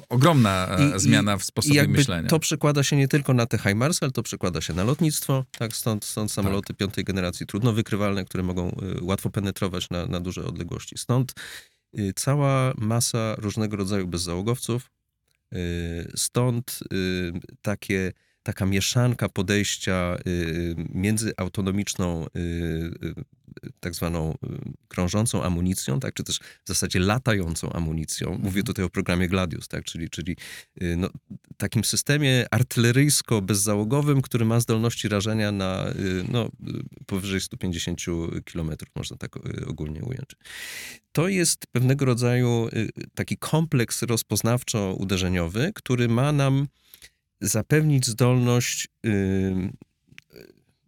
ogromna 0.10 0.78
e, 0.80 0.96
I, 0.96 1.00
zmiana 1.00 1.38
w 1.38 1.44
sposobie 1.44 1.84
i 1.84 1.88
myślenia. 1.88 2.30
To 2.30 2.40
przekłada 2.40 2.84
się 2.84 2.96
nie 2.96 3.08
tylko 3.08 3.34
na 3.34 3.46
te 3.46 3.58
HIMARS, 3.58 4.04
ale 4.04 4.12
to 4.12 4.24
przekłada 4.24 4.62
się 4.62 4.74
na 4.74 4.84
lotnictwo, 4.84 5.46
tak? 5.52 5.76
Stąd, 5.76 6.06
stąd 6.06 6.32
samoloty 6.32 6.68
tak. 6.68 6.78
piątej 6.78 7.04
generacji 7.04 7.46
trudno 7.46 7.74
wykrywalne, 7.74 8.26
które 8.26 8.44
mogą 8.44 8.70
y, 8.70 9.04
łatwo 9.04 9.30
penetrować 9.30 9.90
na, 9.90 10.06
na 10.06 10.20
duże 10.20 10.46
odległości. 10.46 10.98
Stąd 10.98 11.34
cała 12.16 12.74
masa 12.78 13.36
różnego 13.38 13.78
rodzaju 13.78 14.08
bezzałogowców. 14.08 14.92
Y, 15.54 16.12
stąd 16.16 16.80
y, 16.94 17.32
takie, 17.62 18.12
taka 18.44 18.66
mieszanka 18.66 19.30
podejścia 19.30 20.18
między 20.90 21.34
autonomiczną 21.38 22.26
tak 23.80 23.96
zwaną 23.96 24.34
y, 24.34 24.38
krążącą 24.88 25.44
amunicją, 25.44 26.00
tak, 26.00 26.14
czy 26.14 26.24
też 26.24 26.40
w 26.40 26.68
zasadzie 26.68 27.00
latającą 27.00 27.74
amunicją. 27.74 28.30
Mówię 28.30 28.48
mhm. 28.48 28.64
tutaj 28.64 28.86
o 28.86 28.90
programie 28.90 29.28
Gladius, 29.28 29.68
tak, 29.68 29.84
czyli, 29.84 30.10
czyli 30.10 30.38
y, 30.82 30.96
no, 30.98 31.10
takim 31.58 31.84
systemie 31.84 32.46
artyleryjsko-bezzałogowym, 32.52 34.22
który 34.22 34.46
ma 34.46 34.60
zdolności 34.60 35.08
rażenia 35.08 35.52
na 35.52 35.90
y, 35.90 36.26
no, 36.32 36.50
powyżej 37.06 37.42
150 37.42 38.02
km, 38.54 38.72
można 38.96 39.18
tak 39.18 39.36
ogólnie 39.68 40.02
ująć. 40.02 40.30
To 41.12 41.28
jest 41.28 41.68
pewnego 41.72 42.06
rodzaju 42.06 42.70
taki 43.16 43.38
kompleks 43.38 44.04
rozpoznawczo-uderzeniowy, 44.04 45.72
który 45.74 46.08
ma 46.08 46.32
nam 46.32 46.68
zapewnić 47.42 48.08
zdolność 48.08 48.88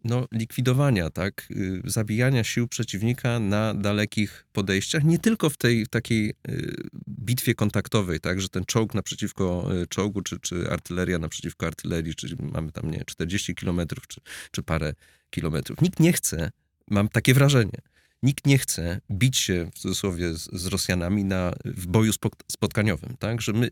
no, 0.04 0.28
likwidowania, 0.32 1.10
tak, 1.10 1.48
y, 1.52 1.82
zabijania 1.86 2.44
sił 2.44 2.68
przeciwnika 2.68 3.40
na 3.40 3.74
dalekich 3.74 4.46
podejściach, 4.54 5.04
nie 5.04 5.20
tylko 5.20 5.50
w 5.50 5.58
tej 5.58 5.88
takiej 5.88 6.30
y, 6.50 6.76
bitwie 7.10 7.56
kontaktowej, 7.56 8.20
tak, 8.20 8.42
że 8.42 8.50
ten 8.50 8.66
czołg 8.66 8.94
naprzeciwko 8.94 9.70
y, 9.84 9.88
czołgu, 9.88 10.22
czy, 10.22 10.40
czy 10.40 10.72
artyleria 10.72 11.20
naprzeciwko 11.20 11.68
artylerii, 11.68 12.16
czyli 12.16 12.36
mamy 12.54 12.72
tam, 12.72 12.92
nie 12.92 13.06
40 13.06 13.56
kilometrów, 13.56 14.08
czy, 14.08 14.22
czy 14.52 14.64
parę 14.64 14.94
kilometrów. 15.30 15.82
Nikt 15.82 16.00
nie 16.00 16.14
chce, 16.14 16.52
mam 16.88 17.10
takie 17.10 17.34
wrażenie, 17.34 17.82
nikt 18.24 18.48
nie 18.48 18.58
chce 18.58 19.02
bić 19.12 19.38
się, 19.38 19.70
w 19.76 19.80
cudzysłowie, 19.80 20.34
z, 20.34 20.50
z 20.54 20.66
Rosjanami 20.66 21.24
na, 21.24 21.54
w 21.66 21.88
boju 21.88 22.12
spotkaniowym, 22.52 23.16
tak, 23.20 23.42
że 23.42 23.54
my 23.54 23.70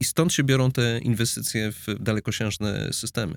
i 0.00 0.04
stąd 0.04 0.32
się 0.32 0.44
biorą 0.44 0.72
te 0.72 0.98
inwestycje 0.98 1.72
w 1.72 1.86
dalekosiężne 2.00 2.92
systemy 2.92 3.36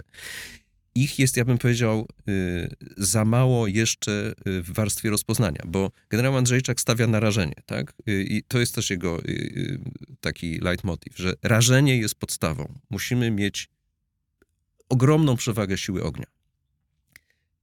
ich 1.04 1.20
jest, 1.20 1.38
ja 1.38 1.46
bym 1.46 1.58
powiedział, 1.58 2.08
y, 2.30 2.76
za 2.98 3.26
mało 3.26 3.68
jeszcze 3.68 4.34
y, 4.48 4.62
w 4.62 4.74
warstwie 4.74 5.10
rozpoznania, 5.10 5.62
bo 5.68 5.92
generał 6.10 6.38
Andrzejczak 6.38 6.82
stawia 6.82 7.08
na 7.08 7.20
rażenie, 7.20 7.56
tak? 7.66 7.94
Y, 8.10 8.24
I 8.24 8.44
to 8.44 8.60
jest 8.60 8.76
też 8.76 8.90
jego 8.90 9.22
taki 10.22 10.60
leitmotiv, 10.60 11.18
że 11.18 11.34
rażenie 11.44 11.98
jest 11.98 12.16
podstawą. 12.16 12.80
Musimy 12.90 13.32
mieć 13.32 13.70
ogromną 14.90 15.36
przewagę 15.36 15.78
siły 15.78 16.04
ognia. 16.04 16.26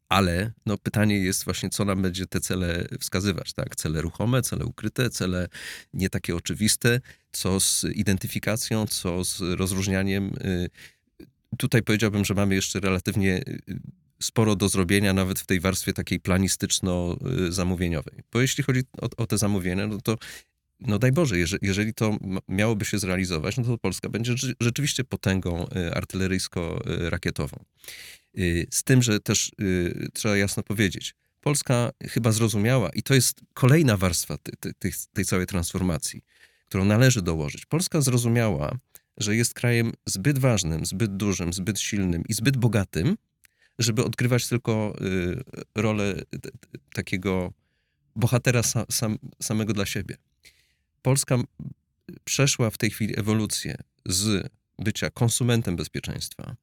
Ale 0.08 0.52
no, 0.66 0.78
pytanie 0.78 1.18
jest 1.18 1.44
właśnie, 1.44 1.70
co 1.70 1.84
nam 1.84 2.02
będzie 2.02 2.26
te 2.26 2.40
cele 2.40 2.88
wskazywać, 3.00 3.52
tak? 3.52 3.76
Cele 3.76 4.00
ruchome, 4.00 4.42
cele 4.42 4.64
ukryte, 4.64 5.10
cele 5.10 5.48
nie 5.94 6.10
takie 6.10 6.36
oczywiste, 6.36 7.00
co 7.32 7.60
z 7.60 7.84
identyfikacją, 7.94 8.86
co 8.86 9.24
z 9.24 9.40
rozróżnianiem 9.40 10.32
tutaj 11.58 11.82
powiedziałbym, 11.82 12.24
że 12.24 12.34
mamy 12.34 12.54
jeszcze 12.54 12.80
relatywnie 12.80 13.38
y, 13.38 13.60
sporo 14.22 14.56
do 14.56 14.68
zrobienia, 14.68 15.12
nawet 15.12 15.40
w 15.40 15.46
tej 15.46 15.60
warstwie 15.60 15.92
takiej 15.92 16.20
planistyczno-zamówieniowej. 16.20 18.22
Bo 18.32 18.40
jeśli 18.40 18.64
chodzi 18.64 18.80
o, 19.02 19.08
o 19.16 19.26
te 19.26 19.38
zamówienia, 19.38 19.86
no 19.86 20.00
to 20.00 20.16
no 20.80 20.98
daj 20.98 21.12
Boże, 21.12 21.38
jeżeli, 21.38 21.66
jeżeli 21.66 21.94
to 21.94 22.18
miałoby 22.48 22.84
się 22.84 22.98
zrealizować, 22.98 23.56
no 23.56 23.64
to 23.64 23.78
Polska 23.78 24.08
będzie 24.08 24.34
rzeczywiście 24.60 25.04
potęgą 25.04 25.66
y, 25.66 25.94
artyleryjsko-rakietową. 25.94 27.56
Y, 28.38 28.66
z 28.70 28.84
tym, 28.84 29.02
że 29.02 29.20
też 29.20 29.52
trzeba 30.12 30.36
jasno 30.36 30.62
powiedzieć, 30.62 31.14
Polska 31.40 31.90
chyba 32.02 32.32
zrozumiała, 32.32 32.90
i 32.90 33.02
to 33.02 33.14
jest 33.14 33.40
kolejna 33.54 33.96
warstwa 33.96 34.38
tej, 34.38 34.74
tej, 34.78 34.92
tej 35.12 35.24
całej 35.24 35.46
transformacji, 35.46 36.22
którą 36.66 36.84
należy 36.84 37.22
dołożyć. 37.22 37.66
Polska 37.66 38.00
zrozumiała, 38.00 38.78
że 39.16 39.36
jest 39.36 39.54
krajem 39.54 39.92
zbyt 40.06 40.38
ważnym, 40.38 40.86
zbyt 40.86 41.16
dużym, 41.16 41.52
zbyt 41.52 41.80
silnym 41.80 42.22
i 42.28 42.34
zbyt 42.34 42.56
bogatym, 42.56 43.16
żeby 43.78 44.04
odgrywać 44.04 44.48
tylko 44.48 44.96
y, 45.00 45.42
rolę 45.74 46.14
takiego 46.94 47.52
bohatera 48.16 48.62
sam, 48.90 49.18
samego 49.42 49.72
dla 49.72 49.86
siebie. 49.86 50.16
Polska 51.02 51.38
przeszła 52.24 52.70
w 52.70 52.78
tej 52.78 52.90
chwili 52.90 53.18
ewolucję 53.18 53.76
z 54.06 54.50
bycia 54.78 55.10
konsumentem 55.10 55.76
bezpieczeństwa 55.76 56.56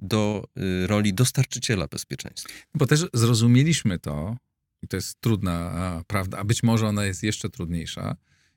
do 0.00 0.48
y, 0.58 0.86
roli 0.86 1.14
dostarczyciela 1.14 1.86
bezpieczeństwa. 1.86 2.48
Bo 2.74 2.86
też 2.86 3.06
zrozumieliśmy 3.14 3.98
to, 3.98 4.36
i 4.82 4.88
to 4.88 4.96
jest 4.96 5.20
trudna 5.20 6.02
prawda, 6.06 6.38
a 6.38 6.44
być 6.44 6.62
może 6.62 6.86
ona 6.86 7.04
jest 7.04 7.22
jeszcze 7.22 7.50
trudniejsza, 7.50 8.16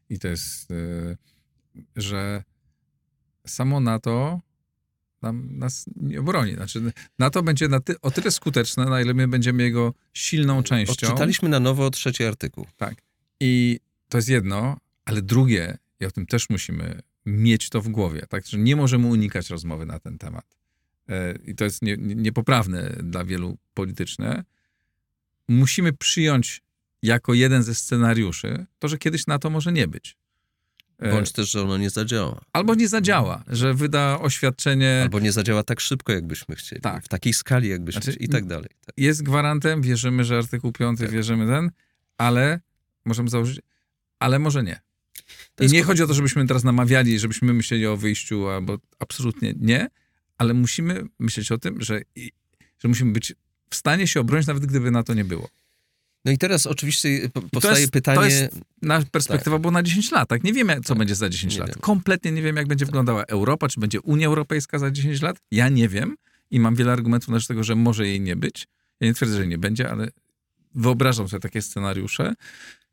i 0.09 0.19
to 0.19 0.27
jest, 0.27 0.71
y, 0.71 1.17
że 1.95 2.43
samo 3.47 3.79
NATO 3.79 4.41
nam, 5.21 5.57
nas 5.57 5.85
nie 5.95 6.19
obroni. 6.19 6.53
Znaczy, 6.53 6.91
NATO 7.19 7.43
będzie 7.43 7.67
na 7.67 7.79
ty, 7.79 8.01
o 8.01 8.11
tyle 8.11 8.31
skuteczne, 8.31 8.85
na 8.85 9.01
ile 9.01 9.13
my 9.13 9.27
będziemy 9.27 9.63
jego 9.63 9.93
silną 10.13 10.63
częścią. 10.63 11.07
Odczytaliśmy 11.07 11.49
na 11.49 11.59
nowo 11.59 11.89
trzeci 11.89 12.23
artykuł. 12.23 12.65
Tak. 12.77 12.95
I 13.39 13.79
to 14.09 14.17
jest 14.17 14.29
jedno, 14.29 14.77
ale 15.05 15.21
drugie, 15.21 15.77
i 15.99 16.05
o 16.05 16.11
tym 16.11 16.25
też 16.25 16.49
musimy 16.49 17.01
mieć 17.25 17.69
to 17.69 17.81
w 17.81 17.89
głowie, 17.89 18.25
tak, 18.29 18.47
że 18.47 18.57
nie 18.57 18.75
możemy 18.75 19.07
unikać 19.07 19.49
rozmowy 19.49 19.85
na 19.85 19.99
ten 19.99 20.17
temat. 20.17 20.57
E, 21.09 21.35
I 21.45 21.55
to 21.55 21.63
jest 21.63 21.81
nie, 21.81 21.97
nie, 21.97 22.15
niepoprawne 22.15 22.95
dla 23.03 23.25
wielu 23.25 23.57
polityczne. 23.73 24.43
Musimy 25.47 25.93
przyjąć 25.93 26.61
jako 27.01 27.33
jeden 27.33 27.63
ze 27.63 27.75
scenariuszy 27.75 28.65
to, 28.79 28.87
że 28.87 28.97
kiedyś 28.97 29.27
NATO 29.27 29.49
może 29.49 29.71
nie 29.71 29.87
być. 29.87 30.17
E, 30.99 31.11
Bądź 31.11 31.31
też, 31.31 31.51
że 31.51 31.61
ono 31.61 31.77
nie 31.77 31.89
zadziała. 31.89 32.41
Albo 32.53 32.75
nie 32.75 32.87
zadziała, 32.87 33.43
że 33.47 33.73
wyda 33.73 34.19
oświadczenie. 34.19 34.99
Albo 35.03 35.19
nie 35.19 35.31
zadziała 35.31 35.63
tak 35.63 35.79
szybko, 35.79 36.11
jakbyśmy 36.11 36.55
chcieli. 36.55 36.81
Tak. 36.81 37.05
W 37.05 37.07
takiej 37.07 37.33
skali, 37.33 37.69
jakbyśmy 37.69 38.01
znaczy, 38.01 38.11
chcieli 38.11 38.25
i 38.25 38.29
tak 38.29 38.45
dalej. 38.45 38.69
Tak. 38.85 38.95
Jest 38.97 39.23
gwarantem, 39.23 39.81
wierzymy, 39.81 40.23
że 40.23 40.37
artykuł 40.37 40.71
5, 40.71 40.99
tak. 40.99 41.09
wierzymy 41.09 41.47
ten, 41.47 41.71
ale 42.17 42.59
możemy 43.05 43.29
założyć, 43.29 43.59
ale 44.19 44.39
może 44.39 44.63
nie. 44.63 44.79
I 45.59 45.67
nie 45.67 45.83
chodzi 45.83 46.03
o 46.03 46.07
to, 46.07 46.13
żebyśmy 46.13 46.47
teraz 46.47 46.63
namawiali, 46.63 47.19
żebyśmy 47.19 47.53
myśleli 47.53 47.87
o 47.87 47.97
wyjściu, 47.97 48.47
albo 48.47 48.77
absolutnie 48.99 49.53
nie, 49.59 49.87
ale 50.37 50.53
musimy 50.53 51.03
myśleć 51.19 51.51
o 51.51 51.57
tym, 51.57 51.81
że, 51.81 52.01
że 52.79 52.87
musimy 52.87 53.11
być 53.11 53.33
w 53.69 53.75
stanie 53.75 54.07
się 54.07 54.19
obronić, 54.19 54.47
nawet 54.47 54.65
gdyby 54.65 54.91
na 54.91 55.03
to 55.03 55.13
nie 55.13 55.25
było. 55.25 55.49
No 56.29 56.33
i 56.33 56.37
teraz 56.37 56.67
oczywiście 56.67 57.29
powstaje 57.51 57.75
to 57.75 57.79
jest, 57.79 57.91
pytanie... 57.91 58.17
To 58.17 58.25
jest 58.25 58.59
nasza 58.81 59.07
perspektywa 59.11 59.55
tak. 59.55 59.61
była 59.61 59.71
na 59.71 59.83
10 59.83 60.11
lat, 60.11 60.29
tak? 60.29 60.43
Nie 60.43 60.53
wiemy, 60.53 60.75
co 60.75 60.89
tak. 60.89 60.97
będzie 60.97 61.15
za 61.15 61.29
10 61.29 61.53
nie 61.53 61.59
lat. 61.59 61.69
Wiem. 61.69 61.77
Kompletnie 61.81 62.31
nie 62.31 62.41
wiem, 62.41 62.55
jak 62.55 62.67
będzie 62.67 62.85
tak. 62.85 62.89
wyglądała 62.89 63.23
Europa, 63.23 63.69
czy 63.69 63.79
będzie 63.79 64.01
Unia 64.01 64.27
Europejska 64.27 64.79
za 64.79 64.91
10 64.91 65.21
lat. 65.21 65.37
Ja 65.51 65.69
nie 65.69 65.89
wiem 65.89 66.15
i 66.51 66.59
mam 66.59 66.75
wiele 66.75 66.91
argumentów 66.91 67.29
na 67.29 67.39
rzecz 67.39 67.47
tego, 67.47 67.63
że 67.63 67.75
może 67.75 68.07
jej 68.07 68.21
nie 68.21 68.35
być. 68.35 68.67
Ja 68.99 69.07
nie 69.07 69.13
twierdzę, 69.13 69.37
że 69.37 69.47
nie 69.47 69.57
będzie, 69.57 69.91
ale 69.91 70.07
wyobrażam 70.75 71.29
sobie 71.29 71.41
takie 71.41 71.61
scenariusze. 71.61 72.33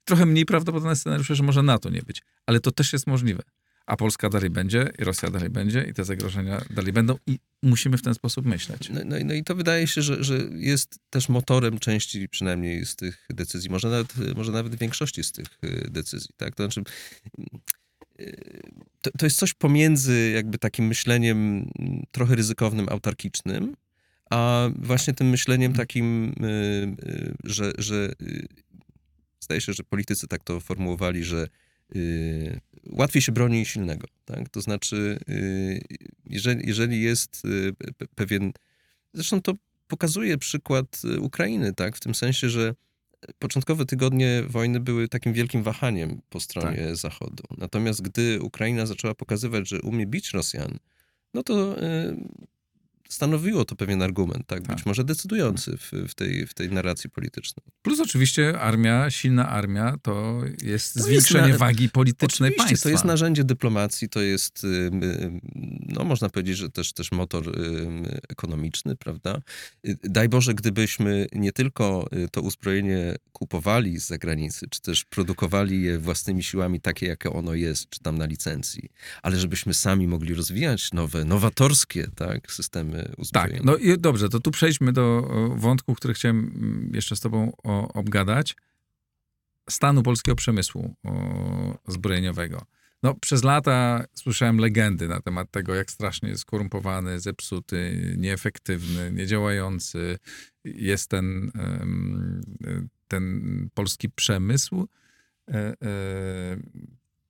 Trochę 0.05 0.27
mniej 0.27 0.45
prawdopodobne 0.45 0.97
scenariusze, 0.97 1.35
że 1.35 1.43
może 1.43 1.63
NATO 1.63 1.91
nie 1.91 2.03
być. 2.03 2.23
Ale 2.47 2.61
to 2.61 2.71
też 2.71 2.93
jest 2.93 3.07
możliwe 3.07 3.43
a 3.87 3.97
Polska 3.97 4.29
dalej 4.29 4.51
będzie, 4.51 4.91
i 4.99 5.05
Rosja 5.05 5.31
dalej 5.31 5.51
będzie, 5.51 5.83
i 5.83 5.95
te 5.95 6.05
zagrożenia 6.05 6.61
dalej 6.71 6.93
będą, 6.93 7.19
i 7.27 7.39
musimy 7.63 7.99
w 7.99 8.03
ten 8.03 8.15
sposób 8.15 8.47
myśleć. 8.47 8.91
No, 8.91 9.01
no, 9.05 9.17
no 9.25 9.35
i 9.35 9.45
to 9.45 9.55
wydaje 9.55 9.87
się, 9.87 10.03
że, 10.03 10.25
że 10.25 10.39
jest 10.57 10.99
też 11.11 11.29
motorem 11.29 11.79
części 11.79 12.29
przynajmniej 12.29 12.87
z 12.87 12.97
tych 12.97 13.27
decyzji, 13.31 13.71
może 13.71 13.91
nawet, 13.91 14.37
może 14.37 14.53
nawet 14.53 14.75
większości 14.75 15.25
z 15.25 15.33
tych 15.33 15.47
y, 15.65 15.91
decyzji. 15.91 16.31
Tak? 16.37 16.55
To 16.55 16.63
znaczy, 16.63 16.83
y, 18.21 18.61
to, 19.01 19.11
to 19.19 19.27
jest 19.27 19.39
coś 19.39 19.55
pomiędzy 19.55 20.31
jakby 20.35 20.59
takim 20.59 20.87
myśleniem 20.87 21.71
trochę 22.11 22.35
ryzykownym, 22.35 22.89
autarkicznym, 22.89 23.77
a 24.31 24.69
właśnie 24.77 25.15
tym 25.15 25.31
myśleniem 25.31 25.73
takim, 25.73 26.35
y, 26.45 27.35
że, 27.45 27.73
że 27.79 28.13
zdaje 29.41 29.61
się, 29.61 29.73
że 29.73 29.83
politycy 29.83 30.29
tak 30.29 30.45
to 30.45 30.61
formułowali, 30.61 31.25
że 31.25 31.49
Y, 31.97 32.61
łatwiej 32.91 33.23
się 33.23 33.33
broni 33.33 33.67
silnego. 33.67 34.07
Tak? 34.25 34.49
To 34.49 34.61
znaczy, 34.61 35.19
y, 35.29 35.81
jeżeli, 36.27 36.69
jeżeli 36.69 37.03
jest 37.03 37.43
y, 37.45 37.73
pewien. 38.15 38.53
Zresztą 39.15 39.43
to 39.43 39.55
pokazuje 39.89 40.39
przykład 40.39 41.03
Ukrainy, 41.21 41.75
tak? 41.75 41.97
w 41.97 42.01
tym 42.01 42.15
sensie, 42.15 42.51
że 42.51 42.75
początkowe 43.39 43.87
tygodnie 43.87 44.43
wojny 44.49 44.81
były 44.81 45.09
takim 45.09 45.33
wielkim 45.33 45.63
wahaniem 45.63 46.21
po 46.31 46.41
stronie 46.41 46.87
tak. 46.87 46.97
Zachodu. 46.97 47.43
Natomiast 47.59 48.03
gdy 48.03 48.43
Ukraina 48.43 48.87
zaczęła 48.87 49.15
pokazywać, 49.15 49.69
że 49.69 49.81
umie 49.81 50.07
bić 50.07 50.31
Rosjan, 50.31 50.79
no 51.35 51.43
to 51.43 51.77
stanowiło 53.09 53.65
to 53.65 53.77
pewien 53.77 54.03
argument, 54.03 54.47
tak, 54.47 54.63
tak. 54.63 54.77
być 54.77 54.87
może 54.87 55.05
decydujący 55.05 55.77
w, 55.77 55.93
w, 56.09 56.15
tej, 56.15 56.47
w 56.47 56.55
tej 56.55 56.71
narracji 56.71 57.11
politycznej. 57.11 57.67
Plus 57.83 58.01
oczywiście 58.01 58.61
armia, 58.61 59.11
silna 59.11 59.49
armia 59.49 59.97
to 60.03 60.41
jest 60.63 60.95
to 60.95 61.03
zwiększenie 61.03 61.49
jest 61.49 61.61
na... 61.61 61.67
wagi 61.67 61.89
politycznej 61.89 62.49
oczywiście, 62.49 62.69
państwa. 62.69 62.89
to 62.89 62.91
jest 62.91 63.05
narzędzie 63.05 63.45
dyplomacji, 63.45 64.09
to 64.09 64.21
jest, 64.21 64.67
no 65.89 66.05
można 66.05 66.29
powiedzieć, 66.29 66.57
że 66.57 66.71
też, 66.71 66.93
też 66.93 67.13
motor 67.13 67.53
ekonomiczny, 68.29 68.97
prawda? 68.97 69.41
Y, 69.89 69.97
daj 70.05 70.29
Boże, 70.29 70.55
gdybyśmy 70.55 71.27
nie 71.33 71.53
tylko 71.53 72.09
y, 72.13 72.29
to 72.29 72.41
uzbrojenie 72.41 73.17
kupowali 73.33 74.01
z 74.01 74.07
zagranicy, 74.07 74.67
czy 74.71 74.81
też 74.81 75.05
produkowali 75.05 75.83
je 75.83 75.99
własnymi 75.99 76.43
siłami 76.43 76.81
takie, 76.81 77.07
jakie 77.07 77.31
ono 77.31 77.55
jest, 77.55 77.91
czy 77.91 78.01
tam 78.01 78.19
na 78.19 78.27
licencji, 78.27 78.89
ale 79.23 79.37
żebyśmy 79.37 79.75
sami 79.75 80.09
mogli 80.09 80.35
rozwijać 80.35 80.93
nowe, 80.93 81.25
nowatorskie 81.25 82.09
tak, 82.15 82.53
systemy 82.53 82.96
Tak, 83.33 83.65
no 83.65 83.77
i 83.77 83.99
dobrze, 83.99 84.29
to 84.29 84.41
tu 84.41 84.51
przejdźmy 84.51 84.93
do 84.93 85.31
wątku, 85.57 85.95
który 85.95 86.15
chciałem 86.15 86.39
mm, 86.39 86.91
jeszcze 86.95 87.17
z 87.17 87.21
tobą 87.21 87.53
obgadać. 87.95 88.57
Stanu 89.71 90.03
polskiego 90.03 90.37
przemysłu 90.37 90.95
zbrojeniowego. 91.89 92.67
No, 93.03 93.15
przez 93.15 93.45
lata 93.45 94.05
słyszałem 94.15 94.59
legendy 94.59 95.09
na 95.09 95.21
temat 95.21 95.51
tego, 95.51 95.75
jak 95.75 95.91
strasznie 95.91 96.29
jest 96.29 96.43
skorumpowany, 96.43 97.21
zepsuty, 97.21 98.15
nieefektywny, 98.19 99.13
niedziałający 99.13 100.19
jest 100.65 101.11
ten, 101.11 101.53
ten 103.09 103.69
polski 103.75 104.11
przemysł. 104.11 104.89
E, 105.49 105.55
e, 105.55 105.77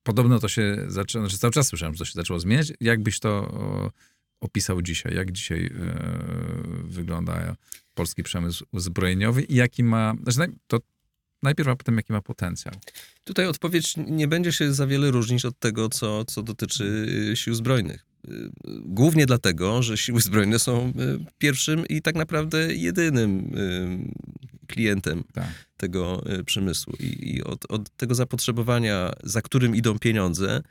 podobno 0.03 0.39
to 0.39 0.49
się 0.49 0.85
zaczęło, 0.89 1.25
znaczy 1.25 1.39
cały 1.39 1.53
czas 1.53 1.69
słyszałem, 1.69 1.95
że 1.95 1.99
to 1.99 2.05
się 2.05 2.13
zaczęło 2.15 2.41
zmieniać. 2.41 2.73
Jakbyś 2.81 3.21
to 3.21 3.93
opisał 4.41 4.83
dzisiaj, 4.83 5.15
jak 5.15 5.33
dzisiaj 5.33 5.67
e, 5.67 5.71
wygląda 6.85 7.57
polski 7.95 8.23
przemysł 8.23 8.67
zbrojeniowy 8.73 9.43
i 9.43 9.55
jaki 9.55 9.85
ma, 9.85 10.15
znaczy 10.27 10.53
to 10.67 10.79
najpierw, 11.43 11.69
a 11.69 11.77
potem 11.77 11.97
jaki 11.97 12.13
ma 12.13 12.23
potencjał. 12.23 12.75
Tutaj 13.25 13.47
odpowiedź 13.47 13.95
nie 13.97 14.29
będzie 14.29 14.53
się 14.53 14.75
za 14.75 14.87
wiele 14.87 15.11
różnić 15.11 15.45
od 15.45 15.59
tego, 15.59 15.89
co, 15.89 16.25
co 16.25 16.43
dotyczy 16.43 17.07
e, 17.33 17.37
sił 17.37 17.55
zbrojnych. 17.55 18.07
E, 18.29 18.31
głównie 18.85 19.27
dlatego, 19.27 19.83
że 19.83 19.97
siły 19.97 20.21
zbrojne 20.21 20.59
są 20.59 20.93
pierwszym 21.39 21.87
i 21.87 22.03
tak 22.03 22.15
naprawdę 22.15 22.75
jedynym 22.75 23.57
klientem 24.67 25.25
tak. 25.33 25.49
tego 25.77 26.25
przemysłu. 26.47 26.93
I, 27.01 27.35
i 27.35 27.45
od, 27.45 27.65
od, 27.69 27.97
tego 27.97 28.15
zapotrzebowania, 28.15 29.13
za 29.23 29.43
którym 29.43 29.77
idą 29.77 29.99
pieniądze, 29.99 30.63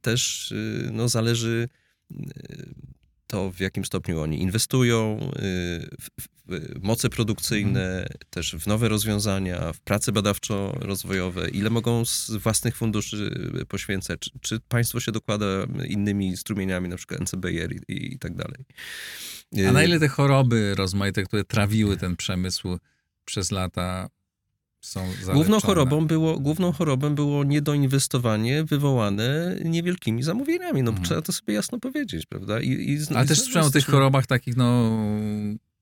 też 0.00 0.54
no, 0.92 1.08
zależy 1.08 1.68
to, 3.32 3.50
w 3.50 3.60
jakim 3.60 3.84
stopniu 3.84 4.20
oni 4.20 4.42
inwestują 4.42 5.18
y, 5.20 5.40
w, 6.00 6.08
w 6.46 6.82
moce 6.82 7.08
produkcyjne, 7.08 7.86
mhm. 7.90 8.18
też 8.30 8.56
w 8.56 8.66
nowe 8.66 8.88
rozwiązania, 8.88 9.72
w 9.72 9.80
prace 9.80 10.12
badawczo-rozwojowe, 10.12 11.48
ile 11.52 11.70
mogą 11.70 12.04
z 12.04 12.30
własnych 12.30 12.76
funduszy 12.76 13.50
poświęcać, 13.68 14.20
czy, 14.20 14.30
czy 14.40 14.60
państwo 14.60 15.00
się 15.00 15.12
dokłada 15.12 15.46
innymi 15.88 16.36
strumieniami, 16.36 16.88
na 16.88 16.96
przykład 16.96 17.20
NCBR 17.20 17.72
i, 17.72 18.12
i 18.14 18.18
tak 18.18 18.34
dalej. 18.34 18.64
A 19.68 19.72
na 19.72 19.82
y, 19.82 19.84
ile 19.84 20.00
te 20.00 20.08
choroby 20.08 20.74
rozmaite, 20.74 21.22
które 21.22 21.44
trawiły 21.44 21.96
ten 21.96 22.16
przemysł 22.16 22.78
przez 23.24 23.50
lata, 23.50 24.08
Główną 25.32 25.60
chorobą, 25.60 26.06
było, 26.06 26.40
główną 26.40 26.72
chorobą 26.72 27.14
było 27.14 27.44
niedoinwestowanie 27.44 28.64
wywołane 28.64 29.56
niewielkimi 29.64 30.22
zamówieniami. 30.22 30.82
No, 30.82 30.90
mhm. 30.90 31.06
Trzeba 31.06 31.22
to 31.22 31.32
sobie 31.32 31.54
jasno 31.54 31.78
powiedzieć, 31.78 32.26
prawda? 32.26 32.60
I, 32.60 32.68
i, 32.68 32.98
Ale 33.14 33.26
też 33.26 33.40
słyszałem 33.40 33.68
o 33.68 33.70
tych 33.70 33.86
chorobach 33.86 34.26
takich, 34.26 34.56
no 34.56 34.98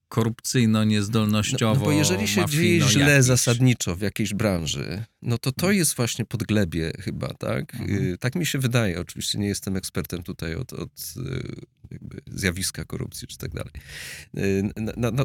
korupcyjno-niezdolnościowo. 0.08 1.74
No, 1.74 1.80
no 1.80 1.84
bo 1.84 1.92
jeżeli 1.92 2.28
się 2.28 2.46
dzieje 2.46 2.80
źle 2.80 3.10
jakiś. 3.10 3.26
zasadniczo 3.26 3.96
w 3.96 4.00
jakiejś 4.00 4.34
branży, 4.34 5.04
no 5.22 5.38
to 5.38 5.52
to 5.52 5.66
mhm. 5.66 5.78
jest 5.78 5.94
właśnie 5.94 6.24
podglebie 6.24 6.92
chyba, 7.00 7.34
tak? 7.34 7.74
Mhm. 7.74 8.04
Y, 8.04 8.18
tak 8.18 8.34
mi 8.34 8.46
się 8.46 8.58
wydaje. 8.58 9.00
Oczywiście 9.00 9.38
nie 9.38 9.48
jestem 9.48 9.76
ekspertem 9.76 10.22
tutaj 10.22 10.54
od, 10.54 10.72
od 10.72 11.14
y, 11.16 11.60
zjawiska 12.26 12.84
korupcji 12.84 13.28
czy 13.28 13.38
tak 13.38 13.50
dalej. 13.50 13.72
Y, 14.38 14.72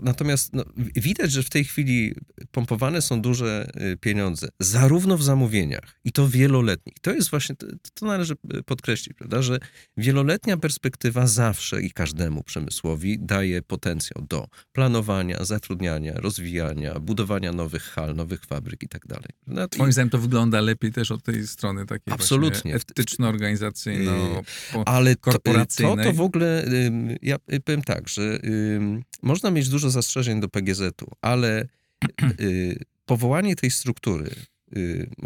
natomiast 0.04 0.54
no, 0.54 0.64
widać, 0.96 1.32
że 1.32 1.44
w 1.44 1.50
tej 1.50 1.64
chwili 1.64 2.16
pompowane 2.52 3.02
są 3.02 3.22
duże 3.22 3.72
pieniądze, 4.00 4.48
zarówno 4.60 5.18
w 5.18 5.24
zamówieniach 5.24 6.00
i 6.04 6.12
to 6.12 6.30
wieloletnich. 6.30 6.96
To 7.02 7.12
jest 7.12 7.30
właśnie, 7.30 7.56
to, 7.56 7.68
to 7.94 8.06
należy 8.06 8.36
podkreślić, 8.66 9.18
prawda, 9.18 9.42
że 9.42 9.60
wieloletnia 9.98 10.58
perspektywa 10.58 11.28
zawsze 11.28 11.82
i 11.82 11.92
każdemu 11.92 12.44
przemysłowi 12.44 13.20
daje 13.20 13.62
potencjał 13.62 14.26
do 14.30 14.48
planowania, 14.74 15.44
zatrudniania, 15.44 16.14
rozwijania, 16.14 17.00
budowania 17.00 17.52
nowych 17.52 17.84
hal, 17.84 18.16
nowych 18.16 18.46
fabryk 18.46 18.84
i 18.84 18.88
tak 18.88 19.08
dalej. 19.08 19.30
No, 19.48 19.68
Moim 19.78 19.92
zdaniem 19.92 20.10
to 20.10 20.18
wygląda 20.18 20.62
lepiej 20.62 20.92
też 20.92 21.12
od 21.12 21.24
tej 21.24 21.48
strony 21.48 21.86
takiej 21.86 22.14
Absolutnie. 22.14 22.76
etyczno-organizacyjno, 22.76 24.42
Ale 24.86 25.16
to, 25.16 25.32
to, 25.32 25.96
to 26.04 26.14
w 26.14 26.22
ogóle, 26.22 26.55
ja 27.22 27.38
powiem 27.66 27.82
tak, 27.82 28.10
że 28.10 28.40
można 29.22 29.52
mieć 29.52 29.70
dużo 29.70 29.90
zastrzeżeń 29.90 30.40
do 30.40 30.50
PGZ-u, 30.50 31.12
ale 31.22 31.68
y, 32.40 32.80
powołanie 33.06 33.56
tej 33.56 33.72
struktury 33.72 34.30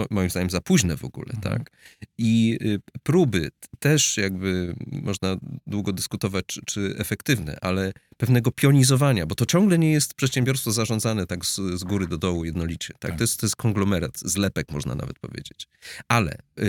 moim 0.09 0.29
zdaniem 0.29 0.49
za 0.49 0.61
późne 0.61 0.97
w 0.97 1.05
ogóle, 1.05 1.33
mhm. 1.35 1.57
tak? 1.57 1.71
I 2.17 2.59
y, 2.61 2.81
próby 3.03 3.51
też 3.79 4.17
jakby 4.17 4.75
można 4.87 5.37
długo 5.67 5.93
dyskutować, 5.93 6.45
czy, 6.45 6.61
czy, 6.65 6.95
efektywne, 6.97 7.57
ale 7.61 7.93
pewnego 8.17 8.51
pionizowania, 8.51 9.25
bo 9.25 9.35
to 9.35 9.45
ciągle 9.45 9.79
nie 9.79 9.91
jest 9.91 10.13
przedsiębiorstwo 10.13 10.71
zarządzane 10.71 11.27
tak 11.27 11.45
z, 11.45 11.55
z 11.55 11.83
góry 11.83 12.07
do 12.07 12.17
dołu 12.17 12.45
jednolicie, 12.45 12.93
tak? 12.93 13.11
tak? 13.11 13.17
To, 13.17 13.23
jest, 13.23 13.39
to 13.39 13.45
jest 13.45 13.55
konglomerat, 13.55 14.17
zlepek 14.19 14.71
można 14.71 14.95
nawet 14.95 15.19
powiedzieć. 15.19 15.67
Ale 16.07 16.37
y, 16.59 16.63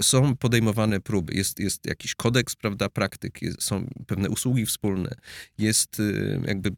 y, 0.00 0.02
są 0.02 0.36
podejmowane 0.36 1.00
próby, 1.00 1.34
jest, 1.34 1.60
jest 1.60 1.86
jakiś 1.86 2.14
kodeks, 2.14 2.56
prawda, 2.56 2.88
praktyk, 2.88 3.42
jest, 3.42 3.62
są 3.62 3.86
pewne 4.06 4.30
usługi 4.30 4.66
wspólne, 4.66 5.14
jest 5.58 6.00
y, 6.00 6.40
jakby 6.46 6.70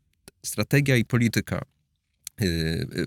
strategia 0.43 0.97
i 0.97 1.05
polityka 1.05 1.63
Y, 1.63 1.72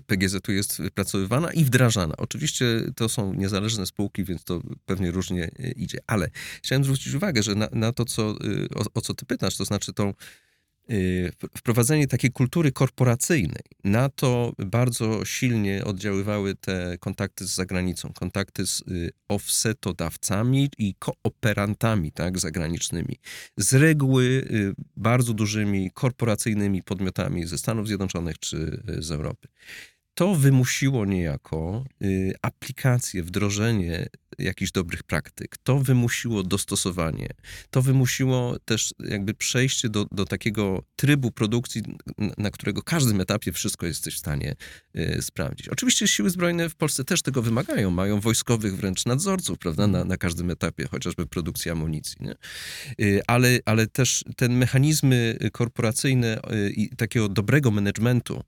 PGZ-u 0.06 0.52
jest 0.52 0.82
wypracowywana 0.82 1.52
i 1.52 1.64
wdrażana. 1.64 2.14
Oczywiście 2.16 2.66
to 2.96 3.08
są 3.08 3.34
niezależne 3.34 3.86
spółki, 3.86 4.24
więc 4.24 4.44
to 4.44 4.60
pewnie 4.86 5.10
różnie 5.10 5.44
y, 5.44 5.74
idzie, 5.76 5.98
ale 6.06 6.30
chciałem 6.62 6.84
zwrócić 6.84 7.14
uwagę, 7.14 7.42
że 7.42 7.54
na, 7.54 7.68
na 7.72 7.92
to, 7.92 8.04
co, 8.04 8.30
y, 8.30 8.68
o, 8.74 8.84
o 8.94 9.00
co 9.00 9.14
ty 9.14 9.26
pytasz, 9.26 9.56
to 9.56 9.64
znaczy 9.64 9.92
tą 9.92 10.08
Y, 10.10 10.45
wprowadzenie 11.56 12.06
takiej 12.06 12.32
kultury 12.32 12.72
korporacyjnej. 12.72 13.62
Na 13.84 14.08
to 14.08 14.52
bardzo 14.58 15.24
silnie 15.24 15.84
oddziaływały 15.84 16.54
te 16.54 16.98
kontakty 16.98 17.46
z 17.46 17.54
zagranicą, 17.54 18.12
kontakty 18.12 18.66
z 18.66 18.80
y, 18.80 19.10
offsetodawcami 19.28 20.70
i 20.78 20.94
kooperantami 20.98 22.12
tak, 22.12 22.38
zagranicznymi. 22.38 23.16
Z 23.56 23.74
reguły 23.74 24.24
y, 24.24 24.74
bardzo 24.96 25.34
dużymi 25.34 25.90
korporacyjnymi 25.90 26.82
podmiotami 26.82 27.46
ze 27.46 27.58
Stanów 27.58 27.86
Zjednoczonych 27.86 28.38
czy 28.38 28.82
z 28.98 29.10
Europy. 29.10 29.48
To 30.16 30.34
wymusiło 30.34 31.04
niejako 31.04 31.84
y, 32.02 32.34
aplikację, 32.42 33.22
wdrożenie 33.22 34.08
jakichś 34.38 34.72
dobrych 34.72 35.02
praktyk. 35.02 35.56
To 35.56 35.78
wymusiło 35.78 36.42
dostosowanie. 36.42 37.28
To 37.70 37.82
wymusiło 37.82 38.58
też 38.64 38.94
jakby 38.98 39.34
przejście 39.34 39.88
do, 39.88 40.06
do 40.12 40.24
takiego 40.24 40.82
trybu 40.96 41.30
produkcji, 41.30 41.82
na, 42.38 42.50
którego 42.50 42.82
każdym 42.82 43.20
etapie 43.20 43.52
wszystko 43.52 43.86
jesteś 43.86 44.14
w 44.14 44.18
stanie 44.18 44.56
y, 44.96 45.22
sprawdzić. 45.22 45.68
Oczywiście 45.68 46.08
siły 46.08 46.30
zbrojne 46.30 46.68
w 46.68 46.74
Polsce 46.74 47.04
też 47.04 47.22
tego 47.22 47.42
wymagają. 47.42 47.90
Mają 47.90 48.20
wojskowych 48.20 48.76
wręcz 48.76 49.06
nadzorców, 49.06 49.58
prawda, 49.58 49.86
na, 49.86 50.04
na 50.04 50.16
każdym 50.16 50.50
etapie, 50.50 50.86
chociażby 50.90 51.26
produkcji 51.26 51.70
amunicji. 51.70 52.16
Nie? 52.20 52.34
Y, 53.00 53.20
ale, 53.26 53.58
ale 53.64 53.86
też 53.86 54.24
te 54.36 54.48
mechanizmy 54.48 55.38
korporacyjne 55.52 56.40
i 56.76 56.88
takiego 56.96 57.28
dobrego 57.28 57.70
managementu, 57.70 58.42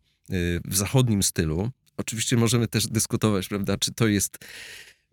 w 0.65 0.77
zachodnim 0.77 1.23
stylu. 1.23 1.71
Oczywiście 1.99 2.37
możemy 2.37 2.69
też 2.69 2.87
dyskutować, 2.87 3.49
prawda, 3.49 3.77
czy 3.77 3.93
to 3.93 4.07
jest, 4.07 4.39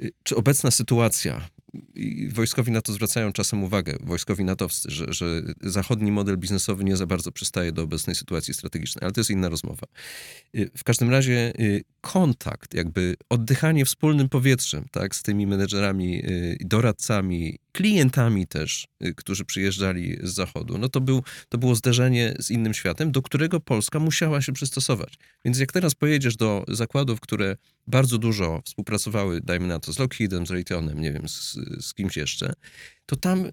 y, 0.01 0.11
czy 0.23 0.35
obecna 0.35 0.71
sytuacja, 0.71 1.49
i 1.95 2.29
wojskowi 2.29 2.71
na 2.71 2.81
to 2.81 2.93
zwracają 2.93 3.33
czasem 3.33 3.63
uwagę, 3.63 3.97
wojskowi 4.03 4.43
natowscy, 4.43 4.91
że, 4.91 5.13
że 5.13 5.41
zachodni 5.61 6.11
model 6.11 6.37
biznesowy 6.37 6.83
nie 6.83 6.97
za 6.97 7.05
bardzo 7.05 7.31
przystaje 7.31 7.71
do 7.71 7.81
obecnej 7.81 8.15
sytuacji 8.15 8.53
strategicznej, 8.53 9.03
ale 9.03 9.11
to 9.11 9.19
jest 9.19 9.29
inna 9.29 9.49
rozmowa. 9.49 9.87
Y, 10.55 10.71
w 10.77 10.83
każdym 10.83 11.09
razie 11.09 11.53
kontakt, 12.01 12.73
jakby 12.73 13.15
oddychanie 13.29 13.85
wspólnym 13.85 14.29
powietrzem, 14.29 14.85
tak, 14.91 15.15
z 15.15 15.23
tymi 15.23 15.47
menedżerami, 15.47 16.23
doradcami, 16.59 17.59
klientami 17.75 18.47
też, 18.47 18.87
którzy 19.15 19.45
przyjeżdżali 19.45 20.17
z 20.23 20.33
zachodu, 20.33 20.77
no 20.77 20.89
to, 20.89 21.01
był, 21.01 21.23
to 21.49 21.57
było 21.57 21.75
zderzenie 21.75 22.35
z 22.39 22.51
innym 22.51 22.73
światem, 22.73 23.11
do 23.11 23.21
którego 23.21 23.59
Polska 23.59 23.99
musiała 23.99 24.41
się 24.41 24.53
przystosować. 24.53 25.13
Więc 25.45 25.59
jak 25.59 25.71
teraz 25.71 25.95
pojedziesz 25.95 26.35
do 26.35 26.65
zakładów, 26.67 27.19
które 27.19 27.57
bardzo 27.87 28.17
dużo 28.17 28.61
współpracowały, 28.65 29.41
dajmy 29.41 29.67
na 29.67 29.79
to, 29.79 29.93
z 29.93 29.99
Lockheedem, 29.99 30.47
z 30.47 30.51
Raytheonem, 30.51 31.01
nie 31.01 31.13
wiem, 31.13 31.29
z, 31.29 31.57
z 31.79 31.93
kimś 31.93 32.17
jeszcze, 32.17 32.53
to 33.05 33.15
tam 33.15 33.45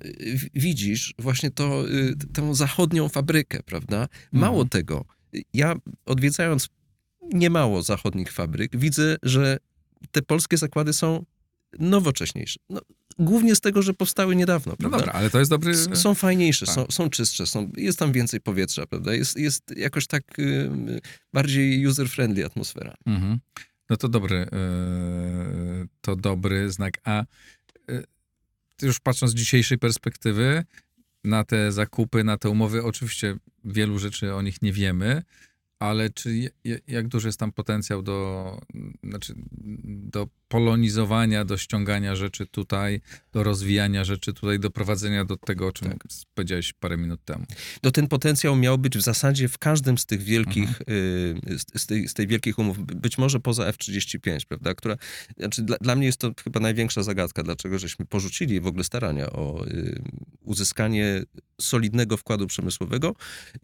widzisz 0.54 1.14
właśnie 1.18 1.50
to, 1.50 1.84
tę 2.32 2.54
zachodnią 2.54 3.08
fabrykę, 3.08 3.62
prawda? 3.62 4.08
Mało 4.32 4.62
mhm. 4.62 4.68
tego, 4.68 5.04
ja 5.54 5.74
odwiedzając 6.06 6.68
niemało 7.32 7.82
zachodnich 7.82 8.32
fabryk, 8.32 8.76
widzę, 8.76 9.16
że 9.22 9.56
te 10.10 10.22
polskie 10.22 10.56
zakłady 10.56 10.92
są 10.92 11.24
nowocześniejsze. 11.78 12.60
No, 12.70 12.80
głównie 13.18 13.56
z 13.56 13.60
tego, 13.60 13.82
że 13.82 13.94
powstały 13.94 14.36
niedawno. 14.36 14.72
No 14.72 14.76
prawda? 14.76 14.96
No 14.96 15.00
dobra, 15.00 15.12
ale 15.12 15.30
to 15.30 15.38
jest 15.38 15.50
dobry... 15.50 15.74
są 15.96 16.14
fajniejsze, 16.14 16.66
tak. 16.66 16.74
są, 16.74 16.86
są 16.90 17.10
czystsze, 17.10 17.46
są, 17.46 17.70
jest 17.76 17.98
tam 17.98 18.12
więcej 18.12 18.40
powietrza, 18.40 18.86
prawda? 18.86 19.14
Jest, 19.14 19.36
jest 19.36 19.76
jakoś 19.76 20.06
tak 20.06 20.38
y, 20.38 20.70
bardziej 21.32 21.86
user-friendly 21.86 22.44
atmosfera. 22.44 22.94
Mhm. 23.06 23.38
No 23.90 23.96
to 23.96 24.08
dobry, 24.08 24.36
y, 24.36 25.88
to 26.00 26.16
dobry 26.16 26.70
znak. 26.70 26.98
A 27.04 27.24
y, 27.90 28.04
już 28.82 29.00
patrząc 29.00 29.32
z 29.32 29.34
dzisiejszej 29.34 29.78
perspektywy 29.78 30.64
na 31.24 31.44
te 31.44 31.72
zakupy, 31.72 32.24
na 32.24 32.38
te 32.38 32.50
umowy, 32.50 32.82
oczywiście 32.84 33.36
wielu 33.64 33.98
rzeczy 33.98 34.34
o 34.34 34.42
nich 34.42 34.62
nie 34.62 34.72
wiemy, 34.72 35.22
ale 35.82 36.10
czy 36.10 36.50
jak 36.88 37.08
duży 37.08 37.28
jest 37.28 37.40
tam 37.40 37.52
potencjał 37.52 38.02
do, 38.02 38.60
znaczy, 39.04 39.34
do 39.86 40.28
polonizowania, 40.48 41.44
do 41.44 41.56
ściągania 41.56 42.16
rzeczy 42.16 42.46
tutaj, 42.46 43.00
do 43.32 43.42
rozwijania 43.42 44.04
rzeczy 44.04 44.32
tutaj, 44.32 44.58
do 44.58 44.70
prowadzenia 44.70 45.24
do 45.24 45.36
tego, 45.36 45.66
o 45.66 45.72
czym 45.72 45.88
tak. 45.88 46.04
powiedziałeś 46.34 46.72
parę 46.72 46.96
minut 46.96 47.24
temu? 47.24 47.44
No 47.82 47.90
ten 47.90 48.08
potencjał 48.08 48.56
miał 48.56 48.78
być 48.78 48.98
w 48.98 49.00
zasadzie 49.00 49.48
w 49.48 49.58
każdym 49.58 49.98
z 49.98 50.06
tych 50.06 50.22
wielkich, 50.22 50.68
mhm. 50.68 51.36
y, 51.48 51.58
z, 51.78 51.86
tej, 51.86 52.08
z 52.08 52.14
tej 52.14 52.26
wielkich 52.26 52.58
umów, 52.58 52.78
być 52.78 53.18
może 53.18 53.40
poza 53.40 53.66
F-35, 53.66 54.46
prawda, 54.48 54.74
która, 54.74 54.96
znaczy 55.36 55.62
dla, 55.62 55.76
dla 55.80 55.96
mnie 55.96 56.06
jest 56.06 56.18
to 56.18 56.32
chyba 56.44 56.60
największa 56.60 57.02
zagadka, 57.02 57.42
dlaczego 57.42 57.78
żeśmy 57.78 58.06
porzucili 58.06 58.60
w 58.60 58.66
ogóle 58.66 58.84
starania 58.84 59.30
o 59.30 59.66
y, 59.66 60.02
uzyskanie 60.40 61.22
solidnego 61.60 62.16
wkładu 62.16 62.46
przemysłowego, 62.46 63.14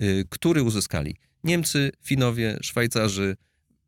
y, 0.03 0.25
który 0.31 0.63
uzyskali 0.63 1.17
Niemcy, 1.45 1.91
Finowie, 2.05 2.59
Szwajcarzy, 2.63 3.37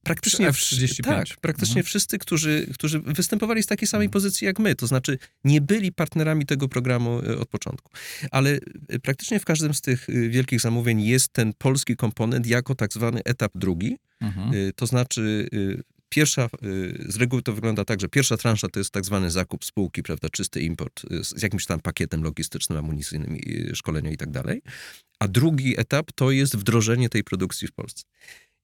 praktycznie, 0.03 0.49
F-35. 0.49 1.03
Tak, 1.03 1.27
praktycznie 1.41 1.73
mhm. 1.73 1.87
wszyscy, 1.87 2.19
którzy, 2.19 2.67
którzy 2.75 3.01
występowali 3.01 3.63
z 3.63 3.67
takiej 3.67 3.89
samej 3.89 4.05
mhm. 4.05 4.13
pozycji 4.13 4.45
jak 4.45 4.59
my, 4.59 4.75
to 4.75 4.87
znaczy 4.87 5.19
nie 5.45 5.61
byli 5.61 5.93
partnerami 5.93 6.47
tego 6.47 6.69
programu 6.69 7.19
e, 7.19 7.39
od 7.39 7.49
początku. 7.49 7.93
Ale 8.31 8.59
e, 8.89 8.99
praktycznie 8.99 9.41
w 9.41 9.45
każdym 9.45 9.75
z 9.75 9.81
tych 9.81 10.09
e, 10.09 10.13
wielkich 10.13 10.61
zamówień 10.61 11.03
jest 11.03 11.33
ten 11.33 11.53
polski 11.59 11.97
komponent 11.97 12.47
jako 12.47 12.75
tak 12.75 12.93
zwany 12.93 13.21
etap 13.25 13.53
drugi, 13.55 13.99
mhm. 14.21 14.73
to 14.77 14.87
znaczy 14.87 15.49
Pierwsza, 16.13 16.49
z 17.09 17.17
reguły 17.17 17.43
to 17.43 17.53
wygląda 17.53 17.85
tak, 17.85 18.01
że 18.01 18.09
pierwsza 18.09 18.37
transza 18.37 18.69
to 18.69 18.81
jest 18.81 18.91
tak 18.91 19.05
zwany 19.05 19.31
zakup 19.31 19.65
spółki, 19.65 20.03
prawda, 20.03 20.29
czysty 20.29 20.61
import 20.61 21.03
z 21.23 21.43
jakimś 21.43 21.67
tam 21.67 21.81
pakietem 21.81 22.23
logistycznym, 22.23 22.79
amunicyjnym, 22.79 23.39
szkolenia 23.75 24.11
i 24.11 24.17
tak 24.17 24.31
dalej. 24.31 24.63
A 25.21 25.29
drugi 25.29 25.81
etap 25.81 26.13
to 26.13 26.31
jest 26.31 26.57
wdrożenie 26.57 27.09
tej 27.09 27.25
produkcji 27.25 27.69
w 27.69 27.73
Polsce. 27.73 28.05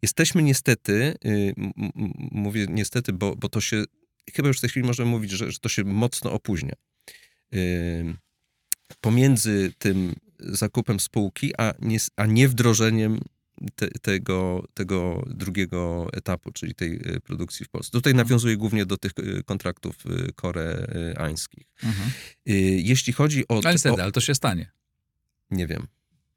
Jesteśmy 0.02 0.42
niestety, 0.42 1.14
y, 1.24 1.54
mówię 2.30 2.66
niestety, 2.70 3.12
bo, 3.12 3.36
bo 3.36 3.48
to 3.48 3.60
się, 3.60 3.84
chyba 4.34 4.48
już 4.48 4.58
w 4.58 4.60
tej 4.60 4.70
chwili 4.70 4.86
możemy 4.86 5.10
mówić, 5.10 5.30
że, 5.30 5.52
że 5.52 5.58
to 5.58 5.68
się 5.68 5.84
mocno 5.84 6.32
opóźnia. 6.32 6.74
Y, 7.54 8.16
pomiędzy 9.00 9.72
tym 9.78 10.14
zakupem 10.38 11.00
spółki, 11.00 11.52
a 11.58 11.74
nie, 11.80 11.98
a 12.16 12.26
te, 13.74 13.88
tego, 13.88 14.64
tego 14.74 15.24
drugiego 15.26 16.08
etapu, 16.12 16.52
czyli 16.52 16.74
tej 16.74 17.16
y, 17.16 17.20
produkcji 17.20 17.66
w 17.66 17.68
Polsce. 17.68 17.92
Tutaj 17.92 18.10
mhm. 18.10 18.26
nawiązuję 18.26 18.56
głównie 18.56 18.86
do 18.86 18.96
tych 18.96 19.12
kontraktów 19.44 19.96
koreańskich. 20.34 21.66
Mhm. 21.82 22.10
Jeśli 22.76 23.12
chodzi 23.12 23.48
o... 23.48 23.60
Ale, 23.64 23.92
o, 23.92 24.02
ale 24.02 24.12
to 24.12 24.20
się 24.20 24.34
stanie. 24.34 24.70
Nie 25.50 25.66
wiem. 25.66 25.86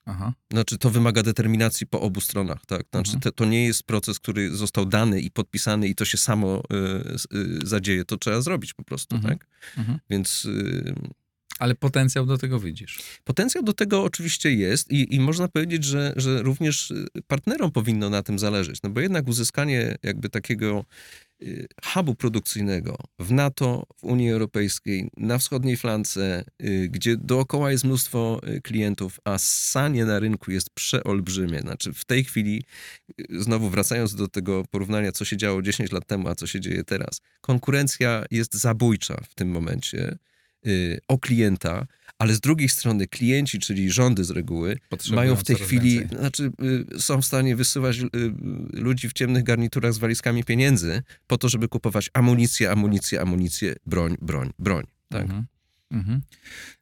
Aha. 0.10 0.34
Znaczy, 0.52 0.78
to 0.78 0.90
wymaga 0.90 1.24
determinacji 1.24 1.88
po 1.88 2.02
obu 2.02 2.22
stronach, 2.22 2.66
tak? 2.66 2.84
Znaczy, 2.92 3.20
to, 3.20 3.32
to 3.32 3.46
nie 3.46 3.66
jest 3.66 3.84
proces, 3.84 4.20
który 4.20 4.56
został 4.56 4.86
dany 4.86 5.22
i 5.22 5.32
podpisany 5.32 5.88
i 5.88 5.96
to 5.96 6.06
się 6.06 6.18
samo 6.18 6.64
y, 7.34 7.38
y, 7.38 7.68
zadzieje. 7.68 8.06
To 8.06 8.18
trzeba 8.18 8.42
zrobić 8.42 8.74
po 8.74 8.84
prostu, 8.84 9.16
mhm. 9.16 9.34
tak? 9.34 9.48
Mhm. 9.78 10.00
Więc... 10.10 10.46
Y, 10.46 10.94
ale 11.60 11.76
potencjał 11.76 12.26
do 12.26 12.38
tego 12.38 12.60
widzisz? 12.60 13.00
Potencjał 13.24 13.64
do 13.64 13.74
tego 13.74 14.04
oczywiście 14.04 14.54
jest 14.54 14.92
i, 14.92 15.16
i 15.16 15.20
można 15.20 15.48
powiedzieć, 15.48 15.84
że, 15.84 16.14
że 16.16 16.42
również 16.42 16.94
partnerom 17.28 17.72
powinno 17.72 18.10
na 18.10 18.24
tym 18.24 18.40
zależeć. 18.40 18.82
No 18.84 18.90
bo 18.90 19.02
jednak 19.02 19.28
uzyskanie 19.28 19.96
jakby 20.04 20.30
takiego 20.30 20.86
Y, 21.44 21.68
hubu 21.84 22.16
produkcyjnego 22.16 22.98
w 23.20 23.32
NATO, 23.32 23.84
w 23.98 24.04
Unii 24.04 24.32
Europejskiej, 24.32 25.10
na 25.18 25.38
wschodniej 25.38 25.78
flance, 25.78 26.44
y, 26.64 26.90
gdzie 26.92 27.18
dookoła 27.18 27.72
jest 27.72 27.84
mnóstwo 27.84 28.42
y, 28.48 28.62
klientów, 28.62 29.20
a 29.24 29.38
sanie 29.38 30.06
na 30.06 30.20
rynku 30.20 30.52
jest 30.52 30.70
przeolbrzymie. 30.70 31.60
Znaczy 31.60 31.94
w 31.94 32.06
tej 32.06 32.24
chwili, 32.24 32.64
znowu 33.30 33.70
wracając 33.70 34.16
do 34.16 34.28
tego 34.28 34.64
porównania, 34.72 35.12
co 35.12 35.26
się 35.26 35.38
działo 35.38 35.62
10 35.62 35.92
lat 35.92 36.06
temu, 36.08 36.28
a 36.28 36.36
co 36.36 36.48
się 36.48 36.60
dzieje 36.60 36.84
teraz, 36.84 37.22
konkurencja 37.42 38.26
jest 38.32 38.54
zabójcza 38.54 39.22
w 39.30 39.36
tym 39.36 39.50
momencie 39.50 40.18
o 41.08 41.18
klienta, 41.18 41.88
ale 42.20 42.34
z 42.34 42.40
drugiej 42.40 42.70
strony 42.70 43.08
klienci, 43.08 43.60
czyli 43.60 43.92
rządy 43.92 44.24
z 44.24 44.30
reguły, 44.30 44.78
mają 45.12 45.36
w 45.36 45.44
tej 45.44 45.56
chwili, 45.56 46.00
więcej. 46.00 46.18
znaczy 46.18 46.52
y, 46.96 47.00
są 47.02 47.22
w 47.22 47.26
stanie 47.26 47.56
wysyłać 47.56 48.00
y, 48.00 48.08
ludzi 48.74 49.10
w 49.10 49.14
ciemnych 49.14 49.44
garniturach 49.44 49.94
z 49.94 49.98
walizkami 49.98 50.44
pieniędzy 50.44 51.04
po 51.28 51.38
to, 51.38 51.50
żeby 51.50 51.68
kupować 51.68 52.10
amunicję, 52.14 52.72
amunicję, 52.72 53.22
amunicję, 53.22 53.76
broń, 53.86 54.16
broń, 54.22 54.50
broń. 54.60 54.84
Tak? 55.10 55.22
Mhm. 55.22 55.46
Mhm. 55.92 56.22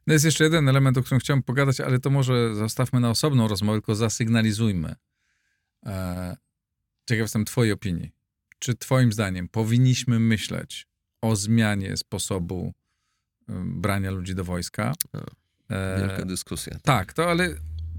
No 0.06 0.12
jest 0.12 0.24
jeszcze 0.24 0.44
jeden 0.44 0.68
element, 0.68 0.98
o 0.98 1.02
którym 1.02 1.20
chciałem 1.20 1.42
pogadać, 1.42 1.80
ale 1.80 1.98
to 1.98 2.10
może 2.10 2.54
zostawmy 2.54 3.00
na 3.00 3.10
osobną 3.10 3.48
rozmowę, 3.48 3.78
tylko 3.78 3.94
zasygnalizujmy. 3.94 4.94
E, 5.86 6.36
ciekaw 7.08 7.22
jestem 7.22 7.44
twojej 7.44 7.72
opinii. 7.72 8.12
Czy 8.58 8.74
twoim 8.74 9.12
zdaniem 9.12 9.48
powinniśmy 9.48 10.20
myśleć 10.20 10.86
o 11.22 11.36
zmianie 11.36 11.96
sposobu 11.96 12.74
brania 13.64 14.10
ludzi 14.10 14.34
do 14.34 14.44
wojska. 14.44 14.92
E, 15.70 15.98
wielka 15.98 16.24
dyskusja. 16.24 16.72
Tak. 16.72 16.82
tak, 16.82 17.12
to 17.12 17.30
ale 17.30 17.54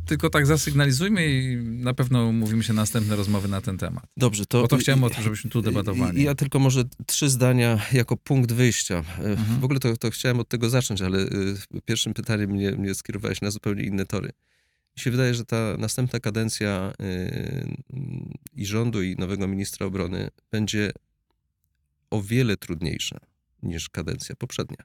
tylko 0.10 0.30
tak 0.30 0.45
zasygnalizujmy 0.45 1.28
i 1.28 1.56
na 1.58 1.93
pewno 1.93 2.32
mówimy 2.32 2.64
się 2.64 2.74
następne 2.74 3.16
rozmowy 3.16 3.47
na 3.47 3.62
ten 3.62 3.78
temat. 3.78 4.04
Dobrze, 4.18 4.45
to... 4.45 4.62
Bo 4.62 4.68
to 4.68 4.78
chciałem 4.78 5.04
o 5.04 5.10
tym, 5.10 5.24
żebyśmy 5.24 5.50
tu 5.50 5.62
debatowali. 5.62 6.24
Ja 6.24 6.36
tylko 6.36 6.60
może 6.60 6.84
trzy 7.06 7.30
zdania 7.30 7.80
jako 7.93 8.18
punkt 8.18 8.52
wyjścia. 8.52 8.95
E, 8.95 9.24
mhm. 9.24 9.60
W 9.60 9.64
ogóle 9.64 9.80
to, 9.80 9.97
to 9.97 10.12
chciałem 10.12 10.39
od 10.39 10.50
tego 10.50 10.70
zacząć, 10.70 11.02
ale 11.02 11.20
e, 11.20 11.28
pierwszym 11.86 12.14
pytaniem 12.14 12.50
mnie, 12.50 12.72
mnie 12.72 12.95
skierowałeś 12.95 13.41
na 13.41 13.52
zupełnie 13.52 13.84
inne 13.84 14.06
tory. 14.06 14.30
Mi 14.97 15.04
się 15.04 15.12
wydaje, 15.12 15.34
że 15.34 15.45
ta 15.45 15.76
następna 15.78 16.20
kadencja 16.20 16.93
i 18.54 18.66
rządu, 18.66 19.02
i 19.02 19.16
nowego 19.16 19.47
ministra 19.47 19.86
obrony 19.86 20.30
będzie 20.52 20.91
o 22.10 22.22
wiele 22.22 22.58
trudniejsza 22.58 23.20
niż 23.64 23.89
kadencja 23.89 24.36
poprzednia. 24.36 24.84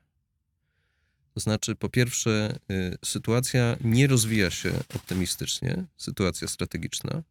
To 1.35 1.41
znaczy, 1.41 1.74
po 1.74 1.89
pierwsze, 1.89 2.59
y, 2.70 2.97
sytuacja 3.05 3.76
nie 3.85 4.07
rozwija 4.07 4.51
się 4.51 4.72
optymistycznie, 4.95 5.85
sytuacja 5.97 6.49
strategiczna. 6.49 7.22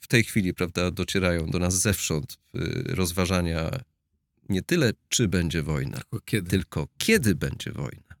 w 0.00 0.06
tej 0.08 0.24
chwili, 0.24 0.54
prawda, 0.54 0.90
docierają 0.90 1.50
do 1.50 1.58
nas 1.58 1.80
zewsząd 1.80 2.38
rozważania 2.84 3.70
nie 4.48 4.62
tyle, 4.62 4.92
czy 5.08 5.28
będzie 5.28 5.62
wojna, 5.62 5.96
tylko 5.96 6.20
kiedy, 6.20 6.50
tylko 6.50 6.88
kiedy 6.98 7.34
będzie 7.34 7.72
wojna. 7.72 8.14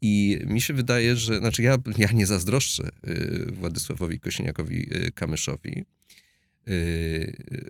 I 0.00 0.38
mi 0.44 0.60
się 0.60 0.74
wydaje, 0.74 1.16
że, 1.16 1.38
znaczy 1.38 1.62
ja, 1.62 1.76
ja 1.98 2.12
nie 2.12 2.26
zazdroszczę 2.26 2.88
Władysławowi 3.52 4.20
Kosiniakowi-Kamyszowi, 4.20 5.84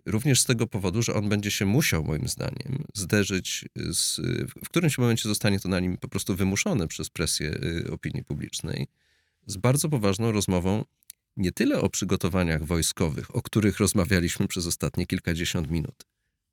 również 0.07 0.41
z 0.41 0.45
tego 0.45 0.67
powodu, 0.67 1.03
że 1.03 1.15
on 1.15 1.29
będzie 1.29 1.51
się 1.51 1.67
musiał, 1.67 2.05
moim 2.05 2.29
zdaniem, 2.29 2.85
zderzyć 2.95 3.65
z. 3.77 4.17
W 4.65 4.69
którymś 4.69 4.99
momencie 4.99 5.29
zostanie 5.29 5.61
to 5.61 5.69
na 5.69 5.81
nim 5.81 5.97
po 5.97 6.09
prostu 6.09 6.37
wymuszone 6.37 6.89
przez 6.89 7.11
presję 7.11 7.61
opinii 7.93 8.25
publicznej, 8.25 8.87
z 9.47 9.57
bardzo 9.57 9.89
poważną 9.89 10.33
rozmową 10.33 10.85
nie 11.37 11.53
tyle 11.53 11.81
o 11.81 11.91
przygotowaniach 11.91 12.65
wojskowych, 12.65 13.37
o 13.37 13.43
których 13.43 13.79
rozmawialiśmy 13.79 14.49
przez 14.49 14.67
ostatnie 14.67 15.07
kilkadziesiąt 15.07 15.71
minut, 15.71 16.07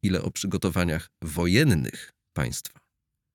ile 0.03 0.21
o 0.21 0.31
przygotowaniach 0.31 1.09
wojennych 1.21 2.13
państwa, 2.33 2.79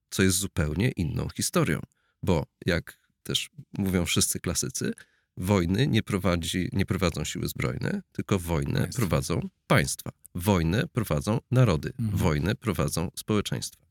co 0.09 0.23
jest 0.23 0.37
zupełnie 0.37 0.91
inną 0.91 1.29
historią. 1.29 1.79
Bo 2.23 2.45
jak 2.65 2.99
też 3.23 3.49
mówią 3.77 4.05
wszyscy 4.05 4.39
klasycy, 4.39 4.93
wojny 5.37 5.87
nie, 5.87 6.03
prowadzi, 6.03 6.69
nie 6.73 6.85
prowadzą 6.85 7.23
siły 7.23 7.47
zbrojne, 7.47 8.01
tylko 8.11 8.39
wojnę 8.39 8.79
państwa. 8.79 8.99
prowadzą 8.99 9.49
państwa. 9.67 10.11
Wojnę 10.35 10.87
prowadzą 10.87 11.39
narody. 11.51 11.93
Mhm. 11.99 12.17
Wojnę 12.17 12.55
prowadzą 12.55 13.11
społeczeństwa. 13.15 13.85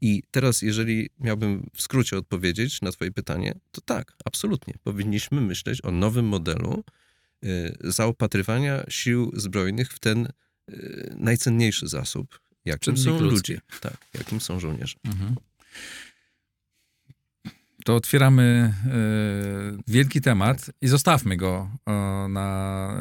I 0.00 0.22
teraz, 0.30 0.62
jeżeli 0.62 1.10
miałbym 1.18 1.70
w 1.74 1.82
skrócie 1.82 2.18
odpowiedzieć 2.18 2.80
na 2.80 2.92
Twoje 2.92 3.12
pytanie, 3.12 3.54
to 3.70 3.80
tak, 3.80 4.12
absolutnie. 4.24 4.74
Powinniśmy 4.82 5.40
myśleć 5.40 5.84
o 5.84 5.90
nowym 5.90 6.26
modelu 6.26 6.84
y, 7.44 7.76
zaopatrywania 7.80 8.84
sił 8.88 9.32
zbrojnych 9.34 9.92
w 9.92 9.98
ten 9.98 10.28
y, 10.70 11.14
najcenniejszy 11.18 11.88
zasób, 11.88 12.40
jakim 12.64 12.96
są 12.96 13.20
ludzie, 13.20 13.60
tak, 13.80 13.96
jakim 14.14 14.40
są 14.40 14.60
żołnierze. 14.60 14.96
Mhm. 15.04 15.36
To 17.90 17.96
otwieramy 17.96 18.74
y, 18.86 19.82
wielki 19.92 20.20
temat 20.20 20.70
i 20.80 20.88
zostawmy 20.88 21.36
go 21.36 21.70
y, 21.74 22.28
na, 22.28 22.94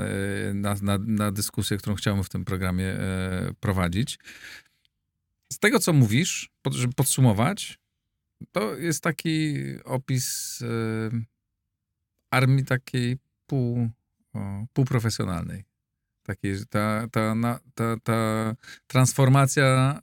na, 0.54 0.76
na, 0.82 0.98
na, 0.98 1.32
dyskusję, 1.32 1.78
którą 1.78 1.96
chciałbym 1.96 2.24
w 2.24 2.30
tym 2.30 2.46
programie 2.46 2.98
prowadzić. 3.60 4.20
Z 5.54 5.60
tego, 5.60 5.80
co 5.80 5.94
mówisz, 5.94 6.52
pod, 6.62 6.74
żeby 6.74 6.94
podsumować, 6.94 7.80
to 8.52 8.76
jest 8.76 9.04
taki 9.04 9.56
opis 9.86 10.60
armii 12.32 12.66
takiej 12.66 13.18
pół, 13.48 13.90
o, 14.34 14.66
półprofesjonalnej. 14.74 15.64
Ta, 16.70 17.08
ta, 17.12 17.36
na, 17.36 17.60
ta, 17.76 17.98
ta 18.04 18.56
transformacja 18.88 20.00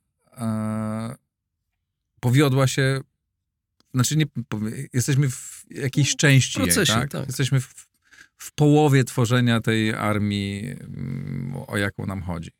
powiodła 2.21 2.67
się 2.67 3.01
znaczy 3.97 4.17
nie, 4.17 4.25
jesteśmy 4.93 5.31
w 5.31 5.65
jakiejś 5.71 6.13
no, 6.13 6.19
części, 6.19 6.61
procesie, 6.61 6.93
jej, 6.93 7.03
tak? 7.03 7.11
tak? 7.11 7.27
Jesteśmy 7.27 7.61
w, 7.61 7.75
w 8.37 8.53
połowie 8.53 9.05
tworzenia 9.05 9.61
tej 9.61 9.95
armii, 9.95 10.67
mm, 10.81 11.53
o 11.67 11.77
jaką 11.77 12.07
nam 12.07 12.23
chodzi. 12.23 12.51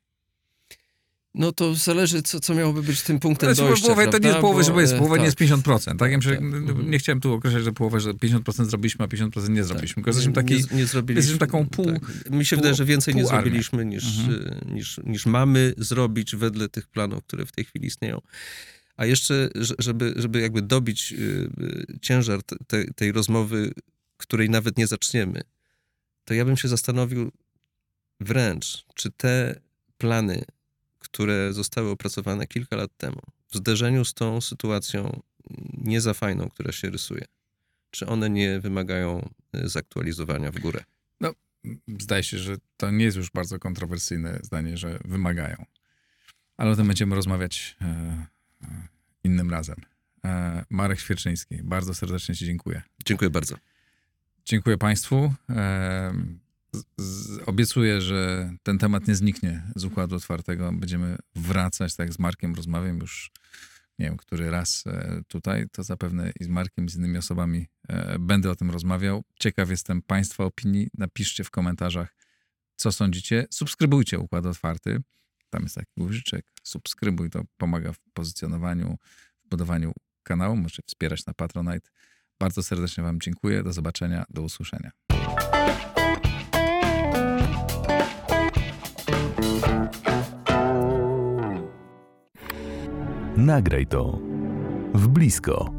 No 1.37 1.53
to 1.53 1.75
zależy, 1.75 2.23
co, 2.23 2.41
co 2.41 2.55
miałoby 2.55 2.83
być 2.83 3.03
tym 3.03 3.19
punktem 3.19 3.55
znaczy, 3.55 3.69
dojścia, 3.69 3.87
połowa, 3.87 4.11
To 4.13 4.19
nie 4.19 4.29
jest 4.29 4.41
połowa, 4.41 4.73
bo, 4.73 4.81
jest, 4.81 4.95
połowa 4.95 5.15
tak. 5.15 5.21
nie 5.21 5.27
jest 5.27 5.39
50%. 5.39 5.97
Tak? 5.97 6.11
Ja 6.11 6.17
myślę, 6.17 6.33
tak. 6.33 6.43
Mhm. 6.43 6.91
Nie 6.91 6.99
chciałem 6.99 7.21
tu 7.21 7.33
określać, 7.33 7.65
że 7.65 7.73
połowę, 7.73 8.01
że 8.01 8.13
50% 8.13 8.65
zrobiliśmy, 8.65 9.05
a 9.05 9.09
50% 9.09 9.49
nie 9.51 9.65
zrobiliśmy. 9.65 10.03
Tak. 10.03 10.07
Jesteśmy, 10.07 10.33
taki, 10.33 10.55
nie, 10.55 10.61
nie 10.73 10.87
zrobiliśmy, 10.87 11.19
jesteśmy 11.19 11.39
taką 11.39 11.67
pół... 11.67 11.85
Tak. 11.85 12.31
Mi 12.31 12.45
się 12.45 12.57
pół, 12.57 12.63
wydaje, 12.63 12.75
że 12.75 12.85
więcej 12.85 13.15
nie 13.15 13.27
zrobiliśmy 13.27 13.85
niż, 13.85 14.05
mhm. 14.19 14.75
niż, 14.75 15.01
niż 15.05 15.27
mamy 15.27 15.75
zrobić 15.79 16.37
wedle 16.37 16.69
tych 16.69 16.87
planów, 16.87 17.25
które 17.25 17.47
w 17.47 17.53
tej 17.53 17.65
chwili 17.65 17.87
istnieją. 17.87 18.21
A 18.97 19.07
jeszcze, 19.07 19.49
żeby, 19.79 20.15
żeby 20.17 20.41
jakby 20.41 20.63
dobić 20.63 21.13
y, 21.13 21.17
y, 21.17 21.99
ciężar 22.03 22.43
te, 22.43 22.85
tej 22.85 23.13
rozmowy, 23.13 23.73
której 24.17 24.51
nawet 24.51 24.79
nie 24.79 24.87
zaczniemy, 24.87 25.43
to 26.25 26.35
ja 26.35 26.45
bym 26.45 26.57
się 26.57 26.69
zastanowił 26.69 27.33
wręcz, 28.21 28.85
czy 28.95 29.11
te 29.11 29.61
plany, 29.99 30.45
które 30.99 31.53
zostały 31.53 31.91
opracowane 31.91 32.47
kilka 32.47 32.77
lat 32.77 32.91
temu, 32.97 33.21
w 33.49 33.57
zderzeniu 33.57 34.05
z 34.05 34.15
tą 34.15 34.41
sytuacją 34.41 35.23
nie 35.79 36.01
za 36.01 36.15
fajną, 36.15 36.51
która 36.51 36.73
się 36.73 36.91
rysuje, 36.91 37.25
czy 37.91 38.07
one 38.07 38.31
nie 38.31 38.61
wymagają 38.61 39.29
y, 39.57 39.69
zaktualizowania 39.69 40.53
w 40.53 40.59
górę? 40.59 40.85
No, 41.21 41.33
zdaje 42.01 42.23
się, 42.23 42.39
że 42.39 42.57
to 42.77 42.91
nie 42.91 43.05
jest 43.05 43.17
już 43.17 43.31
bardzo 43.31 43.59
kontrowersyjne 43.59 44.41
zdanie, 44.43 44.77
że 44.77 44.99
wymagają. 45.05 45.65
Ale 46.57 46.71
o 46.71 46.77
tym 46.77 46.87
będziemy 46.87 47.15
rozmawiać 47.15 47.77
e, 47.81 48.27
innym 49.25 49.51
razem. 49.51 49.77
E, 50.25 50.65
Marek 50.71 51.01
Świerczyński, 51.01 51.63
bardzo 51.63 51.95
serdecznie 51.95 52.35
Ci 52.35 52.47
dziękuję. 52.47 52.83
Dziękuję 53.05 53.31
bardzo. 53.31 53.57
Dziękuję 54.45 54.79
Państwu. 54.79 55.35
E, 55.51 56.13
obiecuję, 57.47 58.01
że 58.01 58.53
ten 58.63 58.79
temat 58.79 59.09
nie 59.09 59.15
zniknie 59.15 59.63
z 59.77 59.85
układu 59.85 60.17
otwartego. 60.17 60.73
Będziemy 60.73 61.17
wracać, 61.35 61.97
tak 61.97 62.13
z 62.13 62.19
Markiem 62.19 62.55
rozmawiam 62.55 62.99
już, 62.99 63.31
nie 63.99 64.07
wiem, 64.07 64.17
który 64.17 64.51
raz 64.51 64.85
e, 64.87 65.23
tutaj, 65.29 65.69
to 65.73 65.83
zapewne 65.83 66.33
i 66.41 66.45
z 66.45 66.49
Markiem, 66.49 66.87
i 66.87 66.89
z 66.89 66.97
innymi 66.97 67.19
osobami 67.19 67.67
będę 68.19 68.51
o 68.51 68.57
tym 68.57 68.71
rozmawiał. 68.71 69.25
Ciekaw 69.41 69.71
jestem 69.71 70.03
Państwa 70.03 70.45
opinii. 70.45 70.91
Napiszcie 70.99 71.45
w 71.45 71.51
komentarzach, 71.51 72.15
co 72.77 72.93
sądzicie. 72.93 73.47
Subskrybujcie 73.51 74.19
Układ 74.19 74.47
Otwarty. 74.47 75.03
Tam 75.51 75.63
jest 75.63 75.75
taki 75.75 75.93
guziczek, 75.97 76.47
subskrybuj, 76.63 77.31
to 77.31 77.43
pomaga 77.57 77.93
w 77.93 77.99
pozycjonowaniu, 78.15 78.97
w 79.45 79.49
budowaniu 79.49 79.93
kanału. 80.23 80.57
Możecie 80.57 80.83
wspierać 80.87 81.27
na 81.27 81.35
Patronite. 81.35 81.91
Bardzo 82.41 82.63
serdecznie 82.63 83.05
Wam 83.05 83.21
dziękuję. 83.21 83.63
Do 83.63 83.73
zobaczenia, 83.73 84.25
do 84.31 84.43
usłyszenia. 84.43 84.91
Nagraj 93.37 93.87
to 93.87 94.19
w 94.95 95.09
blisko. 95.09 95.76